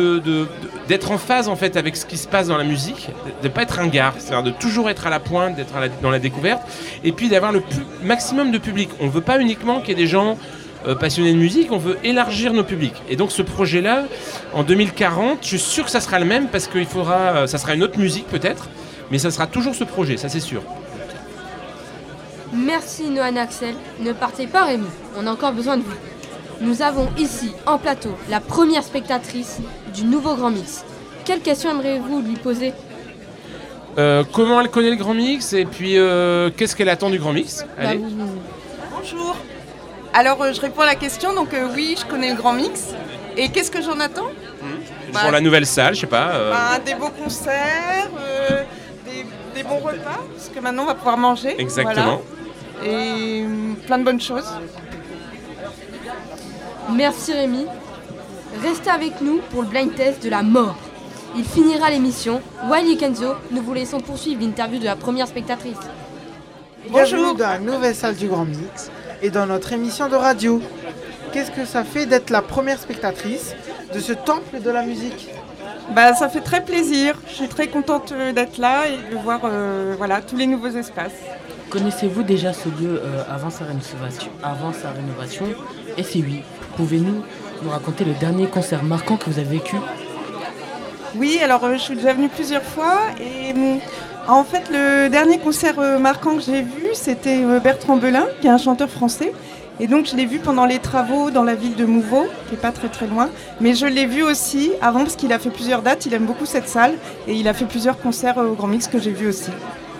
d'être 0.89 1.11
en 1.11 1.19
phase 1.19 1.49
en 1.49 1.57
fait 1.57 1.77
avec 1.77 1.95
ce 1.97 2.07
qui 2.07 2.17
se 2.17 2.27
passe 2.27 2.49
dans 2.49 2.57
la 2.57 2.65
musique, 2.65 3.11
de 3.43 3.49
ne 3.49 3.53
pas 3.53 3.63
être 3.63 3.81
un 3.81 3.87
gars, 3.89 4.15
c'est-à-dire 4.19 4.45
de 4.45 4.51
toujours 4.59 4.89
être 4.89 5.07
à 5.07 5.11
la 5.11 5.21
pointe, 5.21 5.57
d'être 5.57 5.75
dans 6.01 6.11
la 6.11 6.19
découverte, 6.19 6.63
et 7.05 7.13
puis 7.13 7.29
d'avoir 7.29 7.53
le 7.53 7.63
maximum 8.03 8.51
de 8.51 8.59
public. 8.59 8.89
On 9.01 9.09
veut 9.09 9.21
pas 9.21 9.39
uniquement 9.39 9.81
qu'il 9.81 9.91
y 9.91 9.93
ait 9.93 10.03
des 10.05 10.07
gens 10.07 10.39
euh, 10.87 10.95
passionnés 10.95 11.33
de 11.33 11.39
musique, 11.39 11.73
on 11.73 11.79
veut 11.79 11.99
élargir 12.05 12.53
nos 12.53 12.65
publics. 12.65 13.03
Et 13.09 13.17
donc 13.17 13.33
ce 13.33 13.43
projet-là, 13.43 14.05
en 14.53 14.63
2040, 14.63 15.39
je 15.43 15.49
suis 15.49 15.59
sûr 15.59 15.85
que 15.85 15.91
ça 15.91 16.01
sera 16.01 16.19
le 16.19 16.27
même 16.27 16.49
parce 16.49 16.67
qu'il 16.67 16.87
faudra, 16.87 17.17
euh, 17.17 17.47
ça 17.47 17.59
sera 17.59 17.75
une 17.75 17.83
autre 17.83 17.99
musique 17.99 18.27
peut-être, 18.29 18.69
mais 19.11 19.19
ça 19.19 19.31
sera 19.31 19.47
toujours 19.47 19.75
ce 19.75 19.85
projet, 19.85 20.17
ça 20.17 20.29
c'est 20.29 20.41
sûr. 20.41 20.63
Merci 22.53 23.11
Noan 23.11 23.37
Axel. 23.37 23.75
Ne 24.01 24.13
partez 24.13 24.47
pas 24.47 24.65
Rémi, 24.65 24.87
on 25.17 25.27
a 25.27 25.31
encore 25.31 25.53
besoin 25.53 25.77
de 25.77 25.83
vous. 25.83 25.97
Nous 26.61 26.81
avons 26.81 27.09
ici, 27.19 27.53
en 27.67 27.77
plateau, 27.79 28.17
la 28.31 28.41
première 28.41 28.83
spectatrice 28.83 29.59
du 29.95 30.05
nouveau 30.05 30.37
Grand 30.37 30.51
Mix. 30.51 30.85
Quelle 31.25 31.41
question 31.41 31.71
aimeriez-vous 31.71 32.23
lui 32.23 32.37
poser? 32.37 32.73
Euh, 33.99 34.25
comment 34.33 34.61
elle 34.61 34.69
connaît 34.69 34.91
le 34.91 34.97
Grand 34.97 35.15
Mix? 35.15 35.53
Et 35.53 35.65
puis 35.65 35.99
euh, 35.99 36.51
qu'est-ce 36.57 36.77
qu'elle 36.77 36.89
attend 36.89 37.11
du 37.11 37.19
Grand 37.19 37.33
Mix? 37.33 37.65
Bah. 37.77 37.91
Bonjour. 38.95 39.37
Alors, 40.15 40.41
euh, 40.43 40.53
je 40.53 40.61
réponds 40.61 40.83
à 40.83 40.87
la 40.87 40.95
question. 40.95 41.35
Donc, 41.35 41.53
euh, 41.55 41.69
oui, 41.75 41.97
je 41.99 42.05
connais 42.07 42.31
le 42.31 42.37
Grand 42.37 42.53
Mix. 42.53 42.89
Et 43.37 43.49
qu'est-ce 43.51 43.71
que 43.71 43.83
j'en 43.83 44.01
attends 44.01 44.31
bah, 45.13 45.21
Pour 45.23 45.31
la 45.31 45.41
nouvelle 45.41 45.67
salle, 45.67 45.95
je 45.95 46.01
sais 46.01 46.07
pas. 46.07 46.31
euh, 46.35 46.51
Bah, 46.53 46.79
Des 46.85 46.95
beaux 46.95 47.11
concerts, 47.11 48.09
euh, 48.19 48.63
des, 49.05 49.27
des 49.55 49.63
bons 49.63 49.79
repas, 49.79 50.21
parce 50.35 50.49
que 50.55 50.61
maintenant, 50.61 50.85
on 50.85 50.87
va 50.87 50.95
pouvoir 50.95 51.19
manger. 51.19 51.55
Exactement. 51.61 52.21
voilà. 52.81 52.93
Et 52.93 53.43
hum, 53.45 53.77
plein 53.87 53.99
de 53.99 54.05
bonnes 54.05 54.21
choses. 54.21 54.47
Merci 56.95 57.33
Rémi. 57.33 57.67
Restez 58.63 58.91
avec 58.91 59.21
nous 59.21 59.41
pour 59.51 59.63
le 59.63 59.69
blind 59.69 59.95
test 59.95 60.23
de 60.23 60.31
la 60.31 60.43
mort. 60.43 60.77
Il 61.37 61.45
finira 61.45 61.91
l'émission. 61.91 62.41
Wiley 62.71 62.97
Kenzo, 62.97 63.35
nous 63.51 63.61
vous 63.63 63.75
laissons 63.75 64.01
poursuivre 64.01 64.41
l'interview 64.41 64.79
de 64.79 64.85
la 64.87 64.97
première 64.97 65.27
spectatrice. 65.29 65.77
Bienvenue 66.89 67.35
dans 67.37 67.47
la 67.49 67.59
nouvelle 67.59 67.95
salle 67.95 68.15
du 68.15 68.29
Grand 68.29 68.45
Mix 68.45 68.91
et 69.23 69.31
dans 69.31 69.47
notre 69.47 69.73
émission 69.73 70.09
de 70.09 70.17
radio. 70.17 70.61
Qu'est-ce 71.33 71.51
que 71.51 71.65
ça 71.65 71.85
fait 71.85 72.07
d'être 72.07 72.31
la 72.31 72.43
première 72.43 72.79
spectatrice 72.79 73.55
de 73.93 74.01
ce 74.01 74.13
temple 74.13 74.61
de 74.61 74.71
la 74.71 74.83
musique? 74.83 75.29
Bah, 75.95 76.15
ça 76.15 76.29
fait 76.29 76.41
très 76.41 76.65
plaisir. 76.65 77.15
Je 77.29 77.35
suis 77.35 77.49
très 77.49 77.69
contente 77.69 78.13
euh, 78.13 78.33
d'être 78.33 78.59
là 78.59 78.87
et 78.89 79.15
de 79.15 79.17
voir 79.17 79.41
euh, 79.45 79.95
voilà, 79.97 80.21
tous 80.21 80.37
les 80.37 80.47
nouveaux 80.47 80.69
espaces. 80.69 81.13
Connaissez-vous 81.71 82.23
déjà 82.23 82.53
ce 82.53 82.69
lieu 82.69 83.01
euh, 83.05 83.23
avant, 83.29 83.51
sa 83.51 83.65
rénovation, 83.65 84.31
avant 84.43 84.73
sa 84.73 84.91
rénovation? 84.91 85.47
Et 85.97 86.03
si 86.03 86.23
oui, 86.23 86.43
pouvez-nous 86.77 87.23
nous 87.63 87.71
raconter 87.71 88.05
le 88.05 88.15
dernier 88.15 88.47
concert 88.47 88.83
marquant 88.83 89.17
que 89.17 89.31
vous 89.31 89.39
avez 89.39 89.59
vécu? 89.59 89.77
Oui, 91.17 91.39
alors 91.43 91.65
euh, 91.65 91.75
je 91.75 91.79
suis 91.79 91.97
déjà 91.97 92.13
venue 92.13 92.29
plusieurs 92.29 92.63
fois 92.63 92.99
et 93.21 93.53
en 94.29 94.45
fait 94.45 94.65
le 94.71 95.09
dernier 95.09 95.39
concert 95.39 95.75
euh, 95.79 95.99
marquant 95.99 96.37
que 96.37 96.43
j'ai 96.43 96.63
vu 96.63 96.89
c'était 96.95 97.43
euh, 97.45 97.61
Bertrand 97.61 97.97
Belin, 97.97 98.27
qui 98.41 98.47
est 98.47 98.51
un 98.51 98.59
chanteur 98.59 98.89
français. 98.91 99.33
Et 99.79 99.87
donc 99.89 100.07
je 100.07 100.17
l'ai 100.17 100.25
vu 100.25 100.39
pendant 100.39 100.65
les 100.65 100.79
travaux 100.79 101.31
dans 101.31 101.43
la 101.45 101.55
ville 101.55 101.75
de 101.77 101.85
Mouveau, 101.85 102.25
qui 102.49 102.55
est 102.55 102.59
pas 102.61 102.73
très 102.73 102.89
très 102.89 103.07
loin. 103.07 103.29
Mais 103.61 103.75
je 103.75 103.85
l'ai 103.87 104.07
vu 104.07 104.23
aussi 104.23 104.73
avant 104.81 105.01
parce 105.01 105.17
qu'il 105.17 105.33
a 105.35 105.39
fait 105.39 105.51
plusieurs 105.51 105.83
dates, 105.83 106.07
il 106.07 106.15
aime 106.15 106.25
beaucoup 106.25 106.47
cette 106.47 106.69
salle 106.69 106.95
et 107.29 107.35
il 107.35 107.47
a 107.47 107.53
fait 107.53 107.67
plusieurs 107.67 107.99
concerts 107.99 108.39
euh, 108.39 108.47
au 108.49 108.55
Grand 108.55 108.69
Mix 108.69 108.87
que 108.89 108.99
j'ai 108.99 109.11
vu 109.13 109.29
aussi. 109.29 109.51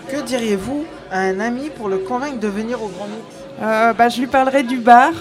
Que 0.09 0.21
diriez-vous 0.21 0.83
à 1.11 1.19
un 1.19 1.39
ami 1.39 1.69
pour 1.69 1.89
le 1.89 1.97
convaincre 1.99 2.39
de 2.39 2.47
venir 2.47 2.81
au 2.81 2.87
Grand 2.87 3.05
Mix? 3.05 3.21
Euh, 3.61 3.93
bah, 3.93 4.09
je 4.09 4.19
lui 4.19 4.27
parlerai 4.27 4.63
du 4.63 4.77
bar. 4.77 5.11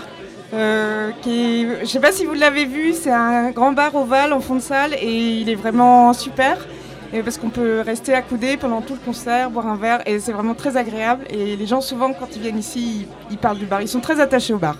euh, 0.54 1.11
qui 1.22 1.62
est- 1.64 1.80
Je 1.80 1.86
sais 1.86 1.98
pas 1.98 2.12
si 2.12 2.24
vous 2.24 2.34
l'avez 2.34 2.66
vu, 2.66 2.92
c'est 2.94 3.11
un 3.11 3.50
grand 3.50 3.72
bar 3.72 3.92
ovale 3.96 4.32
en 4.32 4.38
fond 4.40 4.54
de 4.54 4.61
salle 4.61 4.94
et 4.94 5.40
il 5.40 5.50
est 5.50 5.57
vraiment 5.57 6.12
super. 6.12 6.57
Et 7.16 7.22
parce 7.22 7.38
qu'on 7.38 7.48
peut 7.48 7.80
rester 7.80 8.12
accoudé 8.12 8.58
pendant 8.58 8.82
tout 8.82 8.92
le 8.92 9.00
concert, 9.00 9.50
boire 9.50 9.66
un 9.66 9.76
verre 9.76 10.02
et 10.06 10.20
c'est 10.20 10.32
vraiment 10.32 10.52
très 10.54 10.76
agréable. 10.76 11.24
Et 11.30 11.56
les 11.56 11.66
gens 11.66 11.80
souvent 11.80 12.12
quand 12.12 12.36
ils 12.36 12.42
viennent 12.42 12.58
ici, 12.58 13.06
ils, 13.30 13.32
ils 13.32 13.38
parlent 13.38 13.56
du 13.58 13.64
bar. 13.64 13.80
Ils 13.80 13.88
sont 13.88 14.00
très 14.00 14.20
attachés 14.20 14.52
au 14.52 14.58
bar. 14.58 14.76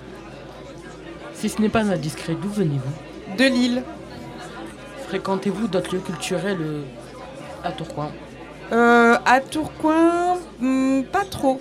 Si 1.33 1.49
ce 1.49 1.63
n'est 1.63 1.71
pas 1.71 1.81
indiscret, 1.81 2.37
d'où 2.41 2.51
venez-vous? 2.51 3.37
De 3.39 3.45
Lille. 3.45 3.83
Fréquentez-vous 5.09 5.67
d'autres 5.67 5.95
lieux 5.95 6.03
culturels 6.03 6.59
euh, 6.61 6.83
à 7.65 7.73
Tourcoing? 7.73 8.11
Euh, 8.71 9.17
à 9.25 9.41
Tourcoing, 9.41 10.37
hmm, 10.61 11.05
pas 11.05 11.25
trop. 11.25 11.59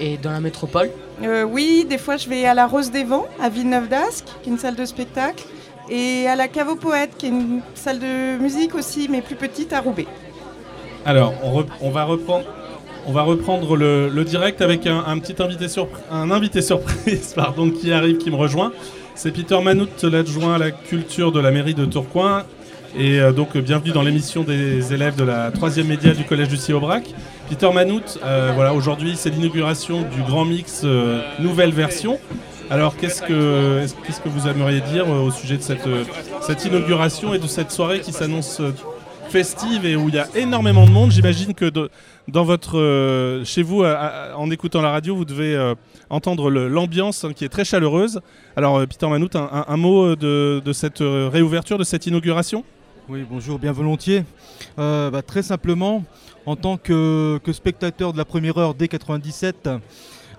Et 0.00 0.16
dans 0.16 0.32
la 0.32 0.40
métropole? 0.40 0.90
Euh, 1.22 1.44
oui, 1.44 1.86
des 1.88 1.98
fois 1.98 2.16
je 2.16 2.28
vais 2.28 2.44
à 2.44 2.54
la 2.54 2.66
Rose 2.66 2.90
des 2.90 3.04
Vents, 3.04 3.26
à 3.40 3.48
Villeneuve 3.50 3.88
d'Ascq, 3.88 4.26
qui 4.42 4.50
est 4.50 4.52
une 4.52 4.58
salle 4.58 4.74
de 4.74 4.84
spectacle, 4.84 5.44
et 5.90 6.26
à 6.26 6.36
la 6.36 6.48
Cave 6.48 6.68
aux 6.68 6.76
Poètes, 6.76 7.12
qui 7.18 7.26
est 7.26 7.30
une 7.30 7.60
salle 7.74 7.98
de 7.98 8.38
musique 8.38 8.74
aussi, 8.74 9.08
mais 9.10 9.22
plus 9.22 9.36
petite, 9.36 9.72
à 9.72 9.80
Roubaix. 9.80 10.06
Alors, 11.04 11.34
on, 11.80 11.90
va 11.90 12.04
reprendre. 12.04 13.76
Le, 13.76 14.24
direct 14.24 14.60
avec 14.60 14.86
un, 14.86 15.18
petit 15.18 15.42
invité, 15.42 16.60
surprise 16.60 17.32
pardon, 17.36 17.70
qui 17.70 17.92
arrive, 17.92 18.18
qui 18.18 18.30
me 18.30 18.36
rejoint. 18.36 18.72
C'est 19.14 19.32
Peter 19.32 19.60
Manout, 19.60 20.02
l'adjoint 20.02 20.54
à 20.54 20.58
la 20.58 20.70
culture 20.70 21.32
de 21.32 21.40
la 21.40 21.50
mairie 21.50 21.74
de 21.74 21.84
Tourcoing. 21.84 22.44
Et 22.96 23.20
euh, 23.20 23.32
donc, 23.32 23.56
bienvenue 23.56 23.92
dans 23.92 24.02
l'émission 24.02 24.44
des 24.44 24.92
élèves 24.92 25.16
de 25.16 25.24
la 25.24 25.50
troisième 25.50 25.88
média 25.88 26.12
du 26.12 26.24
collège 26.24 26.48
du 26.48 26.72
Aubrac. 26.72 27.04
Peter 27.48 27.70
Manout, 27.72 28.18
euh, 28.24 28.52
voilà, 28.54 28.74
aujourd'hui, 28.74 29.14
c'est 29.16 29.30
l'inauguration 29.30 30.02
du 30.02 30.22
Grand 30.22 30.44
Mix 30.44 30.82
euh, 30.84 31.20
nouvelle 31.38 31.72
version. 31.72 32.18
Alors, 32.70 32.96
qu'est-ce 32.96 33.22
que, 33.22 34.28
vous 34.28 34.46
aimeriez 34.46 34.82
dire 34.82 35.06
euh, 35.06 35.22
au 35.22 35.30
sujet 35.30 35.56
de 35.56 35.62
cette, 35.62 35.86
euh, 35.86 36.04
cette 36.42 36.66
inauguration 36.66 37.32
et 37.32 37.38
de 37.38 37.46
cette 37.46 37.70
soirée 37.70 38.00
qui 38.00 38.12
s'annonce 38.12 38.60
euh, 38.60 38.72
festive 39.30 39.86
et 39.86 39.96
où 39.96 40.10
il 40.10 40.14
y 40.14 40.18
a 40.18 40.28
énormément 40.34 40.84
de 40.84 40.90
monde? 40.90 41.10
J'imagine 41.10 41.54
que 41.54 41.70
dans 42.28 42.44
votre, 42.44 43.42
chez 43.44 43.62
vous, 43.62 43.84
en 43.84 44.50
écoutant 44.50 44.82
la 44.82 44.90
radio, 44.90 45.16
vous 45.16 45.24
devez 45.24 45.74
entendre 46.10 46.50
l'ambiance 46.50 47.24
hein, 47.24 47.32
qui 47.34 47.44
est 47.44 47.48
très 47.48 47.64
chaleureuse. 47.64 48.20
Alors, 48.54 48.80
Peter 48.86 49.06
Manout, 49.08 49.30
un, 49.34 49.76
mot 49.76 50.14
de, 50.16 50.72
cette 50.72 51.00
réouverture, 51.00 51.78
de 51.78 51.84
cette 51.84 52.06
inauguration? 52.06 52.64
Oui, 53.08 53.24
bonjour, 53.28 53.58
bien 53.58 53.72
volontiers. 53.72 54.24
Bah, 54.76 55.22
très 55.26 55.42
simplement, 55.42 56.04
en 56.48 56.56
tant 56.56 56.78
que, 56.78 57.38
que 57.44 57.52
spectateur 57.52 58.14
de 58.14 58.18
la 58.18 58.24
première 58.24 58.56
heure 58.56 58.74
dès 58.74 58.88
97, 58.88 59.66
euh, 59.66 59.78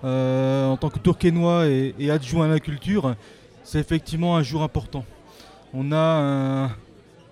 en 0.02 0.76
tant 0.78 0.90
que 0.90 0.98
Tourquenois 0.98 1.66
et, 1.66 2.10
adjoint 2.10 2.46
à 2.46 2.48
la 2.48 2.60
culture, 2.60 3.14
c'est 3.62 3.78
effectivement 3.78 4.36
un 4.36 4.42
jour 4.42 4.62
important. 4.62 5.04
On 5.74 5.92
a 5.92 6.70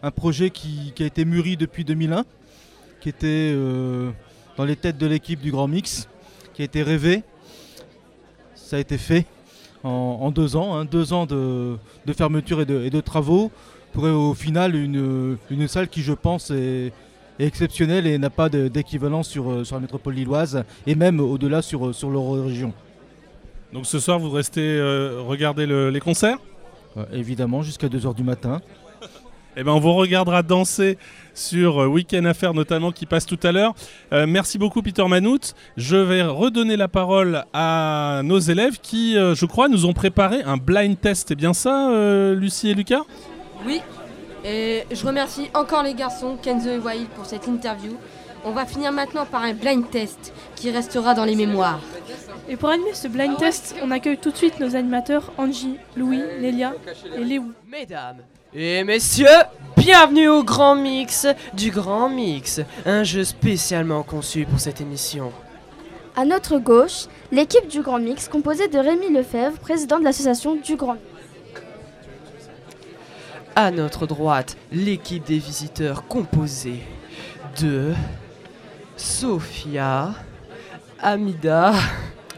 un, 0.03 0.11
projet 0.11 0.51
qui, 0.51 0.93
a 1.01 1.05
été 1.05 1.25
mûri 1.25 1.57
depuis 1.57 1.85
2001, 1.85 2.25
qui 3.01 3.09
était 3.09 3.27
euh, 3.55 4.11
dans 4.57 4.65
les 4.65 4.77
têtes 4.77 4.99
de 4.99 5.07
l'équipe 5.07 5.41
du 5.41 5.51
Grand 5.51 5.69
Mix, 5.69 6.09
qui 6.55 6.63
a 6.63 6.65
été 6.65 6.83
rêvé. 6.83 7.23
Ça 8.55 8.77
a 8.77 8.79
été 8.79 8.99
fait 8.99 9.27
en, 9.83 10.31
deux 10.31 10.57
ans, 10.57 10.77
hein, 10.77 10.85
deux 10.85 11.13
ans 11.13 11.27
de, 11.27 11.79
fermeture 12.17 12.61
et 12.61 12.67
de, 12.67 13.01
travaux 13.01 13.51
pour 13.93 14.05
euh, 14.05 14.13
au 14.13 14.35
final 14.35 14.75
une 14.75 15.69
salle 15.69 15.89
qui 15.89 16.03
je 16.03 16.13
pense 16.13 16.51
est, 16.51 16.93
est 17.39 17.47
exceptionnelle 17.47 18.07
et 18.07 18.19
n'a 18.19 18.31
pas 18.31 18.49
d'équivalent 18.49 19.23
sur, 19.23 19.51
euh, 19.51 19.65
sur 19.65 19.77
la 19.77 19.81
métropole 19.81 20.15
lilloise 20.15 20.65
et 20.87 20.95
même 20.95 21.21
au-delà 21.21 21.63
sur, 21.63 21.89
euh, 21.89 21.93
sur 21.93 22.11
l'euro-région. 22.11 22.73
Donc 23.73 23.87
ce 23.87 23.99
soir, 23.99 24.19
vous 24.19 24.31
restez 24.31 24.63
euh, 24.63 25.21
regarder 25.27 25.67
le- 25.67 25.91
les 25.91 26.01
concerts? 26.01 26.39
Évidemment, 27.13 27.63
jusqu'à 27.63 27.89
2h 27.89 28.15
du 28.15 28.25
matin. 28.25 28.61
Eh 29.57 29.63
ben, 29.65 29.73
on 29.73 29.81
vous 29.81 29.93
regardera 29.95 30.43
danser 30.43 30.99
sur 31.35 31.83
euh, 31.83 31.87
Week-end 31.87 32.25
Affaires 32.25 32.55
notamment 32.55 32.93
qui 32.93 33.07
passe 33.07 33.27
tout 33.27 33.39
à 33.43 33.51
l'heure. 33.53 33.75
Euh, 34.13 34.25
merci 34.27 34.57
beaucoup 34.59 34.83
Peter 34.83 35.05
Manout. 35.07 35.55
Je 35.77 35.97
vais 35.97 36.23
redonner 36.23 36.77
la 36.77 36.89
parole 36.89 37.45
à 37.53 38.21
nos 38.25 38.39
élèves 38.39 38.79
qui, 38.81 39.17
euh, 39.17 39.35
je 39.35 39.47
crois, 39.47 39.69
nous 39.69 39.85
ont 39.87 39.93
préparé 39.93 40.43
un 40.43 40.57
blind 40.57 40.99
test. 41.01 41.29
C'est 41.29 41.35
bien 41.35 41.53
ça, 41.55 41.91
euh, 41.91 42.35
Lucie 42.35 42.71
et 42.71 42.75
Lucas? 42.75 43.03
Oui, 43.67 43.81
et 44.49 44.87
je 44.91 45.07
remercie 45.07 45.51
encore 45.53 45.83
les 45.83 45.95
garçons, 45.95 46.39
Kenzo 46.41 46.71
et 46.71 46.79
Wail, 46.79 47.05
pour 47.15 47.27
cette 47.27 47.47
interview. 47.47 47.93
On 48.45 48.53
va 48.53 48.65
finir 48.65 48.93
maintenant 48.93 49.27
par 49.27 49.43
un 49.43 49.53
blind 49.53 49.91
test 49.91 50.33
qui 50.57 50.71
restera 50.71 51.15
dans 51.15 51.25
les 51.25 51.37
mémoires. 51.37 51.81
Et 52.49 52.57
pour 52.57 52.71
animer 52.71 52.95
ce 52.95 53.09
blind 53.09 53.37
test, 53.37 53.75
on 53.83 53.91
accueille 53.91 54.17
tout 54.17 54.31
de 54.31 54.37
suite 54.37 54.59
nos 54.59 54.75
animateurs 54.75 55.33
Angie, 55.37 55.77
Louis, 55.97 56.23
Nélia 56.41 56.73
et 57.17 57.25
Léo. 57.25 57.45
Mesdames 57.67 58.19
et 58.55 58.83
messieurs, 58.83 59.27
bienvenue 59.77 60.29
au 60.29 60.43
Grand 60.43 60.75
Mix 60.75 61.27
du 61.53 61.71
Grand 61.71 62.09
Mix, 62.09 62.63
un 62.87 63.05
jeu 63.05 63.23
spécialement 63.25 64.03
conçu 64.03 64.47
pour 64.47 64.59
cette 64.59 64.81
émission. 64.81 65.33
À 66.17 66.25
notre 66.25 66.59
gauche, 66.59 67.09
l'équipe 67.31 67.69
du 67.69 67.83
Grand 67.83 67.99
Mix 67.99 68.27
composée 68.27 68.69
de 68.69 68.79
Rémi 68.79 69.13
Lefebvre, 69.13 69.59
président 69.59 69.99
de 69.99 70.05
l'association 70.05 70.57
du 70.57 70.77
Grand 70.77 70.95
Mix. 70.95 71.08
À 73.61 73.73
notre 73.73 74.07
droite, 74.07 74.57
l'équipe 74.71 75.27
des 75.27 75.39
visiteurs 75.39 76.07
composée 76.07 76.81
de 77.61 77.93
Sophia, 78.97 80.15
Amida, 81.01 81.73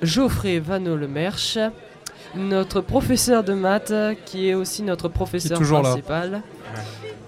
Geoffrey 0.01 0.61
Vano-Lemerche, 0.61 1.59
notre 2.35 2.81
professeur 2.81 3.45
de 3.45 3.53
maths 3.53 3.93
qui 4.25 4.49
est 4.49 4.55
aussi 4.55 4.83
notre 4.83 5.09
professeur 5.09 5.61
là. 5.61 5.81
principal, 5.81 6.43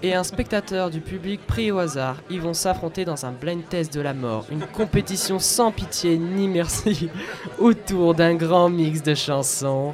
et 0.01 0.15
un 0.15 0.23
spectateur 0.23 0.89
du 0.89 0.99
public 0.99 1.45
pris 1.45 1.71
au 1.71 1.77
hasard. 1.77 2.17
Ils 2.31 2.41
vont 2.41 2.55
s'affronter 2.55 3.05
dans 3.05 3.27
un 3.27 3.31
blind 3.31 3.61
test 3.69 3.93
de 3.93 4.01
la 4.01 4.15
mort, 4.15 4.47
une 4.51 4.65
compétition 4.65 5.37
sans 5.37 5.71
pitié 5.71 6.17
ni 6.17 6.47
merci 6.47 7.11
autour 7.59 8.15
d'un 8.15 8.33
grand 8.33 8.69
mix 8.69 9.03
de 9.03 9.13
chansons. 9.13 9.93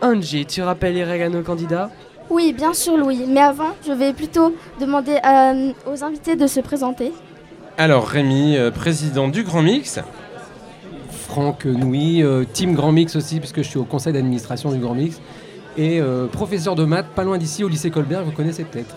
Angie, 0.00 0.46
tu 0.46 0.62
rappelles 0.62 0.94
les 0.94 1.04
règles 1.04 1.24
à 1.24 1.28
nos 1.28 1.42
candidats? 1.42 1.90
Oui, 2.30 2.52
bien 2.52 2.72
sûr 2.72 2.96
Louis, 2.96 3.24
mais 3.28 3.40
avant, 3.40 3.74
je 3.86 3.92
vais 3.92 4.12
plutôt 4.12 4.54
demander 4.80 5.18
euh, 5.24 5.72
aux 5.92 6.02
invités 6.02 6.36
de 6.36 6.46
se 6.46 6.60
présenter. 6.60 7.12
Alors 7.76 8.06
Rémi, 8.06 8.56
euh, 8.56 8.70
président 8.70 9.28
du 9.28 9.42
Grand 9.42 9.62
Mix. 9.62 10.00
Franck 11.10 11.64
Nouy, 11.64 12.22
euh, 12.22 12.44
team 12.44 12.74
Grand 12.74 12.92
Mix 12.92 13.16
aussi, 13.16 13.40
puisque 13.40 13.62
je 13.62 13.68
suis 13.68 13.78
au 13.78 13.84
conseil 13.84 14.12
d'administration 14.12 14.70
du 14.72 14.78
Grand 14.78 14.94
Mix. 14.94 15.20
Et 15.76 16.00
euh, 16.00 16.26
professeur 16.26 16.76
de 16.76 16.84
maths, 16.84 17.08
pas 17.14 17.24
loin 17.24 17.38
d'ici, 17.38 17.64
au 17.64 17.68
lycée 17.68 17.90
Colbert, 17.90 18.24
vous 18.24 18.30
connaissez 18.30 18.64
peut-être. 18.64 18.94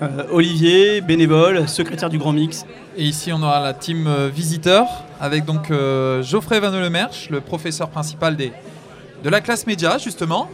Euh, 0.00 0.24
Olivier, 0.30 1.00
bénévole, 1.00 1.68
secrétaire 1.68 2.08
du 2.08 2.18
Grand 2.18 2.32
Mix. 2.32 2.64
Et 2.96 3.04
ici, 3.04 3.32
on 3.32 3.42
aura 3.42 3.60
la 3.60 3.74
team 3.74 4.06
euh, 4.06 4.28
visiteur 4.28 4.86
avec 5.20 5.44
donc 5.44 5.70
euh, 5.70 6.22
Geoffrey 6.22 6.60
Van 6.60 6.70
Lemerche, 6.70 7.28
le 7.30 7.40
professeur 7.40 7.88
principal 7.88 8.36
des, 8.36 8.52
de 9.22 9.28
la 9.28 9.40
classe 9.40 9.66
média, 9.66 9.98
justement. 9.98 10.48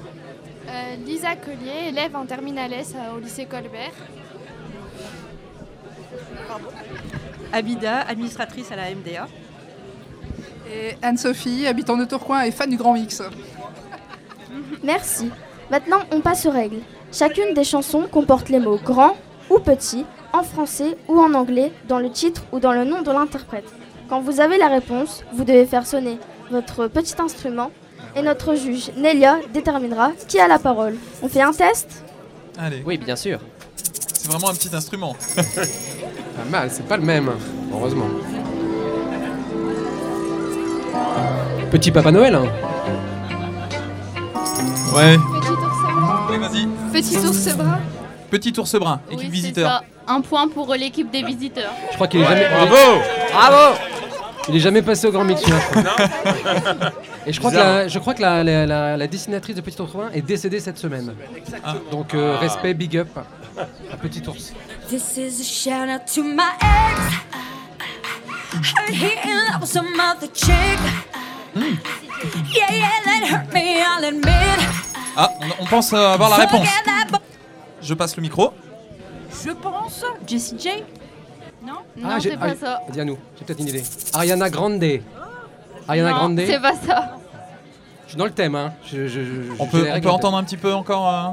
Lisa 1.25 1.37
Collier, 1.37 1.89
élève 1.89 2.15
en 2.17 2.27
terminale 2.27 2.75
S 2.75 2.93
au 3.17 3.19
lycée 3.19 3.47
Colbert. 3.47 3.95
Abida, 7.51 8.01
administratrice 8.01 8.71
à 8.71 8.77
la 8.77 8.95
MDA. 8.95 9.27
Et 10.71 10.99
Anne-Sophie, 11.01 11.67
habitant 11.67 11.97
de 11.97 12.05
Tourcoing 12.05 12.43
et 12.43 12.51
fan 12.51 12.69
du 12.69 12.77
Grand 12.77 12.93
Mix. 12.93 13.23
Merci. 14.83 15.31
Maintenant, 15.71 16.01
on 16.13 16.21
passe 16.21 16.45
aux 16.45 16.51
règles. 16.51 16.81
Chacune 17.11 17.55
des 17.55 17.65
chansons 17.65 18.03
comporte 18.03 18.51
les 18.51 18.61
mots 18.61 18.79
grand 18.85 19.17
ou 19.49 19.59
petit, 19.61 20.05
en 20.35 20.43
français 20.43 20.99
ou 21.09 21.19
en 21.19 21.33
anglais, 21.33 21.73
dans 21.89 22.01
le 22.01 22.11
titre 22.11 22.45
ou 22.53 22.61
dans 22.61 22.73
le 22.73 22.85
nom 22.85 23.01
de 23.01 23.11
l'interprète. 23.11 23.73
Quand 24.11 24.21
vous 24.21 24.41
avez 24.41 24.59
la 24.59 24.69
réponse, 24.69 25.25
vous 25.33 25.45
devez 25.45 25.65
faire 25.65 25.87
sonner 25.87 26.19
votre 26.51 26.87
petit 26.87 27.15
instrument 27.19 27.71
et 28.17 28.23
notre 28.23 28.55
juge, 28.55 28.91
Nelia, 28.97 29.39
déterminera 29.53 30.13
qui 30.29 30.39
a 30.39 30.49
la 30.49 30.59
parole. 30.59 30.97
On 31.23 31.29
fait 31.29 31.43
un 31.43 31.53
test? 31.53 32.05
Allez. 32.59 32.83
Oui, 32.87 32.99
bien 32.99 33.17
sûr. 33.17 33.41
C'est 33.77 34.31
vraiment 34.31 34.49
un 34.51 34.55
petit 34.55 34.75
instrument. 34.75 35.17
Pas 35.37 35.43
mal, 36.51 36.69
c'est 36.71 36.87
pas 36.87 36.97
le 36.97 37.03
même, 37.03 37.31
heureusement. 37.73 38.07
Petit 41.71 41.91
Papa 41.91 42.11
Noël, 42.13 42.35
hein 42.35 42.47
Ouais. 44.95 45.17
Petit 45.19 45.49
ours 45.51 45.83
brun. 45.83 46.27
Oui, 46.31 46.39
vas-y. 46.39 46.69
Petit 46.93 47.17
ours 47.17 47.57
brun. 47.57 47.81
Petit 48.31 48.55
ours 48.61 48.75
brun, 48.77 49.01
équipe 49.11 49.21
Oui, 49.27 49.31
visiteur. 49.31 49.69
ça. 49.71 49.83
Un 50.07 50.21
point 50.21 50.49
pour 50.49 50.73
l'équipe 50.75 51.11
des 51.11 51.23
visiteurs. 51.23 51.73
Je 51.91 51.95
crois 51.95 52.07
qu'il 52.07 52.21
est 52.21 52.25
jamais. 52.25 52.47
Bravo 52.49 53.01
Bravo 53.33 53.77
Il 54.49 54.57
est 54.57 54.61
jamais 54.61 54.83
passé 54.83 55.07
au 55.07 55.13
Grand 55.13 55.25
Mix, 55.25 55.41
celui-là. 55.43 56.93
Et 57.27 57.33
je 57.33 57.39
crois 57.39 57.51
que, 57.51 57.57
la, 57.57 57.89
je 57.89 57.99
crois 57.99 58.13
que 58.15 58.21
la, 58.23 58.45
la- 58.45 58.67
la- 58.67 58.97
la 58.97 59.07
dessinatrice 59.07 59.57
de 59.57 59.61
Petit 59.63 59.81
Ours 59.81 59.93
Brun 59.93 60.11
est 60.13 60.21
décédée 60.23 60.61
cette 60.61 60.79
semaine. 60.79 61.15
Donc 61.91 62.13
euh, 62.15 62.35
Ah. 62.37 62.41
respect, 62.41 62.75
big 62.75 62.97
up 62.99 63.09
à 63.57 63.97
Petit 63.97 64.23
Ours. 64.29 64.53
This 64.89 65.17
is 65.17 65.41
a 65.41 65.45
shout 65.45 65.89
out 65.89 66.03
to 66.15 66.23
my 66.23 66.43
ex. 66.61 67.01
Heard 68.77 68.91
he 68.95 69.19
in 69.29 69.37
love 69.51 69.63
with 69.63 69.71
some 69.71 69.87
other 69.99 70.29
chick. 70.33 70.79
Yeah, 71.57 72.71
yeah, 72.71 72.89
that 73.05 73.27
hurt 73.29 73.53
me, 73.55 73.79
I'll 73.81 74.05
admit. 74.05 74.61
Ah, 75.17 75.31
on, 75.41 75.65
on 75.65 75.67
pense 75.67 75.93
euh, 75.93 76.13
avoir 76.15 76.29
la 76.31 76.37
réponse. 76.37 76.67
Forget 76.69 76.85
that, 76.85 77.11
but- 77.11 77.21
Je 77.81 77.95
passe 77.95 78.15
le 78.17 78.23
micro. 78.23 78.53
Je 79.45 79.51
pense 79.51 80.05
Jessie 80.27 80.57
J. 80.59 80.69
Non 81.67 81.73
Ah, 82.05 82.19
j'ai- 82.19 82.37
ah, 82.41 82.81
Dis 82.91 83.01
à 83.01 83.05
nous, 83.05 83.19
j'ai 83.39 83.45
peut-être 83.45 83.61
une 83.61 83.69
idée. 83.69 83.83
Ariana 84.13 84.51
Grande. 84.51 84.83
Ariana 85.89 86.11
Non, 86.11 86.17
Grande. 86.17 86.41
c'est 86.47 86.61
pas 86.61 86.75
ça. 86.75 87.17
Je 88.05 88.11
suis 88.11 88.19
dans 88.19 88.25
le 88.27 88.31
thème, 88.33 88.55
hein. 88.55 88.73
Je- 88.87 89.07
je- 89.09 89.21
je- 89.25 89.53
On 89.59 89.65
j'ai 89.65 89.71
peut, 89.71 89.83
les 89.85 89.91
on 89.91 89.93
règles 89.95 90.05
peut 90.07 90.11
en 90.11 90.17
tête. 90.17 90.25
entendre 90.25 90.37
un 90.39 90.45
petit 90.45 90.57
peu 90.57 90.73
encore. 90.75 91.09
euh, 91.09 91.29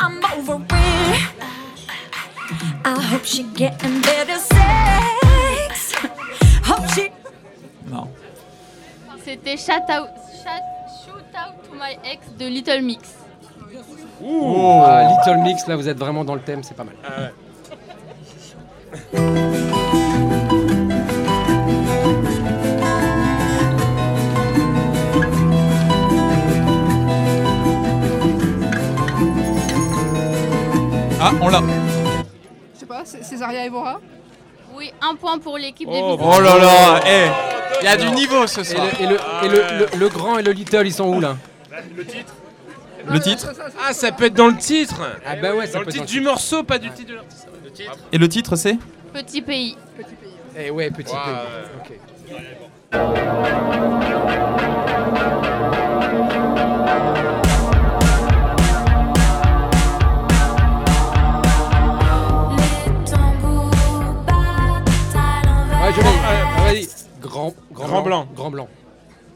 I'm 0.00 0.20
over 0.38 0.62
it. 0.70 1.20
I 2.84 2.88
hope 3.12 3.24
she 3.24 3.44
getting 3.54 4.00
better 4.00 4.38
sex. 4.38 5.94
Hope 6.68 6.86
she. 6.94 7.10
Non. 7.88 8.08
C'était 9.24 9.56
Shout 9.56 9.72
Out, 9.72 10.08
Shout- 10.42 11.04
Shoot 11.04 11.24
Out 11.34 11.68
to 11.68 11.74
My 11.74 11.98
Ex 12.10 12.26
de 12.38 12.46
Little 12.46 12.82
Mix. 12.82 13.16
Ah, 14.22 15.08
Little 15.26 15.42
Mix, 15.42 15.66
là, 15.66 15.76
vous 15.76 15.88
êtes 15.88 15.98
vraiment 15.98 16.24
dans 16.24 16.34
le 16.34 16.40
thème, 16.40 16.62
c'est 16.62 16.74
pas 16.76 16.84
mal. 16.84 16.94
Ah, 31.22 31.32
on 31.40 31.48
l'a. 31.48 31.62
Je 32.74 32.80
sais 32.80 32.86
pas, 32.86 33.02
c'est 33.04 33.22
Césaria 33.22 33.66
Evora 33.66 34.00
Oui, 34.74 34.90
un 35.02 35.14
point 35.14 35.38
pour 35.38 35.58
l'équipe 35.58 35.88
des 35.88 35.98
Oh, 36.00 36.16
visiteurs. 36.16 36.34
Oh 36.38 36.40
là 36.40 36.58
là, 36.58 37.00
eh, 37.06 37.28
il 37.82 37.84
y 37.84 37.88
a 37.88 37.96
du 37.96 38.10
niveau 38.10 38.46
ce 38.46 38.60
Et 38.60 38.64
soir. 38.64 38.86
le, 38.98 39.04
et 39.04 39.06
le- 39.06 39.18
et 39.44 39.48
le- 39.48 39.78
le- 39.92 39.98
le 39.98 40.08
grand 40.08 40.38
et 40.38 40.42
le 40.42 40.52
little, 40.52 40.86
ils 40.86 40.92
sont 40.94 41.04
où 41.08 41.20
là 41.20 41.36
Le 41.96 42.04
titre 42.06 42.32
Le 43.06 43.20
titre 43.20 43.48
Ah, 43.86 43.92
ça 43.92 44.12
peut 44.12 44.24
être 44.26 44.34
dans 44.34 44.48
le 44.48 44.56
titre 44.56 45.00
Ah 45.26 45.36
bah 45.36 45.54
ouais, 45.54 45.66
ça 45.66 45.74
Dans 45.74 45.78
peut 45.80 45.84
le 45.86 45.88
être 45.90 45.92
titre 45.92 46.06
dans 46.06 46.10
du 46.12 46.20
morceau, 46.22 46.62
pas 46.62 46.78
du 46.78 46.90
titre 46.90 47.10
de 47.10 47.14
l'artiste. 47.16 47.48
Et 48.12 48.18
le 48.18 48.28
titre 48.28 48.56
c'est 48.56 48.76
Petit 49.12 49.42
pays. 49.42 49.76
Eh 50.56 50.70
ouais, 50.70 50.90
petit 50.90 51.12
Ouais, 51.12 51.18
peu. 51.24 52.96
ouais. 52.98 52.98
Ok. 52.98 53.00
Ouais, 65.82 65.92
je 65.96 66.00
l'ai. 66.00 66.08
Ah, 66.24 66.62
Vas-y. 66.64 66.88
Grand, 67.20 67.54
grand, 67.72 67.86
Grand 67.86 68.02
blanc. 68.02 68.26
Grand 68.34 68.50
blanc. 68.50 68.68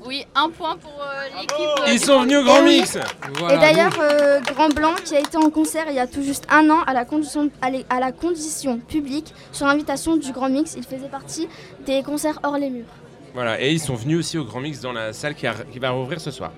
Oui, 0.07 0.27
un 0.35 0.51
point 0.51 0.77
pour 0.77 0.93
euh, 1.01 1.41
l'équipe. 1.41 1.59
euh, 1.61 1.93
Ils 1.93 1.99
sont 1.99 2.21
venus 2.23 2.39
au 2.39 2.45
Grand 2.45 2.61
oui. 2.63 2.81
Mix 2.81 2.99
Voilà, 3.39 3.55
Et 3.55 3.59
d'ailleurs, 3.59 3.93
euh, 4.01 4.41
Grand 4.55 4.69
Blanc 4.69 4.93
qui 5.03 5.17
a 5.17 5.21
été 5.21 5.37
en 5.39 5.49
concert 5.49 5.85
il 5.89 5.95
y 5.95 5.99
a 5.99 6.07
tout 6.07 6.23
juste 6.23 6.45
un 6.51 6.69
an 6.69 6.81
à 6.87 6.93
la 6.93 7.05
condition, 7.07 7.49
à 7.63 7.71
les- 7.71 7.87
à 7.89 8.01
la 8.01 8.13
condition 8.13 8.79
publique 8.79 9.33
sur 9.51 9.67
invitation 9.67 10.17
du 10.17 10.31
Grand 10.33 10.51
Mix. 10.51 10.75
Il 10.77 10.83
faisait 10.85 11.09
partie 11.09 11.49
des 11.87 12.03
concerts 12.03 12.39
hors 12.43 12.59
les 12.59 12.69
murs. 12.69 12.85
Voilà, 13.33 13.61
et 13.61 13.73
ils 13.73 13.81
sont 13.81 13.95
venus 13.95 14.19
aussi 14.19 14.37
au 14.39 14.45
Grand 14.45 14.61
Mix 14.61 14.81
dans 14.81 14.93
la 14.93 15.13
salle 15.15 15.35
qui, 15.35 15.47
a- 15.47 15.55
qui 15.73 15.79
va 15.79 15.91
rouvrir 15.91 16.21
ce 16.21 16.31
soir. 16.31 16.51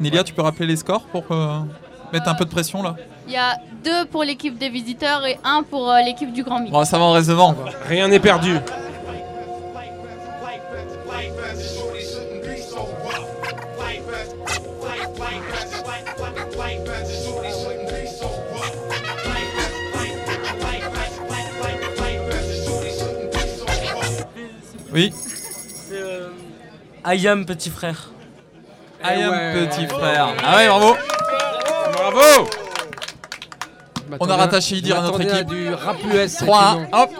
Nélia, 0.00 0.24
tu 0.24 0.32
peux 0.32 0.42
rappeler 0.42 0.66
les 0.66 0.76
scores 0.76 1.02
pour 1.02 1.24
euh, 1.30 1.58
mettre 2.12 2.28
un 2.28 2.34
peu 2.34 2.44
de 2.46 2.50
pression 2.50 2.82
là? 2.82 2.96
Il 3.26 3.34
y 3.34 3.36
a 3.36 3.56
deux 3.84 4.06
pour 4.06 4.24
l'équipe 4.24 4.56
des 4.56 4.70
visiteurs 4.70 5.26
et 5.26 5.38
un 5.44 5.62
pour 5.62 5.90
euh, 5.90 6.00
l'équipe 6.00 6.32
du 6.32 6.42
Grand 6.42 6.60
Mix. 6.60 6.72
Bon, 6.72 6.84
ça 6.86 6.98
va, 6.98 7.10
reste 7.12 7.28
devant. 7.28 7.54
Rien 7.86 8.08
n'est 8.08 8.18
perdu. 8.20 8.56
Oui. 24.92 25.12
Ayam, 27.04 27.44
petit 27.46 27.70
frère. 27.70 28.10
I 29.04 29.22
am 29.22 29.30
ouais. 29.30 29.66
petit 29.68 29.86
frère. 29.86 30.34
Ah 30.44 30.56
ouais, 30.56 30.66
bravo. 30.68 30.96
Bravo 31.92 32.50
On 34.20 34.30
a 34.30 34.36
rattaché 34.36 34.76
Idir 34.76 34.98
à 34.98 35.02
notre 35.02 35.20
équipe. 35.20 35.46
du 35.46 35.70
rap 35.72 35.96
US. 36.12 36.36
3 36.36 36.74
effectivement. 36.76 37.02
hop. 37.02 37.10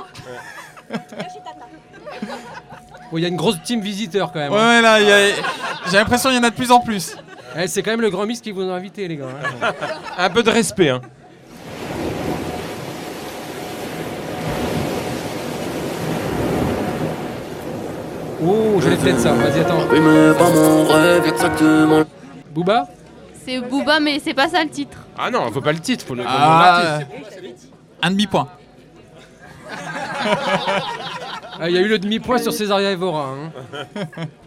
Bon, 3.10 3.16
Il 3.18 3.22
y 3.22 3.24
a 3.24 3.28
une 3.28 3.36
grosse 3.36 3.62
team 3.62 3.80
visiteur 3.80 4.32
quand 4.32 4.40
même. 4.40 4.52
Ouais, 4.52 4.58
hein. 4.58 4.82
ouais, 4.82 4.82
là, 4.82 5.34
j'ai 5.86 5.96
l'impression 5.96 6.30
qu'il 6.30 6.38
y 6.38 6.40
en 6.40 6.44
a 6.44 6.50
de 6.50 6.54
plus 6.56 6.70
en 6.70 6.80
plus. 6.80 7.16
Eh, 7.56 7.66
c'est 7.66 7.82
quand 7.82 7.90
même 7.92 8.00
le 8.02 8.10
grand 8.10 8.26
mix 8.26 8.40
qui 8.40 8.50
vous 8.50 8.62
a 8.62 8.74
invité, 8.74 9.08
les 9.08 9.16
gars. 9.16 9.26
hein. 9.62 9.72
Un 10.18 10.30
peu 10.30 10.42
de 10.42 10.50
respect, 10.50 10.90
hein. 10.90 11.00
Oh, 18.42 18.80
j'allais 18.80 18.96
peut-être 18.96 19.20
ça. 19.20 19.32
Vas-y, 19.32 19.60
attends. 19.60 19.80
Oui, 19.90 19.98
mais 20.00 20.32
pas 20.38 20.50
mon 20.50 20.84
rêve 20.86 21.26
exactement. 21.26 22.02
Booba 22.52 22.86
C'est 23.44 23.60
Booba, 23.60 24.00
mais 24.00 24.18
c'est 24.18 24.34
pas 24.34 24.48
ça 24.48 24.62
le 24.62 24.70
titre. 24.70 24.98
Ah 25.18 25.30
non, 25.30 25.50
faut 25.52 25.60
pas 25.60 25.72
le 25.72 25.80
titre, 25.80 26.04
faut 26.06 26.14
le 26.14 26.22
Ah, 26.26 27.00
un 28.02 28.10
demi-point. 28.10 28.48
Ah, 31.60 31.68
Il 31.68 31.74
y 31.74 31.78
a 31.78 31.80
eu 31.80 31.88
le 31.88 31.98
demi-point 31.98 32.38
sur 32.38 32.52
Césaria 32.52 32.92
Evora. 32.92 33.30
hein. 33.34 33.50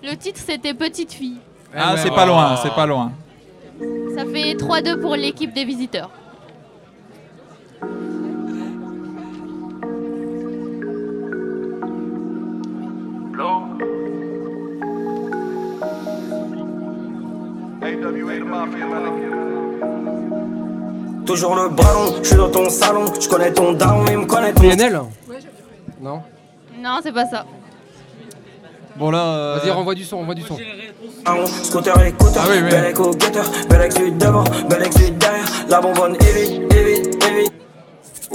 Le 0.03 0.15
titre, 0.15 0.39
c'était 0.45 0.73
Petite 0.73 1.11
fille. 1.11 1.37
Ah, 1.75 1.93
ouais, 1.93 1.99
c'est 2.01 2.09
pas 2.11 2.25
loin, 2.25 2.55
c'est 2.63 2.73
pas 2.73 2.85
loin. 2.85 3.11
Ça 4.15 4.23
fait 4.25 4.53
3-2 4.55 4.99
pour 5.01 5.15
l'équipe 5.15 5.53
des 5.53 5.65
visiteurs. 5.65 6.09
Toujours 21.25 21.55
le 21.55 21.69
ballon, 21.69 22.15
je 22.21 22.27
suis 22.27 22.35
dans 22.35 22.49
ton 22.49 22.69
salon, 22.69 23.05
je 23.19 23.27
connais 23.29 23.53
ton 23.53 23.73
daron, 23.73 24.05
il 24.09 24.17
me 24.17 24.25
connaît 24.25 24.53
ton. 24.53 24.61
PNL 24.61 25.01
Non 26.01 26.21
Non, 26.79 26.99
c'est 27.03 27.11
pas 27.11 27.25
ça. 27.25 27.45
Bon 28.97 29.11
là. 29.11 29.19
euh, 29.23 29.59
Vas-y, 29.61 29.69
renvoie 29.71 29.95
du 29.95 30.03
son, 30.03 30.17
renvoie 30.17 30.35
du 30.35 30.41
son. 30.41 30.57
Daron, 31.23 31.45
Scooter 31.45 32.01
écouteur, 32.05 32.43
Ah 32.45 32.49
oui, 32.49 32.57
oui. 32.63 32.69
bel 32.69 32.85
écho 32.91 33.11
guetteur, 33.11 33.45
bel 33.69 33.81
ex 33.81 33.95
du 33.95 34.11
devant, 34.11 34.43
bel 34.69 34.83
ex 34.83 34.95
du 34.95 35.11
derrière, 35.11 35.45
la 35.69 35.79
bonbonne 35.81 36.15
évite, 36.15 36.73
évite, 36.73 37.23
évite. 37.25 37.53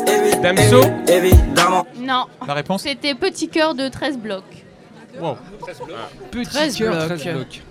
Évite, 0.08 1.10
évidemment. 1.10 1.86
Non. 1.98 2.26
La 2.46 2.54
réponse 2.54 2.82
C'était 2.82 3.14
Petit 3.14 3.48
cœur 3.48 3.74
de 3.74 3.88
13 3.88 4.18
blocs. 4.18 4.65
Wow. 5.20 5.36
Petit 6.30 6.50
13 6.50 6.76
cœur, 6.76 7.06
blocs. 7.06 7.18
13 7.18 7.34
blocs. 7.34 7.62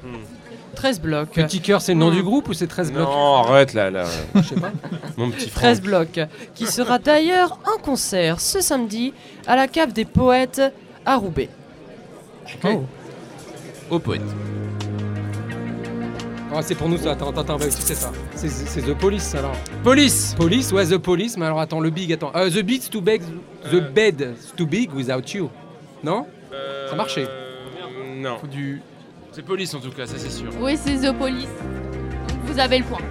13 0.75 1.01
blocs. 1.01 1.29
Petit 1.29 1.61
cœur, 1.61 1.81
c'est 1.81 1.93
le 1.93 1.99
nom 1.99 2.11
du 2.11 2.21
groupe 2.21 2.49
ou 2.49 2.53
c'est 2.53 2.67
13 2.67 2.91
blocs? 2.91 3.07
Non, 3.07 3.35
arrête 3.37 3.73
là, 3.73 3.89
là. 3.89 4.05
Je 4.35 4.41
sais 4.41 4.55
pas. 4.55 4.71
Mon 5.17 5.29
petit 5.31 5.49
frère. 5.49 5.73
13 5.73 5.81
blocs, 5.81 6.19
qui 6.53 6.67
sera 6.67 6.99
d'ailleurs 6.99 7.59
en 7.65 7.81
concert 7.81 8.39
ce 8.39 8.61
samedi 8.61 9.13
à 9.47 9.55
la 9.55 9.67
cave 9.67 9.93
des 9.93 10.05
poètes 10.05 10.61
à 11.05 11.15
Roubaix. 11.15 11.49
Oh. 12.63 12.83
Au 13.89 13.99
poète. 13.99 14.21
Ah, 16.53 16.61
c'est 16.61 16.75
pour 16.75 16.87
nous 16.87 16.97
ça. 16.97 17.11
Attends, 17.11 17.31
attends, 17.31 17.41
attends, 17.41 17.59
sais 17.59 17.95
ça. 17.95 18.11
C'est 18.33 18.49
c'est 18.49 18.81
The 18.81 18.93
Police 18.93 19.35
alors. 19.35 19.55
Police 19.83 20.33
Police, 20.37 20.71
ouais, 20.71 20.85
The 20.85 20.97
Police, 20.97 21.37
mais 21.37 21.45
alors 21.45 21.59
attends, 21.59 21.81
le 21.81 21.89
big, 21.89 22.13
attends. 22.13 22.31
Euh, 22.33 22.49
the 22.49 22.63
beat's 22.63 22.89
too 22.89 23.01
big, 23.01 23.21
the 23.71 23.81
bed's 23.93 24.53
too 24.55 24.65
big 24.65 24.93
without 24.93 25.33
you. 25.33 25.49
Non? 26.01 26.25
Ça 26.89 26.95
marchait. 26.95 27.27
Euh, 27.27 28.15
Non. 28.15 28.37
Faut 28.39 28.47
du. 28.47 28.81
C'est 29.31 29.41
police 29.43 29.73
en 29.73 29.79
tout 29.79 29.91
cas, 29.91 30.05
ça 30.05 30.15
c'est 30.17 30.29
sûr. 30.31 30.49
Oui, 30.59 30.77
c'est 30.81 30.95
The 30.95 31.11
Police. 31.17 31.49
Donc 32.29 32.37
vous 32.45 32.59
avez 32.59 32.77
le 32.79 32.85
point. 32.85 33.01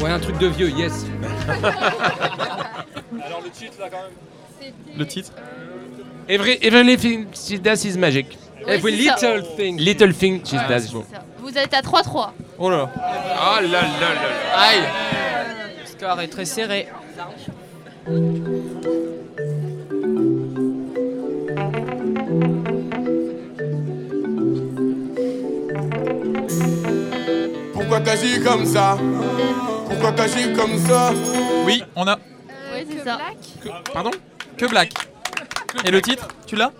Ouais, 0.00 0.10
un 0.10 0.18
truc 0.20 0.38
de 0.38 0.46
vieux, 0.48 0.68
yes. 0.70 1.06
Alors 3.24 3.40
le 3.42 3.50
titre 3.50 3.74
là 3.80 3.88
quand 3.90 3.98
même. 4.02 4.72
Le 4.96 5.06
titre 5.06 5.32
Every, 6.28 6.58
everything 6.62 7.26
she 7.34 7.60
does 7.60 7.84
is 7.86 7.96
magic. 7.96 8.36
Every 8.66 8.96
c'est 9.04 9.18
ça. 9.18 9.34
little 9.36 9.56
thing. 9.56 9.78
Little 9.78 10.12
thing 10.14 10.44
she 10.44 10.56
does. 10.68 10.92
Vous 11.38 11.56
êtes 11.56 11.72
à 11.74 11.80
3-3. 11.80 12.30
Oh 12.58 12.68
là 12.70 12.76
là. 12.78 12.90
Ah 13.38 13.60
là 13.62 13.68
là 13.68 13.80
là. 13.82 14.58
Aïe 14.58 14.82
Le 15.80 15.86
score 15.86 16.20
est 16.20 16.28
très 16.28 16.44
serré. 16.44 16.88
Pourquoi 27.88 28.00
t'agis 28.00 28.40
comme 28.42 28.64
ça 28.66 28.98
Pourquoi 29.88 30.10
t'agis 30.12 30.52
comme 30.54 30.76
ça 30.76 31.12
Oui, 31.64 31.84
on 31.94 32.04
a. 32.08 32.16
Oui, 32.74 32.84
c'est 32.90 33.04
ça. 33.04 33.18
Pardon 33.92 34.10
Que 34.56 34.66
Black. 34.66 34.92
Et 35.84 35.90
le 35.92 36.02
titre 36.02 36.26
Tu 36.46 36.56
l'as 36.56 36.72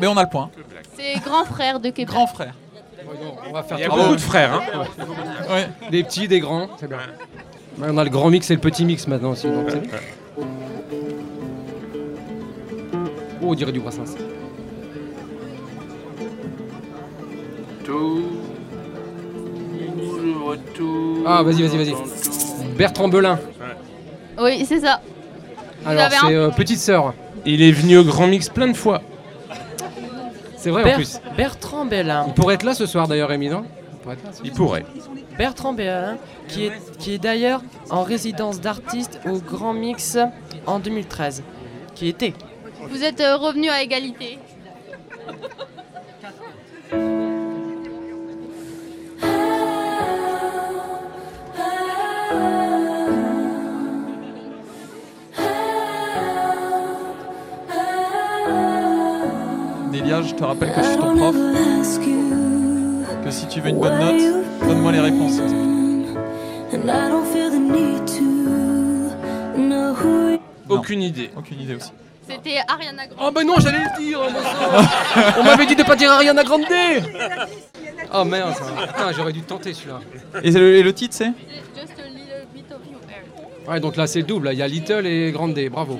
Mais 0.00 0.08
on 0.08 0.16
a 0.16 0.24
le 0.24 0.28
point. 0.28 0.50
C'est 0.96 1.20
grand 1.20 1.44
frère 1.44 1.78
de 1.78 1.90
Québec. 1.90 2.08
Grand 2.08 2.26
frère. 2.26 2.54
On 3.48 3.52
va 3.52 3.62
faire 3.62 3.78
Il 3.78 3.82
y 3.82 3.84
a 3.84 3.88
tout. 3.88 3.94
beaucoup 3.96 4.16
de 4.16 4.20
frères. 4.20 4.54
Hein. 4.54 4.84
Ouais. 5.48 5.68
Des 5.90 6.02
petits, 6.02 6.26
des 6.26 6.40
grands, 6.40 6.68
c'est 6.80 6.88
bien. 6.88 6.98
On 7.80 7.96
a 7.96 8.02
le 8.04 8.10
grand 8.10 8.30
mix 8.30 8.50
et 8.50 8.54
le 8.54 8.60
petit 8.60 8.84
mix 8.84 9.06
maintenant 9.06 9.30
aussi. 9.30 9.46
donc 9.48 9.68
Oh, 13.40 13.48
on 13.50 13.54
dirait 13.54 13.72
du 13.72 13.78
Brassens. 13.80 14.16
Ah, 21.26 21.42
vas-y, 21.42 21.62
vas-y, 21.66 21.76
vas-y. 21.92 21.94
Bertrand 22.76 23.08
Belin. 23.08 23.38
Oui, 24.40 24.64
c'est 24.66 24.80
ça. 24.80 25.00
Alors, 25.86 26.02
avez 26.02 26.16
un 26.16 26.20
c'est 26.28 26.34
euh, 26.34 26.48
petite 26.50 26.78
sœur. 26.80 27.14
Il 27.46 27.62
est 27.62 27.72
venu 27.72 27.98
au 27.98 28.04
Grand 28.04 28.26
Mix 28.26 28.48
plein 28.48 28.68
de 28.68 28.76
fois. 28.76 29.02
C'est 30.56 30.70
vrai 30.70 30.82
en 30.82 30.84
Ber- 30.84 30.94
plus. 30.96 31.20
Bertrand 31.36 31.84
Bellin. 31.84 32.24
Il 32.28 32.32
pourrait 32.34 32.54
être 32.54 32.62
là 32.62 32.74
ce 32.74 32.86
soir 32.86 33.06
d'ailleurs, 33.06 33.28
Rémi, 33.28 33.48
non? 33.50 33.64
Il 33.92 33.98
pourrait 34.00 34.14
être 34.14 34.24
là, 34.24 34.30
ce 34.32 34.40
Il 34.42 34.46
soir. 34.46 34.56
pourrait. 34.56 34.84
Bertrand 35.36 35.72
Bellin, 35.74 36.16
qui 36.48 36.66
est, 36.66 36.72
qui 36.98 37.14
est 37.14 37.18
d'ailleurs 37.18 37.60
en 37.90 38.02
résidence 38.02 38.60
d'artiste 38.60 39.20
au 39.26 39.38
Grand 39.38 39.74
Mix 39.74 40.16
en 40.66 40.78
2013. 40.78 41.42
Qui 41.94 42.08
était. 42.08 42.32
Vous 42.88 43.02
êtes 43.04 43.20
euh, 43.20 43.36
revenu 43.36 43.68
à 43.68 43.82
égalité. 43.82 44.38
Je 60.26 60.34
te 60.34 60.44
rappelle 60.44 60.72
que 60.72 60.82
je 60.82 60.88
suis 60.88 60.96
ton 60.98 61.16
prof. 61.16 61.36
Que 63.24 63.30
si 63.30 63.46
tu 63.48 63.60
veux 63.60 63.70
une 63.70 63.78
bonne 63.78 63.98
note, 63.98 64.22
donne-moi 64.66 64.92
les 64.92 65.00
réponses. 65.00 65.40
Aucune 70.68 71.02
idée. 71.02 71.30
Aucune 71.36 71.60
idée 71.60 71.76
aussi. 71.76 71.90
C'était 72.28 72.58
Ariana 72.66 73.06
Grande. 73.06 73.28
Oh, 73.28 73.30
bah 73.32 73.44
non, 73.44 73.54
j'allais 73.58 73.78
le 73.78 74.02
dire 74.02 74.18
moi, 74.18 74.42
ça. 74.42 75.34
On 75.38 75.44
m'avait 75.44 75.66
dit 75.66 75.76
de 75.76 75.82
pas 75.82 75.94
dire 75.94 76.10
Ariana 76.10 76.42
Grande 76.42 76.64
Oh 78.12 78.24
merde. 78.24 78.54
Putain, 78.88 79.12
j'aurais 79.12 79.32
dû 79.32 79.42
tenter 79.42 79.74
celui-là. 79.74 80.00
Et 80.42 80.50
le, 80.50 80.76
et 80.76 80.82
le 80.82 80.92
titre, 80.92 81.14
c'est? 81.14 81.32
Just 81.74 81.98
a 81.98 82.08
little 82.08 82.46
bit 82.54 82.64
of 82.70 82.80
your 82.90 83.00
hair. 83.08 83.24
Ouais, 83.70 83.80
donc 83.80 83.96
là 83.96 84.06
c'est 84.06 84.20
le 84.20 84.26
double, 84.26 84.50
il 84.52 84.58
y 84.58 84.62
a 84.62 84.68
Little 84.68 85.06
et 85.06 85.32
Grande, 85.32 85.58
bravo. 85.70 85.98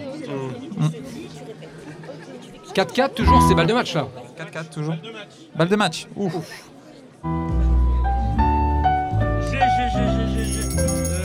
4-4 2.75 3.15
toujours, 3.15 3.43
c'est 3.49 3.55
balle 3.55 3.67
de 3.67 3.73
match 3.75 3.95
là. 3.95 4.07
4-4 4.39 4.69
toujours. 4.73 4.95
Balle 5.55 5.69
de 5.69 5.77
match. 5.77 6.07
Ouf. 6.17 6.35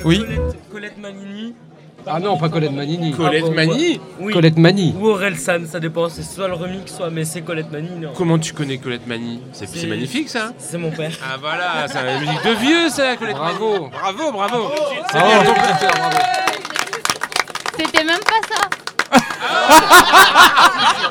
Oui. 0.06 0.26
Colette 0.72 0.98
Manini. 0.98 1.54
Ah 2.08 2.20
non, 2.20 2.38
pas 2.38 2.48
Colette 2.50 2.72
Manini. 2.72 3.12
Colette 3.12 3.44
Ah, 3.48 3.52
Manini. 3.54 4.00
Oui. 4.20 4.34
Colette 4.34 4.58
Mani. 4.58 4.96
Ou 5.00 5.08
Aurel 5.08 5.38
San, 5.38 5.66
ça 5.68 5.80
dépend, 5.80 6.08
c'est 6.10 6.24
soit 6.24 6.48
le 6.48 6.54
remix, 6.54 6.96
soit 6.96 7.10
mais 7.10 7.26
c'est 7.26 7.42
Colette 7.42 7.72
Mani. 7.72 7.90
Non. 8.00 8.12
Comment 8.16 8.40
tu 8.40 8.54
connais 8.54 8.78
Colette 8.78 9.06
Mani 9.06 9.42
C'est 9.52 9.86
magnifique 9.88 10.30
ça 10.30 10.54
C'est 10.58 10.78
mon 10.78 10.92
père. 10.92 11.12
Ah 11.24 11.36
voilà, 11.40 11.88
c'est 11.88 12.02
la 12.04 12.20
musique 12.20 12.44
de 12.46 12.52
vieux 12.52 12.90
ça, 12.90 13.18
Colette 13.18 13.36
Bravo. 13.36 13.74
Mani. 13.74 13.90
Bravo, 13.92 14.32
bravo. 14.32 14.72
C'est 15.12 15.18
Ah, 15.18 15.24
bien. 15.42 15.44
bravo. 15.44 16.18
C'était 17.78 18.04
même 18.04 18.20
pas 18.20 18.56
ça. 18.56 18.70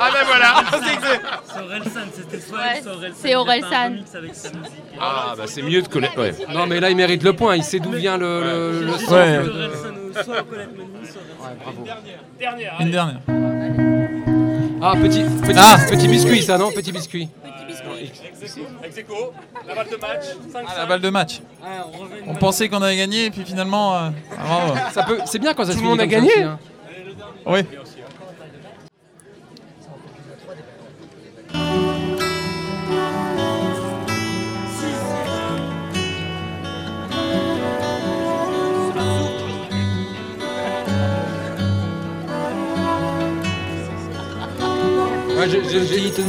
Ah 0.00 0.10
ben 0.12 0.24
voilà. 0.26 0.54
C'est 0.70 0.96
que 0.96 1.02
c'est- 1.02 1.20
C'est 1.52 1.60
Aurel 1.60 1.82
San, 1.84 2.08
c'était 2.14 2.40
soit 2.40 2.58
Ouais, 2.58 2.64
elle, 2.76 2.82
soit 2.82 2.92
Aurel 2.92 3.12
San. 3.12 3.20
c'est 3.20 3.34
Aurel 3.34 3.58
Il 3.58 3.64
a 3.64 3.68
fait 3.68 3.74
un 3.74 3.78
San. 3.82 3.92
remix 3.92 4.14
avec 4.14 4.34
sa 4.34 4.48
musique. 4.50 4.72
Ah 5.00 5.34
bah 5.36 5.44
c'est 5.46 5.62
mieux 5.62 5.82
de 5.82 5.88
Colette. 5.88 6.16
Ouais. 6.16 6.34
Non, 6.52 6.66
mais 6.66 6.80
là 6.80 6.90
il 6.90 6.96
mérite 6.96 7.22
le 7.22 7.32
point, 7.32 7.56
il 7.56 7.64
sait 7.64 7.80
d'où 7.80 7.90
vient 7.92 8.16
le, 8.16 8.42
le, 8.42 8.80
le 8.84 8.92
Ouais. 8.92 8.98
de- 9.42 9.50
Aurel 9.50 9.70
San, 9.74 9.94
ou 9.96 10.12
soit 10.24 10.42
Colette 10.44 10.76
Mani, 10.76 10.90
soit 11.08 11.20
Ouais, 11.46 11.56
bravo. 11.62 11.84
Une 12.80 12.90
dernière. 12.90 13.20
Ah, 14.80 14.92
petit, 15.02 15.24
petit, 15.42 15.58
Ah. 15.58 15.76
petit 15.90 16.06
biscuit 16.08 16.42
ça, 16.42 16.56
non? 16.58 16.70
Petit 16.70 16.92
biscuit. 16.92 17.28
Execo, 18.84 19.32
la 19.66 19.74
balle 19.74 19.86
de 19.90 19.96
match, 19.96 20.24
5 20.52 20.64
Ah, 20.68 20.78
la 20.78 20.86
balle 20.86 21.00
de 21.00 21.10
match. 21.10 21.40
Ah, 21.62 21.84
on 22.26 22.34
pensait 22.34 22.68
qu'on 22.68 22.80
avait 22.82 22.96
gagné 22.96 23.26
et 23.26 23.30
puis 23.30 23.44
finalement. 23.44 23.94
euh, 23.96 24.10
ah, 24.38 24.42
bravo. 24.44 24.74
Ça 24.92 25.02
peut, 25.02 25.18
c'est 25.26 25.38
bien 25.38 25.52
quand 25.54 25.64
ça 25.64 25.72
Tout 25.72 25.78
se 25.78 25.82
le 25.84 25.90
finit 25.90 25.90
monde 25.90 26.00
a 26.00 26.04
comme 26.04 26.10
ça 26.12 26.16
gagné 26.18 26.32
aussi, 26.32 26.42
hein. 26.42 26.58
Oui. 27.46 27.60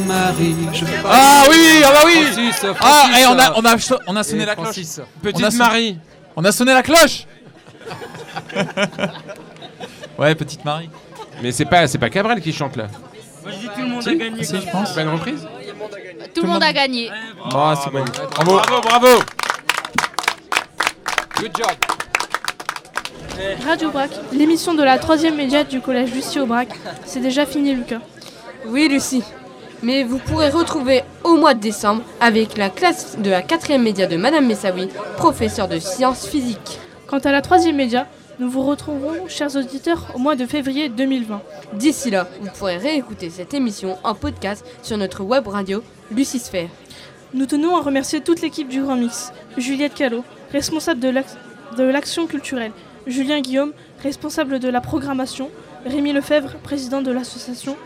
Marie, 0.07 0.55
je 0.73 0.85
fais 0.85 1.01
pas- 1.01 1.09
Ah 1.11 1.43
oui, 1.49 1.81
ah 1.85 1.91
bah 1.91 2.01
oui 2.05 2.23
Francis, 2.23 2.65
Ah, 2.81 3.19
et 3.19 3.25
on 3.27 3.37
a, 3.37 3.53
on 3.57 3.65
a, 3.65 3.75
on 4.07 4.15
a 4.15 4.23
sonné 4.23 4.45
la 4.45 4.55
cloche. 4.55 4.65
Francis. 4.67 5.01
Petite 5.21 5.41
On 5.43 5.47
a 5.47 5.51
son- 5.51 5.57
Marie. 5.57 5.97
On 6.35 6.45
a 6.45 6.51
sonné 6.51 6.73
la 6.73 6.83
cloche 6.83 7.25
Ouais, 10.17 10.35
petite 10.35 10.63
Marie. 10.63 10.89
Mais 11.41 11.51
c'est 11.51 11.65
pas, 11.65 11.87
c'est 11.87 11.97
pas 11.97 12.09
Cabrel 12.09 12.41
qui 12.41 12.53
chante 12.53 12.75
là. 12.77 12.87
Moi 13.43 13.51
je 13.51 13.57
dis 13.57 13.67
tout 13.73 13.81
le 13.81 13.87
monde 13.87 14.03
Si 14.03 14.09
a 14.09 14.15
gagné. 14.15 14.43
Si, 14.43 14.55
je 14.61 14.69
pense. 14.71 14.89
C'est 14.89 14.95
pas 14.95 15.01
une 15.01 15.09
reprise 15.09 15.47
Tout 16.33 16.41
le 16.43 16.47
monde 16.47 16.63
a 16.63 16.73
gagné. 16.73 17.09
C'est 17.51 17.91
magnifique. 17.93 18.21
Bravo, 18.35 18.57
bravo, 18.57 18.81
bravo. 18.81 19.07
Good 21.39 21.51
job. 21.57 21.67
Radio 23.65 23.89
Brac, 23.91 24.09
l'émission 24.33 24.73
de 24.73 24.83
la 24.83 24.97
troisième 24.99 25.35
média 25.37 25.63
du 25.63 25.79
collège 25.79 26.11
Lucie 26.13 26.39
Aubrac. 26.41 26.67
C'est 27.05 27.21
déjà 27.21 27.45
fini, 27.45 27.73
Lucas. 27.73 27.99
Oui, 28.65 28.87
Lucie. 28.89 29.23
Mais 29.81 30.03
vous 30.03 30.17
pourrez 30.19 30.49
retrouver 30.49 31.03
au 31.23 31.37
mois 31.37 31.53
de 31.53 31.61
décembre 31.61 32.03
avec 32.19 32.57
la 32.57 32.69
classe 32.69 33.17
de 33.17 33.29
la 33.29 33.41
quatrième 33.41 33.83
média 33.83 34.07
de 34.07 34.17
Madame 34.17 34.45
Messaoui, 34.45 34.89
professeure 35.17 35.69
de 35.69 35.79
sciences 35.79 36.27
physiques. 36.27 36.79
Quant 37.07 37.19
à 37.19 37.31
la 37.31 37.41
troisième 37.41 37.77
média, 37.77 38.07
nous 38.39 38.49
vous 38.49 38.61
retrouverons, 38.63 39.27
chers 39.27 39.55
auditeurs, 39.55 40.07
au 40.15 40.19
mois 40.19 40.35
de 40.35 40.45
février 40.45 40.89
2020. 40.89 41.41
D'ici 41.73 42.09
là, 42.11 42.27
vous 42.41 42.49
pourrez 42.57 42.77
réécouter 42.77 43.29
cette 43.29 43.53
émission 43.53 43.97
en 44.03 44.13
podcast 44.15 44.65
sur 44.83 44.97
notre 44.97 45.23
web 45.23 45.47
radio 45.47 45.81
Lucisphère. 46.11 46.69
Nous 47.33 47.45
tenons 47.45 47.77
à 47.77 47.81
remercier 47.81 48.21
toute 48.21 48.41
l'équipe 48.41 48.67
du 48.67 48.81
Grand 48.81 48.95
Mix. 48.95 49.31
Juliette 49.57 49.93
Callot, 49.93 50.23
responsable 50.51 50.99
de 50.99 51.09
l'ac- 51.09 51.25
de 51.77 51.83
l'action 51.83 52.27
culturelle. 52.27 52.71
Julien 53.07 53.39
Guillaume, 53.39 53.71
responsable 54.03 54.59
de 54.59 54.67
la 54.69 54.81
programmation. 54.81 55.49
Rémi 55.85 56.11
Lefebvre, 56.11 56.55
président 56.63 57.01
de 57.01 57.11
l'association. 57.11 57.77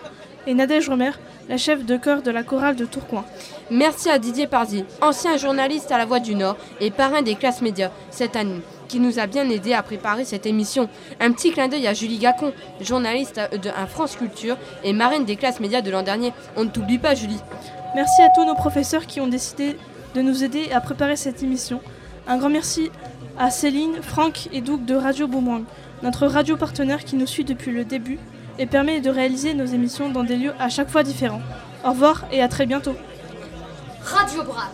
Et 0.46 0.54
Nadège 0.54 0.90
Romer, 0.90 1.12
la 1.48 1.56
chef 1.58 1.86
de 1.86 1.96
chœur 1.96 2.22
de 2.22 2.30
la 2.30 2.44
chorale 2.44 2.76
de 2.76 2.84
Tourcoing. 2.86 3.24
Merci 3.72 4.10
à 4.10 4.20
Didier 4.20 4.46
Parzi, 4.46 4.84
ancien 5.02 5.38
journaliste 5.38 5.92
à 5.92 5.98
La 5.98 6.06
Voix 6.06 6.20
du 6.20 6.36
Nord 6.36 6.58
et 6.82 6.92
parrain 6.92 7.22
des 7.22 7.36
classes 7.36 7.62
médias 7.62 7.92
cette 8.12 8.36
année, 8.36 8.62
qui 8.90 9.00
nous 9.00 9.20
a 9.20 9.26
bien 9.26 9.50
aidé 9.50 9.74
à 9.74 9.82
préparer 9.84 10.26
cette 10.26 10.46
émission. 10.46 10.90
Un 11.22 11.32
petit 11.32 11.52
clin 11.52 11.70
d'œil 11.70 11.88
à 11.88 11.94
Julie 11.94 12.18
Gacon, 12.18 12.52
journaliste 12.82 13.40
de 13.54 13.70
à 13.70 13.88
France 13.88 14.18
Culture 14.18 14.58
et 14.84 14.92
marraine 14.92 15.24
des 15.24 15.38
classes 15.38 15.62
médias 15.62 15.82
de 15.82 15.92
l'an 15.92 16.04
dernier. 16.04 16.34
On 16.58 16.66
ne 16.66 16.70
t'oublie 16.70 17.00
pas, 17.00 17.16
Julie. 17.16 17.40
Merci 17.96 18.22
à 18.22 18.30
tous 18.36 18.46
nos 18.46 18.56
professeurs 18.56 19.06
qui 19.06 19.22
ont 19.22 19.28
décidé 19.28 19.78
de 20.14 20.22
nous 20.22 20.44
aider 20.44 20.72
à 20.74 20.82
préparer 20.82 21.16
cette 21.16 21.42
émission. 21.42 21.80
Un 22.28 22.38
grand 22.38 22.50
merci 22.50 22.92
à 23.40 23.50
Céline, 23.50 24.02
Franck 24.02 24.50
et 24.52 24.60
Doug 24.60 24.84
de 24.84 24.96
Radio 24.96 25.28
Boomerang, 25.28 25.64
notre 26.04 26.28
radio 26.28 26.58
partenaire 26.58 27.06
qui 27.06 27.16
nous 27.16 27.28
suit 27.28 27.46
depuis 27.46 27.72
le 27.72 27.86
début 27.86 28.20
et 28.60 28.66
permet 28.66 29.02
de 29.02 29.10
réaliser 29.10 29.54
nos 29.54 29.66
émissions 29.66 30.10
dans 30.10 30.24
des 30.24 30.36
lieux 30.38 30.54
à 30.60 30.70
chaque 30.70 30.90
fois 30.90 31.04
différents. 31.04 31.42
Au 31.84 31.90
revoir 31.90 32.26
et 32.32 32.42
à 32.42 32.48
très 32.48 32.66
bientôt. 32.66 32.96
Radio 34.04 34.44
Brac. 34.44 34.72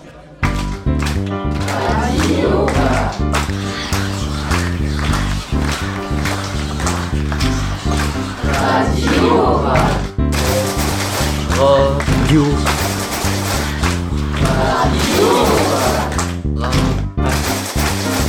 Radio. 11.57 12.45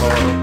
Déchire 0.00 0.39